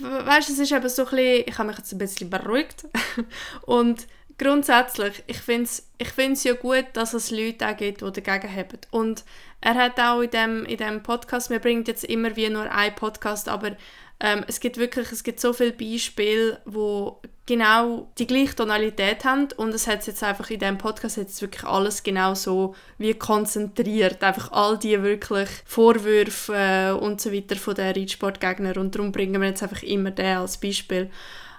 Weißt 0.00 0.48
du, 0.48 0.52
es 0.52 0.58
ist 0.58 0.72
eben 0.72 0.88
so 0.88 1.04
ein 1.04 1.10
bisschen, 1.10 1.44
ich 1.46 1.58
habe 1.58 1.68
mich 1.68 1.78
jetzt 1.78 1.92
ein 1.92 1.98
bisschen 1.98 2.28
beruhigt 2.28 2.86
und 3.62 4.06
grundsätzlich, 4.38 5.22
ich 5.26 5.38
finde 5.38 5.64
es 5.64 5.88
ich 5.98 6.08
find's 6.08 6.44
ja 6.44 6.54
gut, 6.54 6.86
dass 6.94 7.14
es 7.14 7.30
Leute 7.30 7.66
auch 7.68 7.76
gibt, 7.76 8.02
die 8.02 8.22
dagegen 8.22 8.54
haben. 8.54 8.78
Und 8.90 9.24
er 9.60 9.74
hat 9.74 9.98
auch 9.98 10.20
in 10.20 10.30
dem, 10.30 10.64
in 10.66 10.76
dem 10.76 11.02
Podcast, 11.02 11.50
wir 11.50 11.60
bringen 11.60 11.84
jetzt 11.86 12.04
immer 12.04 12.36
wie 12.36 12.50
nur 12.50 12.70
einen 12.70 12.94
Podcast, 12.94 13.48
aber 13.48 13.76
ähm, 14.20 14.44
es 14.46 14.60
gibt 14.60 14.76
wirklich, 14.76 15.10
es 15.12 15.24
gibt 15.24 15.40
so 15.40 15.52
viele 15.52 15.72
Beispiele, 15.72 16.60
wo 16.64 17.20
genau 17.46 18.10
die 18.18 18.26
gleiche 18.26 18.56
Tonalität 18.56 19.24
haben 19.24 19.48
und 19.56 19.74
es 19.74 19.86
hat 19.86 20.06
jetzt 20.06 20.22
einfach 20.22 20.50
in 20.50 20.60
diesem 20.60 20.78
Podcast 20.78 21.16
jetzt 21.16 21.42
wirklich 21.42 21.64
alles 21.64 22.02
genau 22.02 22.34
so 22.34 22.74
wie 22.96 23.14
konzentriert, 23.14 24.22
einfach 24.22 24.52
all 24.52 24.78
die 24.78 25.02
wirklich 25.02 25.48
Vorwürfe 25.66 26.54
äh, 26.54 26.90
und 26.92 27.20
so 27.20 27.32
weiter 27.32 27.56
von 27.56 27.74
den 27.74 27.94
Reitsportgegnern 27.94 28.78
und 28.78 28.94
darum 28.94 29.12
bringen 29.12 29.40
wir 29.40 29.48
jetzt 29.48 29.62
einfach 29.62 29.82
immer 29.82 30.10
den 30.10 30.38
als 30.38 30.58
Beispiel. 30.58 31.10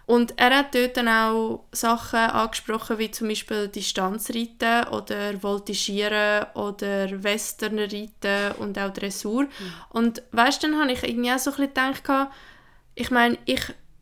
Und 0.05 0.33
er 0.37 0.55
hat 0.55 0.75
dort 0.75 0.97
dann 0.97 1.07
auch 1.07 1.63
Sachen 1.71 2.19
angesprochen, 2.19 2.99
wie 2.99 3.09
zum 3.09 3.27
Beispiel 3.27 3.67
Distanzreiten 3.67 4.87
oder 4.89 5.41
Voltigieren 5.41 6.45
oder 6.53 7.23
Westernreiten 7.23 8.51
und 8.59 8.77
auch 8.77 8.93
Dressur. 8.93 9.43
Mhm. 9.43 9.49
Und 9.89 10.23
weißt 10.31 10.63
dann 10.63 10.79
habe 10.79 10.91
ich 10.91 11.03
irgendwie 11.03 11.31
auch 11.31 11.39
so 11.39 11.51
ein 11.51 11.69
bisschen 11.69 11.93
gedacht, 11.93 12.29
ich 12.93 13.09
meine, 13.09 13.37
ich, 13.45 13.61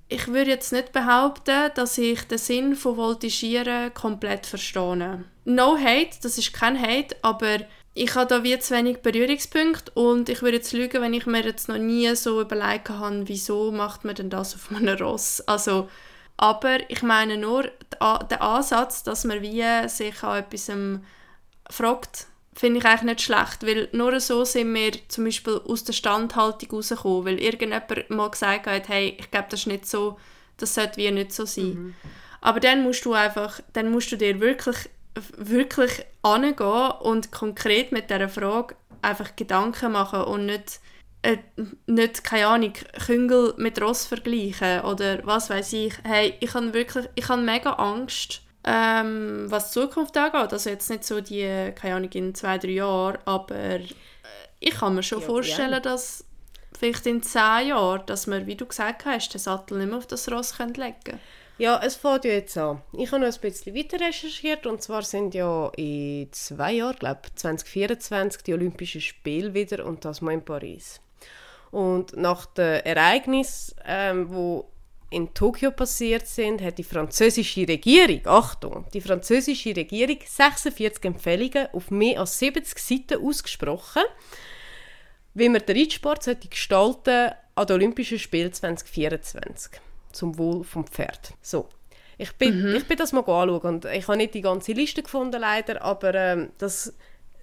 ich 0.09 0.27
würde 0.27 0.51
jetzt 0.51 0.73
nicht 0.73 0.91
behaupten, 0.91 1.71
dass 1.73 1.97
ich 1.97 2.21
den 2.23 2.37
Sinn 2.37 2.75
von 2.75 2.97
Voltigieren 2.97 3.93
komplett 3.93 4.45
verstehe. 4.45 5.23
No 5.45 5.77
hate, 5.77 6.17
das 6.21 6.37
ist 6.37 6.53
kein 6.53 6.79
Hate, 6.79 7.15
aber 7.21 7.59
ich 7.95 8.15
habe 8.15 8.27
da 8.27 8.43
wie 8.43 8.57
zu 8.57 8.73
wenig 8.73 9.01
Berührungspunkte 9.01 9.91
und 9.93 10.27
ich 10.27 10.41
würde 10.41 10.57
jetzt 10.57 10.73
lügen, 10.73 11.01
wenn 11.01 11.13
ich 11.13 11.25
mir 11.25 11.43
jetzt 11.43 11.69
noch 11.69 11.77
nie 11.77 12.13
so 12.15 12.41
überlegt 12.41 12.89
habe, 12.89 13.27
wieso 13.27 13.71
macht 13.71 14.03
man 14.03 14.15
denn 14.15 14.29
das 14.29 14.55
auf 14.55 14.71
einem 14.71 14.97
Ross. 14.97 15.41
Also, 15.41 15.89
aber 16.37 16.89
ich 16.89 17.03
meine 17.03 17.37
nur 17.37 17.69
der 18.01 18.41
Ansatz, 18.41 19.03
dass 19.03 19.25
man 19.25 19.41
wie 19.41 19.63
sich 19.87 20.23
an 20.23 20.39
etwas 20.39 20.71
fragt, 21.69 22.27
finde 22.55 22.79
ich 22.79 22.85
eigentlich 22.85 23.03
nicht 23.03 23.21
schlecht, 23.21 23.65
weil 23.65 23.89
nur 23.91 24.19
so 24.19 24.43
sind 24.43 24.73
wir 24.73 24.91
zum 25.07 25.25
Beispiel 25.25 25.61
aus 25.65 25.83
der 25.83 25.93
Standhaltung 25.93 26.71
rausgekommen, 26.71 27.25
weil 27.25 27.41
irgendjemand 27.41 28.09
mal 28.09 28.29
gesagt 28.29 28.67
hat, 28.67 28.89
hey, 28.89 29.17
ich 29.19 29.29
glaube, 29.29 29.47
das 29.49 29.61
ist 29.61 29.67
nicht 29.67 29.87
so, 29.87 30.17
das 30.57 30.73
sollte 30.73 30.97
wie 30.97 31.11
nicht 31.11 31.31
so 31.31 31.45
sein. 31.45 31.65
Mhm. 31.65 31.95
Aber 32.41 32.59
dann 32.59 32.83
musst 32.83 33.05
du 33.05 33.13
einfach, 33.13 33.59
dann 33.73 33.91
musst 33.91 34.11
du 34.11 34.17
dir 34.17 34.39
wirklich 34.39 34.89
wirklich 35.37 36.05
angehen 36.21 36.91
und 37.01 37.31
konkret 37.31 37.91
mit 37.91 38.09
dieser 38.09 38.29
Frage 38.29 38.75
einfach 39.01 39.35
Gedanken 39.35 39.91
machen 39.91 40.21
und 40.21 40.45
nicht, 40.45 40.79
äh, 41.21 41.37
nicht 41.85 42.23
keine 42.23 42.47
Ahnung, 42.47 42.73
Küngel 43.05 43.53
mit 43.57 43.81
Ross 43.81 44.05
vergleichen 44.05 44.81
oder 44.81 45.25
was 45.25 45.49
weiß 45.49 45.73
ich. 45.73 45.93
Hey, 46.03 46.35
ich 46.39 46.53
habe 46.53 46.73
wirklich, 46.73 47.07
ich 47.15 47.27
habe 47.27 47.41
mega 47.41 47.73
Angst, 47.73 48.41
ähm, 48.63 49.45
was 49.49 49.71
die 49.71 49.81
Zukunft 49.81 50.17
angeht. 50.17 50.53
Also 50.53 50.69
jetzt 50.69 50.89
nicht 50.89 51.03
so 51.03 51.21
die, 51.21 51.71
keine 51.75 51.95
Ahnung, 51.95 52.11
in 52.13 52.33
zwei, 52.33 52.57
drei 52.57 52.69
Jahren, 52.69 53.17
aber 53.25 53.55
äh, 53.55 53.87
ich 54.59 54.75
kann 54.75 54.95
mir 54.95 55.03
schon 55.03 55.19
ja, 55.19 55.25
vorstellen, 55.25 55.73
ja. 55.73 55.79
dass 55.79 56.25
vielleicht 56.77 57.05
in 57.05 57.21
zehn 57.21 57.67
Jahren, 57.67 58.05
dass 58.05 58.27
wir, 58.27 58.47
wie 58.47 58.55
du 58.55 58.65
gesagt 58.65 59.05
hast, 59.05 59.33
den 59.33 59.39
Sattel 59.39 59.77
nicht 59.77 59.89
mehr 59.89 59.97
auf 59.97 60.07
das 60.07 60.31
Ross 60.31 60.57
legen 60.57 60.73
können. 61.03 61.19
Ja, 61.59 61.79
es 61.83 61.95
fängt 61.95 62.25
ja 62.25 62.31
jetzt 62.31 62.57
an. 62.57 62.81
Ich 62.93 63.11
habe 63.11 63.23
noch 63.23 63.31
ein 63.31 63.41
bisschen 63.41 63.75
weiter 63.75 63.99
recherchiert 63.99 64.65
und 64.65 64.81
zwar 64.81 65.03
sind 65.03 65.35
ja 65.35 65.71
in 65.77 66.27
zwei 66.31 66.73
Jahren, 66.73 66.97
glaube 66.97 67.21
2024, 67.35 68.41
die 68.41 68.53
Olympischen 68.53 69.01
Spiele 69.01 69.53
wieder 69.53 69.85
und 69.85 70.03
das 70.03 70.21
mal 70.21 70.33
in 70.33 70.43
Paris. 70.43 70.99
Und 71.69 72.17
nach 72.17 72.47
den 72.47 72.83
Ereignissen, 72.83 73.75
ähm, 73.85 74.33
wo 74.33 74.65
in 75.11 75.31
Tokio 75.35 75.69
passiert 75.69 76.25
sind, 76.25 76.59
hat 76.59 76.79
die 76.79 76.83
französische 76.83 77.67
Regierung, 77.67 78.21
Achtung, 78.25 78.85
die 78.91 79.01
französische 79.01 79.75
Regierung 79.75 80.17
46 80.25 81.05
Empfehlungen 81.05 81.67
auf 81.71 81.91
mehr 81.91 82.19
als 82.19 82.39
70 82.39 82.79
Seiten 82.79 83.23
ausgesprochen, 83.23 84.03
wie 85.35 85.49
man 85.49 85.63
den 85.63 85.77
Reitsport 85.77 86.25
gestalten 86.49 87.31
an 87.53 87.67
den 87.67 87.75
Olympischen 87.75 88.17
Spielen 88.17 88.51
2024 88.51 89.79
zum 90.13 90.37
Wohl 90.37 90.63
vom 90.63 90.85
Pferd. 90.87 91.33
So. 91.41 91.67
Ich 92.17 92.31
bin, 92.33 92.61
mhm. 92.61 92.75
ich 92.75 92.87
bin 92.87 92.97
das 92.97 93.11
mal 93.11 93.19
anschauen 93.21 93.61
und 93.61 93.85
ich 93.85 94.07
habe 94.07 94.17
nicht 94.17 94.33
die 94.33 94.41
ganze 94.41 94.73
Liste 94.73 95.03
gefunden 95.03 95.41
leider, 95.41 95.81
aber 95.81 96.13
ähm, 96.13 96.51
das, 96.59 96.93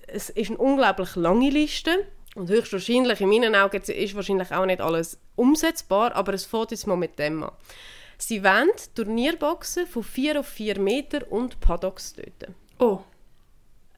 es 0.06 0.30
ist 0.30 0.50
eine 0.50 0.58
unglaublich 0.58 1.16
lange 1.16 1.50
Liste 1.50 2.06
und 2.36 2.48
höchstwahrscheinlich, 2.48 3.20
in 3.20 3.28
meinen 3.28 3.54
Augen, 3.56 3.82
ist 3.82 4.14
wahrscheinlich 4.14 4.52
auch 4.52 4.66
nicht 4.66 4.80
alles 4.80 5.18
umsetzbar, 5.34 6.14
aber 6.14 6.34
es 6.34 6.46
fängt 6.46 6.70
jetzt 6.70 6.86
mal 6.86 6.96
mit 6.96 7.18
dem 7.18 7.42
an. 7.42 7.52
Sie 8.16 8.44
wollen 8.44 8.70
Turnierboxen 8.94 9.86
von 9.86 10.02
4 10.04 10.40
auf 10.40 10.46
4 10.46 10.78
Meter 10.78 11.30
und 11.32 11.58
Paddocks 11.60 12.12
töten. 12.12 12.54
Oh. 12.78 13.00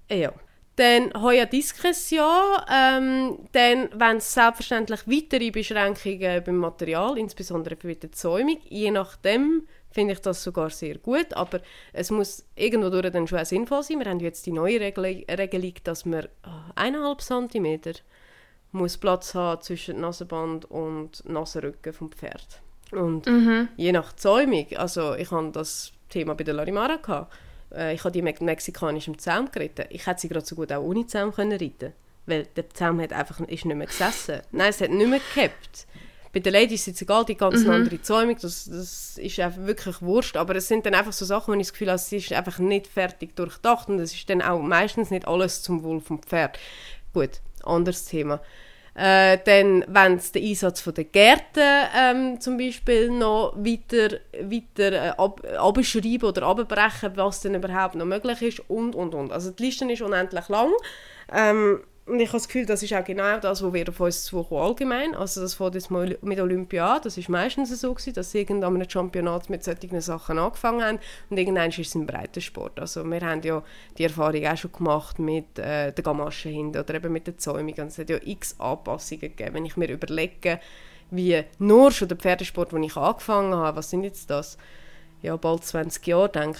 Ja. 0.08 0.32
Dann 0.76 1.12
Hoya 1.20 1.44
Diskretion, 1.44 2.62
ähm, 2.70 3.38
dann 3.52 3.90
wenn 3.94 4.16
es 4.16 4.32
selbstverständlich 4.32 5.00
weitere 5.06 5.50
Beschränkungen 5.50 6.42
beim 6.44 6.56
Material, 6.56 7.18
insbesondere 7.18 7.76
für 7.76 7.94
die 7.94 8.10
Zäumung, 8.10 8.58
je 8.68 8.90
nachdem 8.90 9.66
finde 9.90 10.14
ich 10.14 10.20
das 10.20 10.42
sogar 10.42 10.70
sehr 10.70 10.98
gut, 10.98 11.34
aber 11.34 11.60
es 11.92 12.10
muss 12.10 12.46
irgendwo 12.56 12.88
durch 12.88 13.10
dann 13.10 13.26
schon 13.26 13.44
sinnvoll 13.44 13.82
sein. 13.82 13.98
Wir 13.98 14.10
haben 14.10 14.20
jetzt 14.20 14.46
die 14.46 14.52
neue 14.52 14.80
Regel 14.80 15.24
Regelung, 15.28 15.74
dass 15.84 16.06
man 16.06 16.26
1,5 16.76 17.50
cm 17.50 17.94
muss 18.72 18.96
Platz 18.96 19.34
haben 19.34 19.60
zwischen 19.60 20.00
Nasenband 20.00 20.64
und 20.70 21.28
Nasenrücken 21.28 21.92
vom 21.92 22.10
Pferd. 22.10 22.62
Und 22.90 23.26
mhm. 23.26 23.68
je 23.76 23.92
nach 23.92 24.14
Zäumung, 24.14 24.66
also 24.76 25.14
ich 25.14 25.30
hatte 25.30 25.52
das 25.52 25.92
Thema 26.08 26.34
bei 26.34 26.44
der 26.44 26.54
Larimara 26.54 26.96
gehabt, 26.96 27.32
äh, 27.74 27.94
ich 27.94 28.04
habe 28.04 28.12
die 28.12 28.22
mit 28.22 28.40
mexikanischem 28.40 29.18
Zaum 29.18 29.50
geritten. 29.50 29.86
Ich 29.90 30.06
hätte 30.06 30.20
sie 30.20 30.28
gerade 30.28 30.46
so 30.46 30.56
gut 30.56 30.72
auch 30.72 30.82
ohne 30.82 31.06
Zaum 31.06 31.32
können 31.32 31.58
reiten 31.58 31.92
weil 32.26 32.46
der 32.56 32.70
Zaum 32.70 33.00
hat 33.00 33.12
einfach, 33.12 33.40
ist 33.40 33.64
nicht 33.64 33.76
mehr 33.76 33.86
gesessen. 33.86 34.40
Nein, 34.52 34.70
es 34.70 34.80
hat 34.80 34.90
nicht 34.90 35.10
mehr 35.10 35.20
gehabt. 35.34 35.86
Bei 36.32 36.40
den 36.40 36.52
Ladies 36.54 36.86
ist 36.86 36.94
es 36.94 37.02
egal, 37.02 37.26
die 37.26 37.36
ganz 37.36 37.64
mhm. 37.64 37.70
andere 37.70 38.00
Zäumung, 38.00 38.38
das, 38.40 38.64
das 38.64 39.18
ist 39.18 39.38
einfach 39.38 39.66
wirklich 39.66 40.00
wurscht, 40.00 40.36
aber 40.36 40.56
es 40.56 40.66
sind 40.66 40.86
dann 40.86 40.94
einfach 40.94 41.12
so 41.12 41.26
Sachen, 41.26 41.52
wo 41.52 41.58
ich 41.58 41.66
das 41.66 41.72
Gefühl 41.72 41.88
habe, 41.88 41.96
es 41.96 42.10
ist 42.10 42.32
einfach 42.32 42.58
nicht 42.58 42.86
fertig 42.86 43.36
durchdacht 43.36 43.88
und 43.88 43.98
es 43.98 44.14
ist 44.14 44.30
dann 44.30 44.40
auch 44.40 44.62
meistens 44.62 45.10
nicht 45.10 45.28
alles 45.28 45.62
zum 45.62 45.82
Wohl 45.82 46.00
vom 46.00 46.22
Pferd. 46.22 46.58
Gut, 47.12 47.42
anderes 47.64 48.06
Thema. 48.06 48.40
Äh, 48.94 49.38
dann, 49.44 49.84
wenn 49.88 50.16
es 50.16 50.32
den 50.32 50.44
Einsatz 50.44 50.84
der 50.84 51.04
Gärten 51.04 51.88
ähm, 51.96 52.40
zum 52.40 52.58
Beispiel 52.58 53.10
noch 53.10 53.54
weiter, 53.56 54.18
weiter 54.42 54.92
äh, 54.92 55.08
ab, 55.16 55.40
abschreiben 55.58 56.28
oder 56.28 56.42
abbrechen, 56.42 57.12
was 57.14 57.40
denn 57.40 57.54
überhaupt 57.54 57.94
noch 57.94 58.04
möglich 58.04 58.42
ist 58.42 58.68
und, 58.68 58.94
und, 58.94 59.14
und. 59.14 59.32
Also 59.32 59.50
die 59.50 59.64
Liste 59.64 59.90
ist 59.90 60.02
unendlich 60.02 60.48
lang. 60.48 60.70
Ähm, 61.32 61.80
und 62.04 62.18
ich 62.18 62.28
habe 62.28 62.38
das 62.38 62.48
Gefühl, 62.48 62.66
das 62.66 62.82
ist 62.82 62.92
auch 62.94 63.04
genau 63.04 63.38
das, 63.38 63.62
was 63.62 63.72
wir 63.72 63.88
auf 63.88 64.00
uns 64.00 64.24
zukommen 64.24 64.60
allgemein. 64.60 65.14
Also 65.14 65.40
das 65.40 65.54
fängt 65.54 65.76
jetzt 65.76 65.88
mal 65.88 66.18
mit 66.20 66.40
Olympia 66.40 66.98
Das 66.98 67.16
ist 67.16 67.28
meistens 67.28 67.80
so 67.80 67.94
gewesen, 67.94 68.14
dass 68.14 68.34
irgendwann 68.34 68.74
einem 68.74 68.90
Championat 68.90 69.48
mit 69.48 69.62
solchen 69.62 70.00
Sachen 70.00 70.36
angefangen 70.36 70.82
haben 70.82 70.98
und 71.30 71.38
irgendwann 71.38 71.70
ist 71.70 71.78
es 71.78 71.94
ein 71.94 72.06
breiter 72.06 72.40
Sport. 72.40 72.80
Also 72.80 73.04
wir 73.04 73.20
haben 73.20 73.42
ja 73.42 73.62
die 73.98 74.02
Erfahrung 74.02 74.44
auch 74.44 74.56
schon 74.56 74.72
gemacht 74.72 75.20
mit 75.20 75.60
äh, 75.60 75.92
der 75.92 76.02
Gamasche 76.04 76.48
hinten 76.48 76.80
oder 76.80 76.92
eben 76.94 77.12
mit 77.12 77.28
der 77.28 77.38
Zäumung. 77.38 77.74
Und 77.74 77.86
es 77.86 77.98
hat 77.98 78.10
ja 78.10 78.18
x 78.20 78.56
Anpassungen 78.58 79.20
gegeben. 79.20 79.54
Wenn 79.54 79.64
ich 79.64 79.76
mir 79.76 79.88
überlege, 79.88 80.58
wie 81.12 81.44
nur 81.60 81.92
schon 81.92 82.08
der 82.08 82.16
Pferdesport, 82.16 82.72
wo 82.72 82.78
ich 82.78 82.96
angefangen 82.96 83.54
habe, 83.54 83.76
was 83.76 83.90
sind 83.90 84.02
jetzt 84.02 84.28
das? 84.28 84.58
Ja, 85.22 85.36
bald 85.36 85.62
20 85.62 86.04
Jahre, 86.04 86.30
denke 86.30 86.58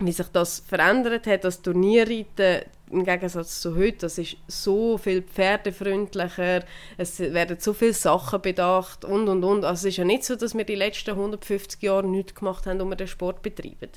wie 0.00 0.12
sich 0.12 0.28
das 0.28 0.60
verändert 0.60 1.26
hat, 1.26 1.44
das 1.44 1.60
Turnierreiten 1.60 2.62
im 2.90 3.04
Gegensatz 3.04 3.60
zu 3.60 3.76
heute, 3.76 3.98
das 3.98 4.18
ist 4.18 4.36
so 4.46 4.98
viel 4.98 5.22
pferdefreundlicher, 5.22 6.64
es 6.96 7.18
werden 7.20 7.58
so 7.60 7.72
viele 7.72 7.92
Sachen 7.92 8.40
bedacht 8.40 9.04
und 9.04 9.28
und 9.28 9.44
und. 9.44 9.64
Also 9.64 9.86
es 9.88 9.92
ist 9.92 9.98
ja 9.98 10.04
nicht 10.04 10.24
so, 10.24 10.36
dass 10.36 10.56
wir 10.56 10.64
die 10.64 10.74
letzten 10.74 11.10
150 11.10 11.82
Jahre 11.82 12.06
nichts 12.06 12.34
gemacht 12.34 12.66
haben, 12.66 12.80
um 12.80 12.96
den 12.96 13.06
Sport 13.06 13.36
zu 13.36 13.42
betreiben. 13.42 13.90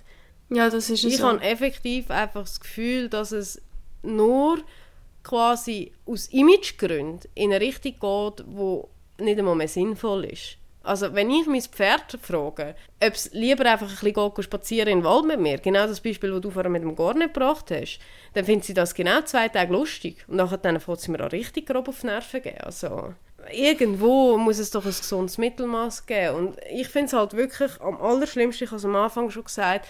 Ja, 0.49 0.69
das 0.69 0.89
ist 0.89 1.03
Ich 1.03 1.17
so. 1.17 1.27
habe 1.27 1.41
effektiv 1.41 2.11
einfach 2.11 2.41
das 2.41 2.59
Gefühl, 2.59 3.09
dass 3.09 3.31
es 3.31 3.61
nur 4.03 4.59
quasi 5.23 5.91
aus 6.05 6.27
Imagegründen 6.27 7.29
in 7.35 7.53
eine 7.53 7.61
Richtung 7.61 7.93
geht, 7.93 8.45
wo 8.47 8.89
nicht 9.19 9.39
einmal 9.39 9.55
mehr 9.55 9.67
sinnvoll 9.67 10.25
ist. 10.25 10.57
Also 10.83 11.13
wenn 11.13 11.29
ich 11.29 11.45
mein 11.45 11.61
Pferd 11.61 12.17
frage, 12.21 12.75
ob 13.03 13.13
es 13.13 13.31
lieber 13.33 13.65
einfach 13.65 13.87
ein 13.87 14.13
bisschen 14.13 14.43
spazieren 14.43 14.87
in 14.87 14.99
den 14.99 15.03
Wald 15.03 15.25
mit 15.25 15.39
mir, 15.39 15.59
genau 15.59 15.85
das 15.85 16.01
Beispiel, 16.01 16.31
das 16.31 16.41
du 16.41 16.49
vorher 16.49 16.71
mit 16.71 16.81
dem 16.81 16.95
Garn 16.95 17.19
gebracht 17.19 17.69
hast, 17.69 17.99
dann 18.33 18.45
findet 18.45 18.65
sie 18.65 18.73
das 18.73 18.95
genau 18.95 19.21
zwei 19.21 19.47
Tage 19.47 19.71
lustig. 19.71 20.25
Und 20.27 20.37
nachher 20.37 20.57
dann 20.57 20.79
fängt 20.79 20.99
sie 20.99 21.11
mir 21.11 21.25
auch 21.25 21.31
richtig 21.31 21.67
grob 21.67 21.87
auf 21.87 22.01
die 22.01 22.07
Nerven 22.07 22.41
geben. 22.41 22.61
Also 22.61 23.13
irgendwo 23.51 24.37
muss 24.37 24.57
es 24.57 24.71
doch 24.71 24.85
ein 24.85 24.91
gesundes 24.91 25.37
Mittelmaß 25.37 26.05
geben. 26.07 26.35
Und 26.35 26.57
ich 26.71 26.87
finde 26.87 27.07
es 27.07 27.13
halt 27.13 27.33
wirklich 27.35 27.79
am 27.79 28.01
allerschlimmsten, 28.01 28.65
ich 28.65 28.71
habe 28.71 28.83
am 28.83 28.95
Anfang 28.95 29.29
schon 29.29 29.43
gesagt, 29.43 29.87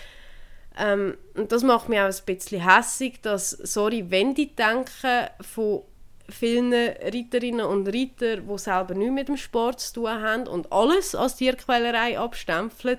ähm, 0.78 1.18
und 1.36 1.52
das 1.52 1.64
macht 1.64 1.90
mich 1.90 2.00
auch 2.00 2.06
ein 2.06 2.26
bisschen 2.26 2.66
hässig, 2.66 3.22
dass, 3.22 3.52
sorry, 3.52 4.06
wenn 4.10 4.34
die 4.34 4.56
denken 4.56 5.28
von 5.42 5.84
vielen 6.32 6.74
Reiterinnen 6.74 7.66
und 7.66 7.88
Reiter, 7.88 8.38
die 8.38 8.58
selber 8.58 8.94
nichts 8.94 9.14
mit 9.14 9.28
dem 9.28 9.38
Sport 9.38 9.80
zu 9.80 9.94
tun 9.94 10.10
haben 10.10 10.48
und 10.48 10.72
alles 10.72 11.16
als 11.16 11.36
Tierquälerei 11.36 12.18
abstempeln 12.18 12.98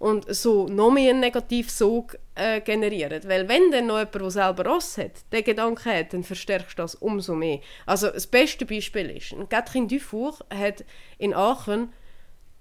und 0.00 0.34
so 0.34 0.66
noch 0.66 0.90
mehr 0.90 1.10
einen 1.10 1.20
Negativsog 1.20 2.18
äh, 2.34 2.60
generieren. 2.62 3.22
Weil 3.26 3.48
wenn 3.48 3.70
dann 3.70 3.86
noch 3.86 3.98
jemand, 3.98 4.14
der 4.14 4.30
selber 4.30 4.66
Ross 4.66 4.96
hat, 4.96 5.12
den 5.30 5.44
Gedanken 5.44 5.92
hat, 5.92 6.14
dann 6.14 6.24
verstärkst 6.24 6.78
du 6.78 6.82
das 6.82 6.94
umso 6.94 7.34
mehr. 7.34 7.60
Also 7.84 8.08
das 8.08 8.26
beste 8.26 8.64
Beispiel 8.64 9.10
ist, 9.10 9.34
Catherine 9.50 9.86
Dufour 9.86 10.34
hat 10.50 10.84
in 11.18 11.34
Aachen 11.34 11.92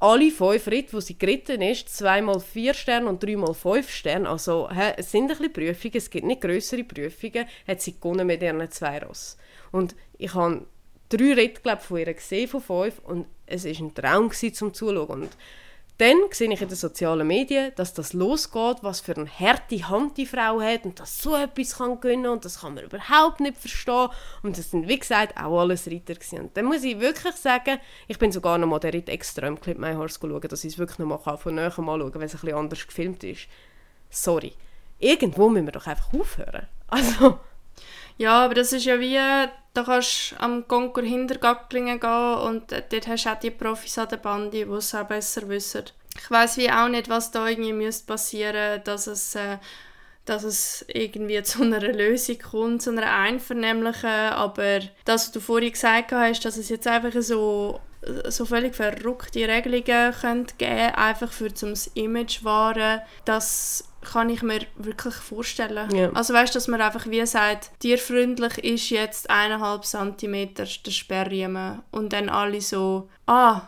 alle 0.02 0.32
fünf 0.32 0.68
Ritte, 0.68 0.96
die 0.96 1.02
sie 1.02 1.18
geritten 1.18 1.62
ist, 1.62 1.90
zweimal 1.90 2.40
vier 2.40 2.74
Sterne 2.74 3.08
und 3.08 3.22
dreimal 3.24 3.54
fünf 3.54 3.90
Sterne, 3.90 4.30
also 4.30 4.70
he, 4.70 4.94
es 4.98 5.12
sind 5.12 5.24
ein 5.24 5.38
bisschen 5.38 5.54
Prüfungen, 5.54 5.98
es 5.98 6.10
gibt 6.10 6.26
nicht 6.26 6.42
größere 6.42 6.84
Prüfungen, 6.86 7.46
hat 7.68 7.82
sie 7.82 8.00
gewonnen 8.00 8.28
mit 8.28 8.42
ihren 8.42 8.70
zwei 8.72 9.00
Ross. 9.00 9.38
Und 9.72 9.96
ich 10.20 10.36
habe 10.36 10.68
drei 11.10 11.34
Ritte, 11.34 11.78
von 11.78 11.98
ihr 11.98 12.14
gesehen, 12.14 12.48
von 12.48 12.62
fünf, 12.62 13.00
und 13.00 13.26
es 13.48 13.66
war 13.66 13.72
ein 13.72 13.96
Traum 13.96 14.30
gewesen, 14.30 14.54
zum 14.54 14.74
Zuschauen. 14.74 15.24
Und 15.24 15.38
dann 15.98 16.18
sehe 16.32 16.52
ich 16.54 16.62
in 16.62 16.68
den 16.68 16.78
sozialen 16.78 17.28
Medien, 17.28 17.72
dass 17.76 17.94
das 17.94 18.14
losgeht, 18.14 18.78
was 18.82 19.02
für 19.02 19.16
eine 19.18 19.30
harte 19.30 19.90
Hand 19.90 20.18
die 20.18 20.26
Frau 20.26 20.62
hat 20.62 20.86
und 20.86 21.00
dass 21.00 21.22
so 21.22 21.36
etwas 21.36 21.78
kann 21.78 22.00
gönnen 22.00 22.28
und 22.28 22.46
das 22.46 22.62
kann 22.62 22.76
man 22.76 22.86
überhaupt 22.86 23.40
nicht 23.40 23.58
verstehen. 23.58 24.10
Und 24.44 24.58
das 24.58 24.72
sind, 24.72 24.88
wie 24.88 25.00
gesagt, 25.00 25.38
auch 25.38 25.60
alles 25.60 25.88
Reiter 25.88 26.14
gewesen. 26.14 26.40
Und 26.40 26.56
dann 26.56 26.66
muss 26.66 26.84
ich 26.84 27.00
wirklich 27.00 27.36
sagen, 27.36 27.80
ich 28.08 28.20
bin 28.20 28.32
sogar 28.32 28.58
noch 28.58 28.68
mal 28.68 28.80
der 28.80 28.94
Ritt 28.94 29.10
extra 29.10 29.48
im 29.48 29.60
Clip 29.60 29.78
My 29.78 29.94
Horse 29.94 30.20
schauen, 30.22 30.42
dass 30.42 30.64
ich 30.64 30.74
es 30.74 30.80
wirklich 30.80 31.00
noch 31.00 31.08
mal 31.08 31.38
von 31.38 31.56
näher 31.56 31.74
mal 31.78 32.00
schauen 32.00 32.12
kann, 32.12 32.22
wenn 32.22 32.28
es 32.28 32.36
ein 32.36 32.42
bisschen 32.42 32.58
anders 32.58 32.88
gefilmt 32.88 33.24
ist. 33.24 33.48
Sorry. 34.10 34.54
Irgendwo 35.00 35.50
müssen 35.50 35.68
wir 35.68 35.74
doch 35.74 35.88
einfach 35.88 36.14
aufhören. 36.14 36.68
Also... 36.88 37.40
Ja, 38.18 38.44
aber 38.44 38.54
das 38.54 38.74
ist 38.74 38.84
ja 38.84 39.00
wie, 39.00 39.18
da 39.74 39.84
kannst 39.84 40.32
du 40.32 40.40
am 40.40 40.68
Konkur 40.68 41.04
Hintergacklingen 41.04 42.00
gehen 42.00 42.34
und 42.36 42.72
dort 42.72 43.08
hast 43.08 43.26
du 43.26 43.30
auch 43.30 43.40
die 43.40 43.52
Profis 43.52 43.98
an 43.98 44.10
der 44.10 44.18
Bande, 44.18 44.52
die 44.52 44.62
es 44.62 44.96
auch 44.96 45.06
besser 45.06 45.48
wissen. 45.48 45.86
Ich 46.18 46.30
weiß 46.30 46.58
wie 46.58 46.72
auch 46.72 46.90
nicht, 46.90 47.10
was 47.10 47.32
da 47.32 47.48
irgendwie 47.48 47.74
müsste 47.74 48.82
dass 48.84 49.08
es, 49.08 49.36
äh, 49.36 49.58
dass 50.26 50.44
es 50.44 50.86
irgendwie 50.88 51.42
zu 51.44 51.64
einer 51.64 51.80
Lösung 51.82 52.40
kommt, 52.40 52.82
zu 52.82 52.92
einer 52.92 53.12
einvernehmlichen, 53.12 54.10
aber 54.10 54.80
das, 55.06 55.28
was 55.28 55.32
du 55.32 55.40
vorhin 55.40 55.72
gesagt 55.72 56.12
hast, 56.12 56.44
dass 56.46 56.58
es 56.58 56.70
jetzt 56.70 56.88
einfach 56.88 57.14
so 57.22 57.80
so 58.30 58.46
völlig 58.46 58.76
verrückte 58.76 59.48
Regelungen 59.48 60.14
könnte 60.14 60.56
geben 60.58 60.96
einfach 60.96 61.32
für 61.32 61.54
zum 61.54 61.74
Image 61.96 62.44
wahren, 62.44 63.02
das 63.26 63.89
kann 64.02 64.30
ich 64.30 64.42
mir 64.42 64.62
wirklich 64.76 65.14
vorstellen. 65.16 65.94
Ja. 65.94 66.12
Also 66.14 66.34
weißt, 66.34 66.56
dass 66.56 66.68
man 66.68 66.82
einfach 66.82 67.08
wie 67.08 67.26
sagt, 67.26 67.72
tierfreundlich 67.80 68.58
ist 68.60 68.90
jetzt 68.90 69.30
eineinhalb 69.30 69.86
Zentimeter 69.86 70.66
der 70.66 70.92
Sperrriemen 70.92 71.82
und 71.92 72.14
dann 72.14 72.30
alle 72.30 72.62
so, 72.62 73.10
ah, 73.26 73.62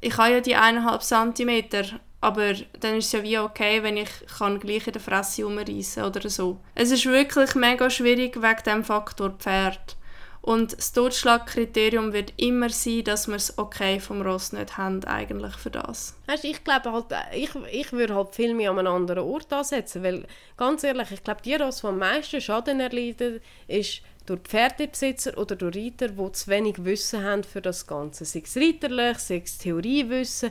ich 0.00 0.16
habe 0.16 0.32
ja 0.32 0.40
die 0.40 0.56
eineinhalb 0.56 1.02
Zentimeter, 1.02 1.84
aber 2.20 2.54
dann 2.80 2.96
ist 2.96 3.06
es 3.06 3.12
ja 3.12 3.22
wie 3.22 3.38
okay, 3.38 3.82
wenn 3.82 3.96
ich 3.96 4.08
kann 4.38 4.58
gleich 4.58 4.86
in 4.86 4.94
der 4.94 5.02
Fresse 5.02 5.46
umreißen 5.46 6.04
oder 6.04 6.28
so. 6.28 6.58
Es 6.74 6.90
ist 6.90 7.06
wirklich 7.06 7.54
mega 7.54 7.90
schwierig 7.90 8.36
wegen 8.36 8.62
dem 8.64 8.84
Faktor 8.84 9.30
Pferd. 9.30 9.96
Und 10.44 10.76
das 10.76 10.92
Totschlagkriterium 10.92 12.12
wird 12.12 12.34
immer 12.36 12.68
sein, 12.68 13.02
dass 13.04 13.28
wir 13.28 13.36
es 13.36 13.56
okay 13.56 13.98
vom 13.98 14.20
Ross 14.20 14.52
nicht 14.52 14.76
haben, 14.76 15.02
eigentlich 15.04 15.54
für 15.54 15.70
das. 15.70 16.18
Weißt, 16.26 16.44
ich 16.44 16.62
glaube 16.62 16.92
halt, 16.92 17.06
ich, 17.34 17.48
ich 17.72 17.92
würde 17.92 18.14
halt 18.14 18.34
viel 18.34 18.52
mehr 18.52 18.70
an 18.70 18.80
einem 18.80 18.92
anderen 18.92 19.24
Ort 19.24 19.50
ansetzen, 19.54 20.02
weil 20.02 20.26
ganz 20.58 20.84
ehrlich, 20.84 21.10
ich 21.12 21.24
glaube, 21.24 21.40
die 21.42 21.54
Ross, 21.54 21.80
die 21.80 21.86
am 21.86 21.96
meisten 21.96 22.42
Schaden 22.42 22.78
erleiden, 22.78 23.40
ist 23.68 24.02
durch 24.26 24.40
Pferdebesitzer 24.40 25.38
oder 25.38 25.56
durch 25.56 25.76
Reiter, 25.76 26.08
die 26.08 26.32
zu 26.32 26.50
wenig 26.50 26.84
Wissen 26.84 27.24
haben 27.24 27.42
für 27.42 27.62
das 27.62 27.86
Ganze. 27.86 28.26
Sei 28.26 28.42
es 28.44 28.54
reiterlich, 28.54 29.18
sei 29.20 29.40
es 29.42 29.56
Theoriewissen, 29.56 30.50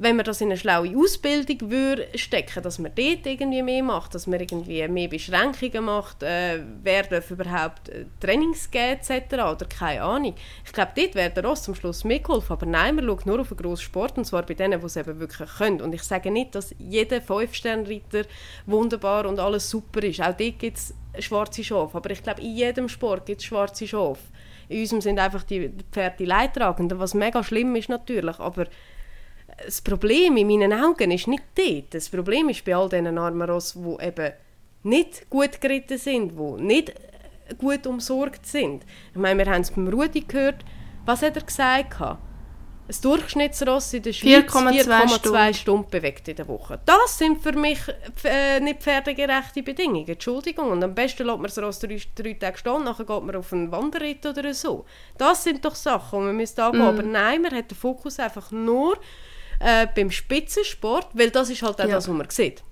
wenn 0.00 0.14
man 0.14 0.24
das 0.24 0.40
in 0.40 0.48
eine 0.48 0.56
schlaue 0.56 0.96
Ausbildung 0.96 1.70
würde 1.70 2.06
stecken, 2.14 2.62
dass 2.62 2.78
man 2.78 2.92
dort 2.94 3.26
irgendwie 3.26 3.62
mehr 3.62 3.82
macht, 3.82 4.14
dass 4.14 4.28
man 4.28 4.38
irgendwie 4.38 4.86
mehr 4.86 5.08
Beschränkungen 5.08 5.84
macht, 5.84 6.22
äh, 6.22 6.62
wer 6.84 7.02
darf 7.02 7.32
überhaupt 7.32 7.88
äh, 7.88 8.04
Trainings 8.20 8.70
geben 8.70 9.00
etc. 9.00 9.34
oder 9.34 9.66
keine 9.66 10.02
Ahnung. 10.02 10.34
Ich 10.64 10.72
glaube, 10.72 10.92
dort 10.94 11.16
wäre 11.16 11.30
der 11.30 11.44
Ross 11.44 11.64
zum 11.64 11.74
Schluss 11.74 12.04
mitgeholfen, 12.04 12.52
aber 12.52 12.66
nein, 12.66 12.94
man 12.94 13.06
schaut 13.06 13.26
nur 13.26 13.40
auf 13.40 13.50
einen 13.50 13.58
grossen 13.58 13.82
Sport 13.82 14.16
und 14.16 14.24
zwar 14.24 14.42
bei 14.42 14.54
denen, 14.54 14.78
die 14.78 14.86
es 14.86 14.96
eben 14.96 15.18
wirklich 15.18 15.50
können. 15.58 15.80
Und 15.80 15.92
ich 15.92 16.04
sage 16.04 16.30
nicht, 16.30 16.54
dass 16.54 16.74
jeder 16.78 17.20
Fünf-Sterne-Reiter 17.20 18.22
wunderbar 18.66 19.26
und 19.26 19.40
alles 19.40 19.68
super 19.68 20.04
ist. 20.04 20.20
Auch 20.20 20.36
dort 20.36 20.60
gibt 20.60 20.76
es 20.76 20.94
schwarze 21.18 21.64
Schafe, 21.64 21.96
aber 21.96 22.10
ich 22.10 22.22
glaube, 22.22 22.40
in 22.40 22.54
jedem 22.54 22.88
Sport 22.88 23.26
gibt 23.26 23.40
es 23.40 23.46
schwarze 23.48 23.88
Schafe. 23.88 24.22
In 24.68 24.80
unserem 24.80 25.00
sind 25.00 25.18
einfach 25.18 25.42
die 25.42 25.72
Pferde 25.90 26.24
Leidtragenden, 26.24 27.00
was 27.00 27.14
mega 27.14 27.42
schlimm 27.42 27.74
ist 27.74 27.88
natürlich, 27.88 28.38
aber 28.38 28.66
das 29.64 29.80
Problem 29.80 30.36
in 30.36 30.46
meinen 30.46 30.72
Augen 30.72 31.10
ist 31.10 31.26
nicht 31.26 31.42
dort. 31.54 31.94
Das 31.94 32.08
Problem 32.08 32.48
ist 32.48 32.64
bei 32.64 32.76
all 32.76 32.88
diesen 32.88 33.18
armen 33.18 33.48
Rossen, 33.48 33.84
die 33.84 34.04
eben 34.04 34.32
nicht 34.84 35.28
gut 35.28 35.60
geritten 35.60 35.98
sind, 35.98 36.32
die 36.38 36.62
nicht 36.62 36.92
gut 37.58 37.86
umsorgt 37.86 38.46
sind. 38.46 38.84
Ich 39.12 39.18
meine, 39.18 39.44
wir 39.44 39.52
haben 39.52 39.62
es 39.62 39.70
beim 39.70 39.88
Rudi 39.88 40.20
gehört. 40.20 40.64
Was 41.04 41.22
hat 41.22 41.36
er 41.36 41.42
gesagt? 41.42 42.00
Ein 42.00 42.96
Durchschnittsross 43.02 43.92
in 43.94 44.02
der 44.02 44.12
Schweiz 44.14 44.50
4,2 44.50 45.14
Stunden. 45.18 45.54
Stunden 45.54 45.90
bewegt 45.90 46.28
in 46.28 46.36
der 46.36 46.48
Woche. 46.48 46.80
Das 46.86 47.18
sind 47.18 47.42
für 47.42 47.52
mich 47.52 47.80
äh, 48.24 48.60
nicht 48.60 48.82
pferdegerechte 48.82 49.62
Bedingungen. 49.62 50.08
Entschuldigung. 50.08 50.70
Und 50.70 50.82
am 50.82 50.94
besten 50.94 51.26
lässt 51.26 51.38
man 51.38 51.46
das 51.46 51.58
Ross 51.58 51.80
drei, 51.80 52.00
drei 52.14 52.32
Tage 52.34 52.56
stehen, 52.56 52.84
nachher 52.84 53.04
geht 53.04 53.22
man 53.22 53.36
auf 53.36 53.52
einen 53.52 53.70
Wanderritt 53.70 54.24
oder 54.24 54.54
so. 54.54 54.86
Das 55.18 55.44
sind 55.44 55.62
doch 55.64 55.74
Sachen, 55.74 56.20
die 56.20 56.26
man 56.26 56.36
müsste 56.36 56.64
angehen. 56.64 56.84
Mm. 56.84 56.88
Aber 56.88 57.02
nein, 57.02 57.42
man 57.42 57.54
hat 57.54 57.70
den 57.70 57.76
Fokus 57.76 58.18
einfach 58.18 58.50
nur 58.52 58.98
äh, 59.60 59.86
beim 59.94 60.10
Spitzensport, 60.10 61.08
weil 61.12 61.30
das 61.30 61.50
ist 61.50 61.62
halt 61.62 61.80
auch 61.80 61.86
ja. 61.86 61.94
das, 61.96 62.08
was 62.08 62.14
man 62.14 62.30
sieht. 62.30 62.62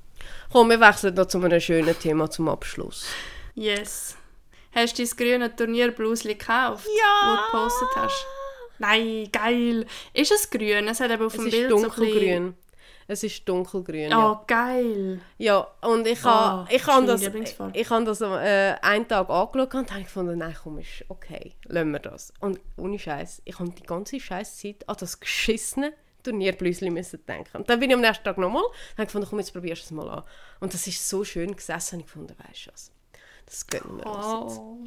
Komm, 0.52 0.70
wir 0.70 0.80
wechseln 0.80 1.14
noch 1.14 1.26
zu 1.26 1.40
einem 1.40 1.60
schönen 1.60 1.98
Thema 1.98 2.30
zum 2.30 2.48
Abschluss. 2.48 3.06
Yes. 3.54 4.16
Hast 4.74 4.98
du 4.98 5.04
dein 5.04 5.16
grüne 5.16 5.56
Turnierblusli 5.56 6.34
gekauft? 6.34 6.86
Ja! 6.86 7.30
Wo 7.30 7.36
du 7.36 7.42
gepostet 7.44 7.88
hast? 7.96 8.26
Nein, 8.78 9.28
geil. 9.32 9.86
Ist 10.12 10.32
es 10.32 10.50
grün? 10.50 10.88
Es 10.88 11.00
hat 11.00 11.10
aber 11.10 11.26
auf 11.26 11.34
es 11.34 11.40
dem 11.40 11.50
Bild 11.50 11.70
dunkelgrün. 11.70 12.48
So 12.48 12.66
es 13.08 13.22
ist 13.22 13.48
dunkelgrün. 13.48 14.12
Oh, 14.12 14.16
ja. 14.16 14.44
geil. 14.46 15.20
Ja, 15.38 15.66
und 15.82 16.06
ich 16.06 16.22
habe 16.24 16.68
oh, 16.68 16.74
ich 16.74 16.84
hab 16.86 17.06
das, 17.06 17.22
ich 17.22 17.90
hab 17.90 18.04
das 18.04 18.20
äh, 18.20 18.74
einen 18.82 19.06
Tag 19.06 19.30
angeschaut 19.30 19.74
und 19.74 19.92
habe 19.92 20.02
gefunden, 20.02 20.38
nein, 20.38 20.56
komm, 20.60 20.78
ist 20.78 21.04
okay, 21.08 21.54
lassen 21.66 21.92
wir 21.92 22.00
das. 22.00 22.32
Und 22.40 22.60
ohne 22.76 22.98
Scheiß, 22.98 23.42
ich 23.44 23.58
habe 23.58 23.70
die 23.70 23.84
ganze 23.84 24.18
Scheißzeit 24.18 24.88
an 24.88 24.96
das 24.98 25.20
geschissene 25.20 25.92
Turnierblüsli 26.26 26.90
müssen 26.90 27.24
denken. 27.26 27.56
Und 27.56 27.70
dann 27.70 27.80
bin 27.80 27.90
ich 27.90 27.96
am 27.96 28.02
nächsten 28.02 28.24
Tag 28.24 28.38
nochmal 28.38 28.64
und 28.64 28.98
habe 28.98 29.06
gefunden, 29.06 29.26
komm, 29.28 29.38
jetzt 29.38 29.52
probierst 29.52 29.82
du 29.82 29.84
es 29.86 29.90
mal 29.92 30.08
an. 30.08 30.22
Und 30.60 30.74
das 30.74 30.86
ist 30.86 31.08
so 31.08 31.24
schön 31.24 31.54
gesessen, 31.54 32.00
ich 32.00 32.06
gefunden, 32.06 32.34
weißt 32.46 32.66
du 32.66 32.72
was, 32.72 32.92
das 33.46 33.66
gönnen 33.66 33.98
wir 33.98 34.06
uns 34.06 34.26
oh. 34.26 34.78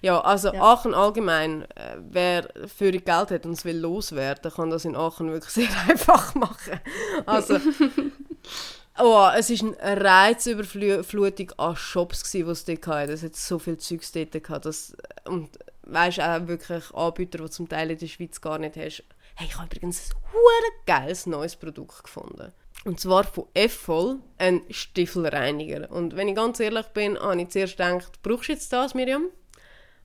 Ja, 0.00 0.20
also 0.20 0.52
ja. 0.52 0.62
Aachen 0.62 0.94
allgemein, 0.94 1.62
äh, 1.74 1.96
wer 1.98 2.48
für 2.66 2.92
Geld 2.92 3.30
hat 3.30 3.46
und 3.46 3.52
es 3.52 3.64
will 3.64 3.78
loswerden, 3.78 4.52
kann 4.52 4.70
das 4.70 4.84
in 4.84 4.94
Aachen 4.96 5.32
wirklich 5.32 5.52
sehr 5.52 5.68
einfach 5.88 6.34
machen. 6.34 6.80
Also, 7.26 7.54
oh, 8.98 9.28
es 9.36 9.50
war 9.50 9.74
eine 9.82 10.04
Reizüberflutung 10.04 11.52
an 11.56 11.74
Shops, 11.74 12.30
die 12.30 12.42
es 12.42 12.64
dort 12.64 12.86
hatte. 12.86 13.12
Es 13.12 13.22
hat 13.22 13.34
so 13.34 13.58
viel 13.58 13.78
Zeugs 13.78 14.12
dort 14.12 14.32
gehabt. 14.32 14.66
Das, 14.66 14.96
und 15.24 15.58
weißt 15.82 16.20
auch 16.20 16.46
wirklich 16.46 16.94
Anbieter, 16.94 17.38
die 17.38 17.50
zum 17.50 17.68
Teil 17.68 17.90
in 17.90 17.98
der 17.98 18.06
Schweiz 18.06 18.40
gar 18.40 18.58
nicht 18.58 18.76
hast. 18.76 19.04
Hey, 19.36 19.48
ich 19.48 19.56
habe 19.58 19.66
übrigens 19.66 20.10
ein 20.32 20.84
geiles 20.86 21.26
neues 21.26 21.56
Produkt 21.56 22.04
gefunden. 22.04 22.52
Und 22.84 23.00
zwar 23.00 23.24
von 23.24 23.48
Effol, 23.54 24.20
ein 24.38 24.62
Stiefelreiniger. 24.70 25.90
Und 25.90 26.14
wenn 26.14 26.28
ich 26.28 26.36
ganz 26.36 26.60
ehrlich 26.60 26.86
bin, 26.88 27.18
habe 27.18 27.42
ich 27.42 27.48
zuerst 27.48 27.76
gedacht, 27.76 28.22
brauchst 28.22 28.48
du 28.48 28.52
jetzt 28.52 28.72
das, 28.72 28.94
Miriam? 28.94 29.26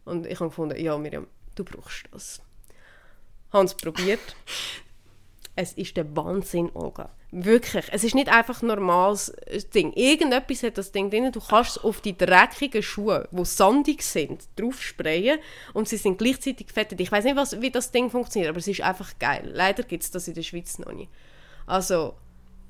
Und 0.06 0.26
ich 0.26 0.40
habe 0.40 0.50
gefunden, 0.50 0.82
ja, 0.82 0.98
Miriam, 0.98 1.28
du 1.56 1.64
brauchst 1.64 2.06
das. 2.12 2.42
Habe 3.52 3.66
es 3.66 3.76
probiert. 3.76 4.20
es 5.60 5.74
ist 5.74 5.98
der 5.98 6.16
Wahnsinn, 6.16 6.72
Olga. 6.74 7.10
Wirklich. 7.32 7.86
Es 7.92 8.06
ist 8.06 8.16
nicht 8.16 8.30
einfach 8.30 8.62
ein 8.62 8.68
normales 8.68 9.36
Ding. 9.76 9.92
Irgendetwas 9.92 10.64
hat 10.64 10.78
das 10.78 10.94
Ding 10.94 11.10
drin. 11.10 11.34
Du 11.34 11.42
kannst 11.42 11.72
es 11.72 11.84
auf 11.84 12.00
die 12.00 12.18
dreckigen 12.18 12.82
Schuhe, 12.82 13.28
die 13.30 13.44
sandig 13.44 14.04
sind, 14.04 14.48
drauf 14.56 14.82
sprayen 14.82 15.38
und 15.74 15.90
sie 15.90 15.98
sind 15.98 16.18
gleichzeitig 16.18 16.72
fettet. 16.72 17.02
Ich 17.02 17.12
weiß 17.12 17.26
nicht, 17.26 17.36
was, 17.36 17.60
wie 17.60 17.72
das 17.72 17.92
Ding 17.92 18.10
funktioniert, 18.10 18.50
aber 18.50 18.60
es 18.60 18.70
ist 18.70 18.80
einfach 18.80 19.20
geil. 19.20 19.52
Leider 19.54 19.84
gibt 19.84 20.04
es 20.04 20.12
das 20.12 20.30
in 20.30 20.34
der 20.34 20.44
Schweiz 20.44 20.80
noch 20.80 20.94
nicht. 20.94 21.12
Also, 21.68 22.14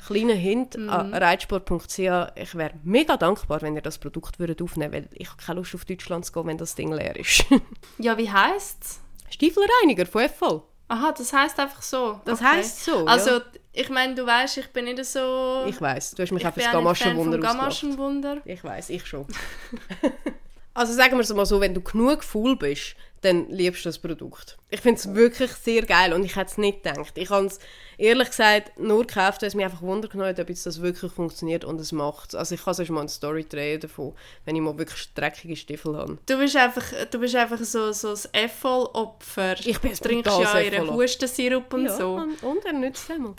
kleiner 0.04 0.34
Hint 0.34 0.76
mhm. 0.76 0.90
an 0.90 1.14
reitsport.ch. 1.14 2.00
Ich 2.00 2.56
wäre 2.56 2.72
mega 2.84 3.18
dankbar, 3.18 3.62
wenn 3.62 3.76
ihr 3.76 3.84
das 3.84 4.00
Produkt 4.00 4.40
würdet 4.40 4.64
aufnehmen 4.64 4.94
würdet, 4.94 5.12
weil 5.12 5.22
ich 5.22 5.30
habe 5.30 5.42
keine 5.42 5.60
Lust 5.60 5.76
auf 5.76 5.86
Deutschland 5.86 6.26
zu 6.26 6.32
gehen, 6.32 6.48
wenn 6.48 6.58
das 6.58 6.74
Ding 6.74 6.92
leer 6.92 7.16
ist. 7.16 7.46
ja, 8.00 8.18
wie 8.18 8.32
heisst 8.32 8.82
es? 8.82 9.00
Stiefelreiniger 9.30 10.08
von 10.08 10.28
FV. 10.28 10.69
Aha, 10.90 11.12
das 11.12 11.32
heißt 11.32 11.60
einfach 11.60 11.84
so. 11.84 12.20
Das 12.26 12.40
okay. 12.40 12.50
heißt 12.50 12.84
so. 12.84 13.06
Also, 13.06 13.30
ja. 13.30 13.42
ich 13.74 13.90
meine, 13.90 14.16
du 14.16 14.26
weißt, 14.26 14.58
ich 14.58 14.68
bin 14.70 14.86
nicht 14.86 15.06
so. 15.06 15.66
Ich 15.68 15.80
weiß, 15.80 16.16
du 16.16 16.24
hast 16.24 16.32
mich 16.32 16.46
auf 16.46 16.56
das 16.56 16.72
Gamaschenwunder 16.72 17.38
Gamaschenwunder. 17.38 18.38
Ich 18.44 18.64
weiß, 18.64 18.90
ich 18.90 19.06
schon. 19.06 19.28
also 20.74 20.94
sagen 20.94 21.14
wir 21.14 21.20
es 21.20 21.34
mal 21.34 21.46
so, 21.46 21.62
wenn 21.62 21.76
du 21.76 21.82
genug 21.82 22.24
faul 22.24 22.58
bist, 22.58 22.96
dann 23.22 23.50
liebst 23.50 23.86
du 23.86 23.90
das 23.90 24.00
Produkt. 24.00 24.58
Ich 24.70 24.82
finde 24.82 25.00
es 25.00 25.14
wirklich 25.14 25.52
sehr 25.52 25.82
geil 25.84 26.14
und 26.14 26.24
ich 26.24 26.36
hätte 26.36 26.52
es 26.52 26.58
nicht 26.58 26.84
gedacht. 26.84 27.18
Ich 27.18 27.30
habe 27.30 27.48
es 27.48 27.60
ehrlich 27.98 28.30
gesagt 28.30 28.80
nur 28.80 29.06
gekauft, 29.06 29.42
weil 29.42 29.48
es 29.48 29.56
mich 29.56 29.66
einfach 29.66 29.82
wundert 29.82 30.16
ob 30.16 30.48
das 30.48 30.82
wirklich 30.82 31.12
funktioniert 31.12 31.66
und 31.66 31.80
es 31.82 31.92
macht. 31.92 32.36
Also 32.36 32.56
ich 32.56 32.64
kann 32.64 32.74
sonst 32.74 32.90
mal 32.90 33.02
eine 33.02 33.10
Story 33.10 33.46
drehen 33.48 33.82
davon, 33.82 34.14
wenn 34.46 34.56
ich 34.56 34.62
mal 34.62 34.78
wirklich 34.78 35.14
dreckige 35.14 35.56
Stiefel 35.56 35.98
habe. 35.98 36.18
Du 36.26 36.38
bist 36.38 36.56
einfach, 36.56 36.86
du 37.10 37.20
bist 37.20 37.36
einfach 37.36 37.60
so, 37.60 37.92
so 37.92 38.10
das 38.10 38.30
Äpfel-Opfer. 38.32 39.60
Ich 39.66 39.80
bin 39.80 39.94
trinkst 39.94 40.40
ja 40.40 40.60
ihren 40.60 40.94
Hustensirup 40.94 41.74
und 41.74 41.86
ja, 41.86 41.96
so. 41.96 42.16
Und, 42.16 42.42
und 42.44 42.66
er 42.66 42.74
nützt 42.74 43.10
immer. 43.10 43.36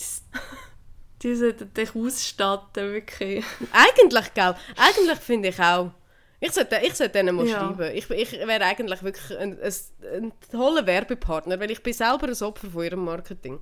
Die 1.22 1.34
sollten 1.34 1.72
dich 1.74 1.94
ausstatten, 1.94 2.92
wirklich. 2.92 3.44
Eigentlich, 3.72 4.34
gell? 4.34 4.54
Eigentlich 4.76 5.18
finde 5.18 5.48
ich 5.48 5.60
auch. 5.60 5.90
Ich 6.40 6.52
sollte, 6.52 6.80
ich 6.82 6.94
sollte 6.94 7.12
denen 7.12 7.36
mal 7.36 7.46
ja. 7.46 7.58
schreiben. 7.58 7.94
Ich, 7.94 8.10
ich 8.10 8.32
wäre 8.32 8.64
eigentlich 8.64 9.02
wirklich 9.02 9.38
ein, 9.38 9.58
ein, 9.60 9.72
ein, 10.14 10.32
toller 10.50 10.86
Werbepartner, 10.86 11.60
weil 11.60 11.70
ich 11.70 11.82
bin 11.82 11.92
selber 11.92 12.28
ein 12.28 12.42
Opfer 12.42 12.70
von 12.70 12.82
ihrem 12.82 13.04
Marketing. 13.04 13.60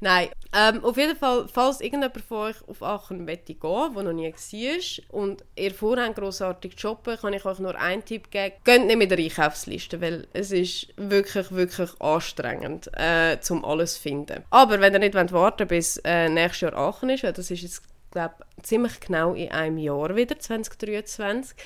Nein, 0.00 0.28
ähm, 0.52 0.84
auf 0.84 0.96
jeden 0.96 1.16
Fall, 1.16 1.46
falls 1.50 1.80
irgendjemand 1.80 2.20
von 2.20 2.48
euch 2.48 2.56
auf 2.68 2.82
Aachen 2.82 3.24
möchte 3.24 3.54
gehen, 3.54 3.94
der 3.94 4.02
noch 4.02 4.12
nie 4.12 4.32
war 4.32 5.20
und 5.20 5.44
ihr 5.56 5.72
vorhabt 5.72 6.16
grossartig 6.16 6.78
shoppen, 6.78 7.16
kann 7.16 7.32
ich 7.32 7.44
euch 7.44 7.58
nur 7.58 7.78
einen 7.78 8.04
Tipp 8.04 8.30
geben. 8.30 8.54
Geht 8.64 8.86
nicht 8.86 8.98
mit 8.98 9.10
der 9.10 9.18
Einkaufsliste, 9.18 10.00
weil 10.00 10.26
es 10.32 10.52
ist 10.52 10.88
wirklich, 10.96 11.50
wirklich 11.52 11.90
anstrengend, 12.00 12.90
äh, 12.94 13.38
um 13.50 13.64
alles 13.64 13.94
zu 13.94 14.02
finden. 14.02 14.44
Aber 14.50 14.80
wenn 14.80 14.92
ihr 14.92 14.98
nicht 14.98 15.14
wollt, 15.14 15.32
warten 15.32 15.68
bis 15.68 15.96
äh, 16.04 16.28
nächstes 16.28 16.62
Jahr 16.62 16.76
Aachen 16.76 17.10
ist, 17.10 17.22
weil 17.22 17.32
das 17.32 17.50
ist 17.50 17.62
jetzt, 17.62 17.82
glaube 18.10 18.34
ziemlich 18.62 19.00
genau 19.00 19.34
in 19.34 19.50
einem 19.50 19.78
Jahr 19.78 20.14
wieder, 20.14 20.38
2023, 20.38 21.56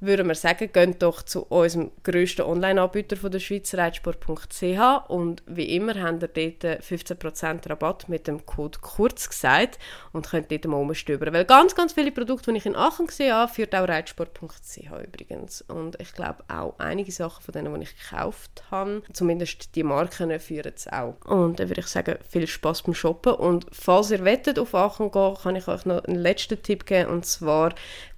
würden 0.00 0.28
wir 0.28 0.34
sagen, 0.34 0.70
geht 0.72 1.02
doch 1.02 1.22
zu 1.22 1.42
unserem 1.44 1.90
grössten 2.04 2.42
Online-Anbieter 2.42 3.16
der 3.28 3.40
Schweiz, 3.40 3.74
reitsport.ch 3.74 5.08
und 5.08 5.42
wie 5.46 5.74
immer 5.74 6.00
haben 6.00 6.20
wir 6.20 6.28
dort 6.28 6.82
15% 6.82 7.68
Rabatt 7.68 8.08
mit 8.08 8.28
dem 8.28 8.46
Code 8.46 8.78
KURZ 8.80 9.28
gesagt 9.28 9.78
und 10.12 10.28
könnt 10.28 10.50
dort 10.52 10.64
mal 10.66 10.76
umstöbern. 10.76 11.32
Weil 11.34 11.44
ganz, 11.44 11.74
ganz 11.74 11.92
viele 11.92 12.12
Produkte, 12.12 12.52
die 12.52 12.58
ich 12.58 12.66
in 12.66 12.76
Aachen 12.76 13.06
gesehen 13.06 13.34
habe, 13.34 13.52
führt 13.52 13.74
auch 13.74 13.88
reitsport.ch 13.88 14.78
übrigens. 15.04 15.62
Und 15.62 16.00
ich 16.00 16.12
glaube 16.12 16.44
auch 16.48 16.78
einige 16.78 17.10
Sachen 17.10 17.42
von 17.42 17.52
denen, 17.52 17.74
die 17.74 17.82
ich 17.82 17.96
gekauft 17.96 18.62
habe, 18.70 19.02
zumindest 19.12 19.74
die 19.74 19.82
Marken 19.82 20.38
führen 20.38 20.72
es 20.74 20.86
auch. 20.86 21.16
Und 21.24 21.58
dann 21.58 21.68
würde 21.68 21.80
ich 21.80 21.88
sagen, 21.88 22.16
viel 22.28 22.46
Spaß 22.46 22.82
beim 22.82 22.94
Shoppen 22.94 23.34
und 23.34 23.66
falls 23.72 24.10
ihr 24.10 24.24
wettet 24.24 24.58
auf 24.58 24.74
Aachen 24.74 25.10
gehen, 25.10 25.34
kann 25.42 25.56
ich 25.56 25.66
euch 25.66 25.84
noch 25.86 26.04
einen 26.04 26.16
letzten 26.16 26.62
Tipp 26.62 26.86
geben 26.86 27.10
und 27.10 27.26
zwar 27.26 27.74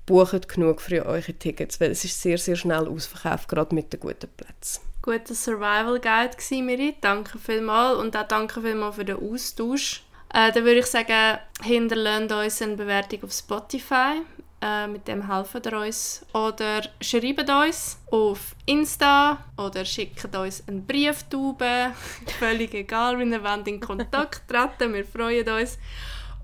bucht 0.07 0.49
genug 0.49 0.81
für 0.81 1.07
eure 1.07 1.33
Tickets, 1.35 1.81
weil 1.81 1.91
es 1.91 2.05
ist 2.05 2.21
sehr, 2.21 2.39
sehr 2.39 2.57
schnell 2.57 2.89
ausverkauft, 2.89 3.49
gerade 3.49 3.75
mit 3.75 3.93
den 3.93 4.01
guten 4.01 4.29
Plätzen. 4.37 4.83
Guter 5.03 5.35
Survival 5.35 5.99
Guide 5.99 6.37
war, 6.37 6.63
Miri. 6.63 6.95
Danke 7.01 7.39
vielmals 7.39 7.99
und 7.99 8.17
auch 8.17 8.29
danke 8.29 8.61
vielmals 8.61 8.97
für 8.97 9.05
den 9.05 9.17
Austausch. 9.17 10.03
Äh, 10.33 10.53
dann 10.53 10.65
würde 10.65 10.81
ich 10.81 10.87
sagen, 10.87 11.39
hinterlasst 11.63 12.33
uns 12.33 12.63
eine 12.63 12.77
Bewertung 12.77 13.25
auf 13.25 13.33
Spotify. 13.33 14.23
Äh, 14.63 14.89
mit 14.89 15.09
dem 15.09 15.27
helfen 15.27 15.63
ihr 15.65 15.79
uns. 15.79 16.27
Oder 16.35 16.83
schreibt 17.01 17.49
uns 17.49 17.99
auf 18.11 18.55
Insta 18.67 19.39
oder 19.57 19.87
schickt 19.87 20.37
uns 20.37 20.63
einen 20.69 20.87
Brieftube. 20.87 21.93
Völlig 22.39 22.75
egal, 22.75 23.19
wenn 23.19 23.33
ihr 23.33 23.63
in 23.67 23.81
Kontakt 23.81 24.43
treten 24.49 24.93
Wir 24.93 25.07
freuen 25.07 25.49
uns. 25.49 25.79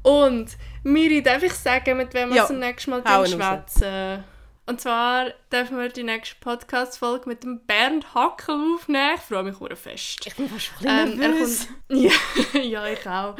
Und 0.07 0.57
Miri, 0.84 1.20
darf 1.20 1.42
ich 1.42 1.52
sagen, 1.52 1.96
mit 1.96 2.14
wem 2.14 2.28
wir 2.28 2.36
ja. 2.36 2.42
das 2.42 2.57
nächste 2.57 2.90
Mal 2.90 3.26
schwätzen? 3.26 4.22
Und 4.64 4.80
zwar 4.80 5.32
dürfen 5.52 5.78
wir 5.78 5.88
die 5.88 6.04
nächste 6.04 6.36
Podcast-Folge 6.38 7.28
mit 7.28 7.42
dem 7.42 7.59
Bernd 7.66 8.14
Hackel 8.14 8.54
aufnehmen. 8.54 9.16
Ich 9.16 9.22
freue 9.22 9.42
mich 9.42 9.57
sehr 9.57 9.76
fest. 9.76 10.24
Ich 10.24 10.36
bin 10.36 10.48
fast 10.48 10.70
ein 10.84 11.11
ähm, 11.11 11.18
nervös. 11.18 11.66
ja, 11.88 12.12
ja, 12.61 12.86
ich 12.86 13.04
auch. 13.09 13.34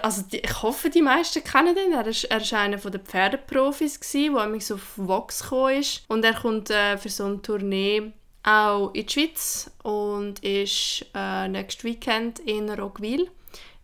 Also, 0.00 0.22
die, 0.22 0.38
ich 0.38 0.62
hoffe, 0.62 0.88
die 0.88 1.02
meisten 1.02 1.44
kennen 1.44 1.76
ihn. 1.76 1.92
Er 1.92 2.06
ist, 2.06 2.24
er 2.24 2.40
ist 2.40 2.54
einer 2.54 2.78
der 2.78 3.00
Pferdeprofis, 3.00 4.00
der 4.00 4.46
mich 4.46 4.64
so 4.64 4.76
auf 4.76 4.92
Vox 4.96 5.42
gekommen 5.42 5.80
ist. 5.80 6.04
Und 6.08 6.24
er 6.24 6.34
kommt 6.34 6.70
äh, 6.70 6.96
für 6.96 7.10
so 7.10 7.26
eine 7.26 7.42
Tournee 7.42 8.10
auch 8.42 8.94
in 8.94 9.04
die 9.04 9.12
Schweiz 9.12 9.70
und 9.82 10.42
ist 10.42 11.04
äh, 11.14 11.46
nächstes 11.46 11.84
Weekend 11.84 12.38
in 12.38 12.70
Roggwil 12.70 13.30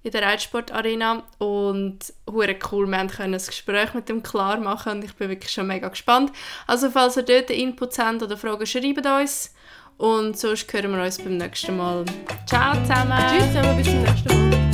in 0.06 0.12
der 0.12 0.22
Reitsportarena 0.22 1.24
und 1.38 1.98
hure 2.30 2.56
cool, 2.70 2.86
wir 2.86 3.06
können 3.08 3.34
ein 3.34 3.44
Gespräch 3.44 3.92
mit 3.92 4.08
ihm 4.08 4.22
klar 4.22 4.58
machen 4.60 4.92
und 4.92 5.04
ich 5.04 5.12
bin 5.14 5.28
wirklich 5.28 5.50
schon 5.50 5.66
mega 5.66 5.88
gespannt. 5.88 6.30
Also 6.68 6.90
falls 6.90 7.16
ihr 7.16 7.24
dort 7.24 7.50
Inputs 7.50 7.98
habt 7.98 8.22
oder 8.22 8.36
Fragen, 8.36 8.64
schreibt 8.66 9.04
uns 9.04 9.52
und 9.98 10.38
sonst 10.38 10.72
hören 10.72 10.92
wir 10.92 11.02
uns 11.02 11.18
beim 11.18 11.36
nächsten 11.36 11.76
Mal. 11.76 12.04
Ciao 12.46 12.74
zusammen! 12.82 13.18
Tschüss 13.28 13.52
zusammen, 13.52 13.76
bis 13.76 13.86
zum 13.86 14.02
nächsten 14.04 14.50
Mal! 14.50 14.65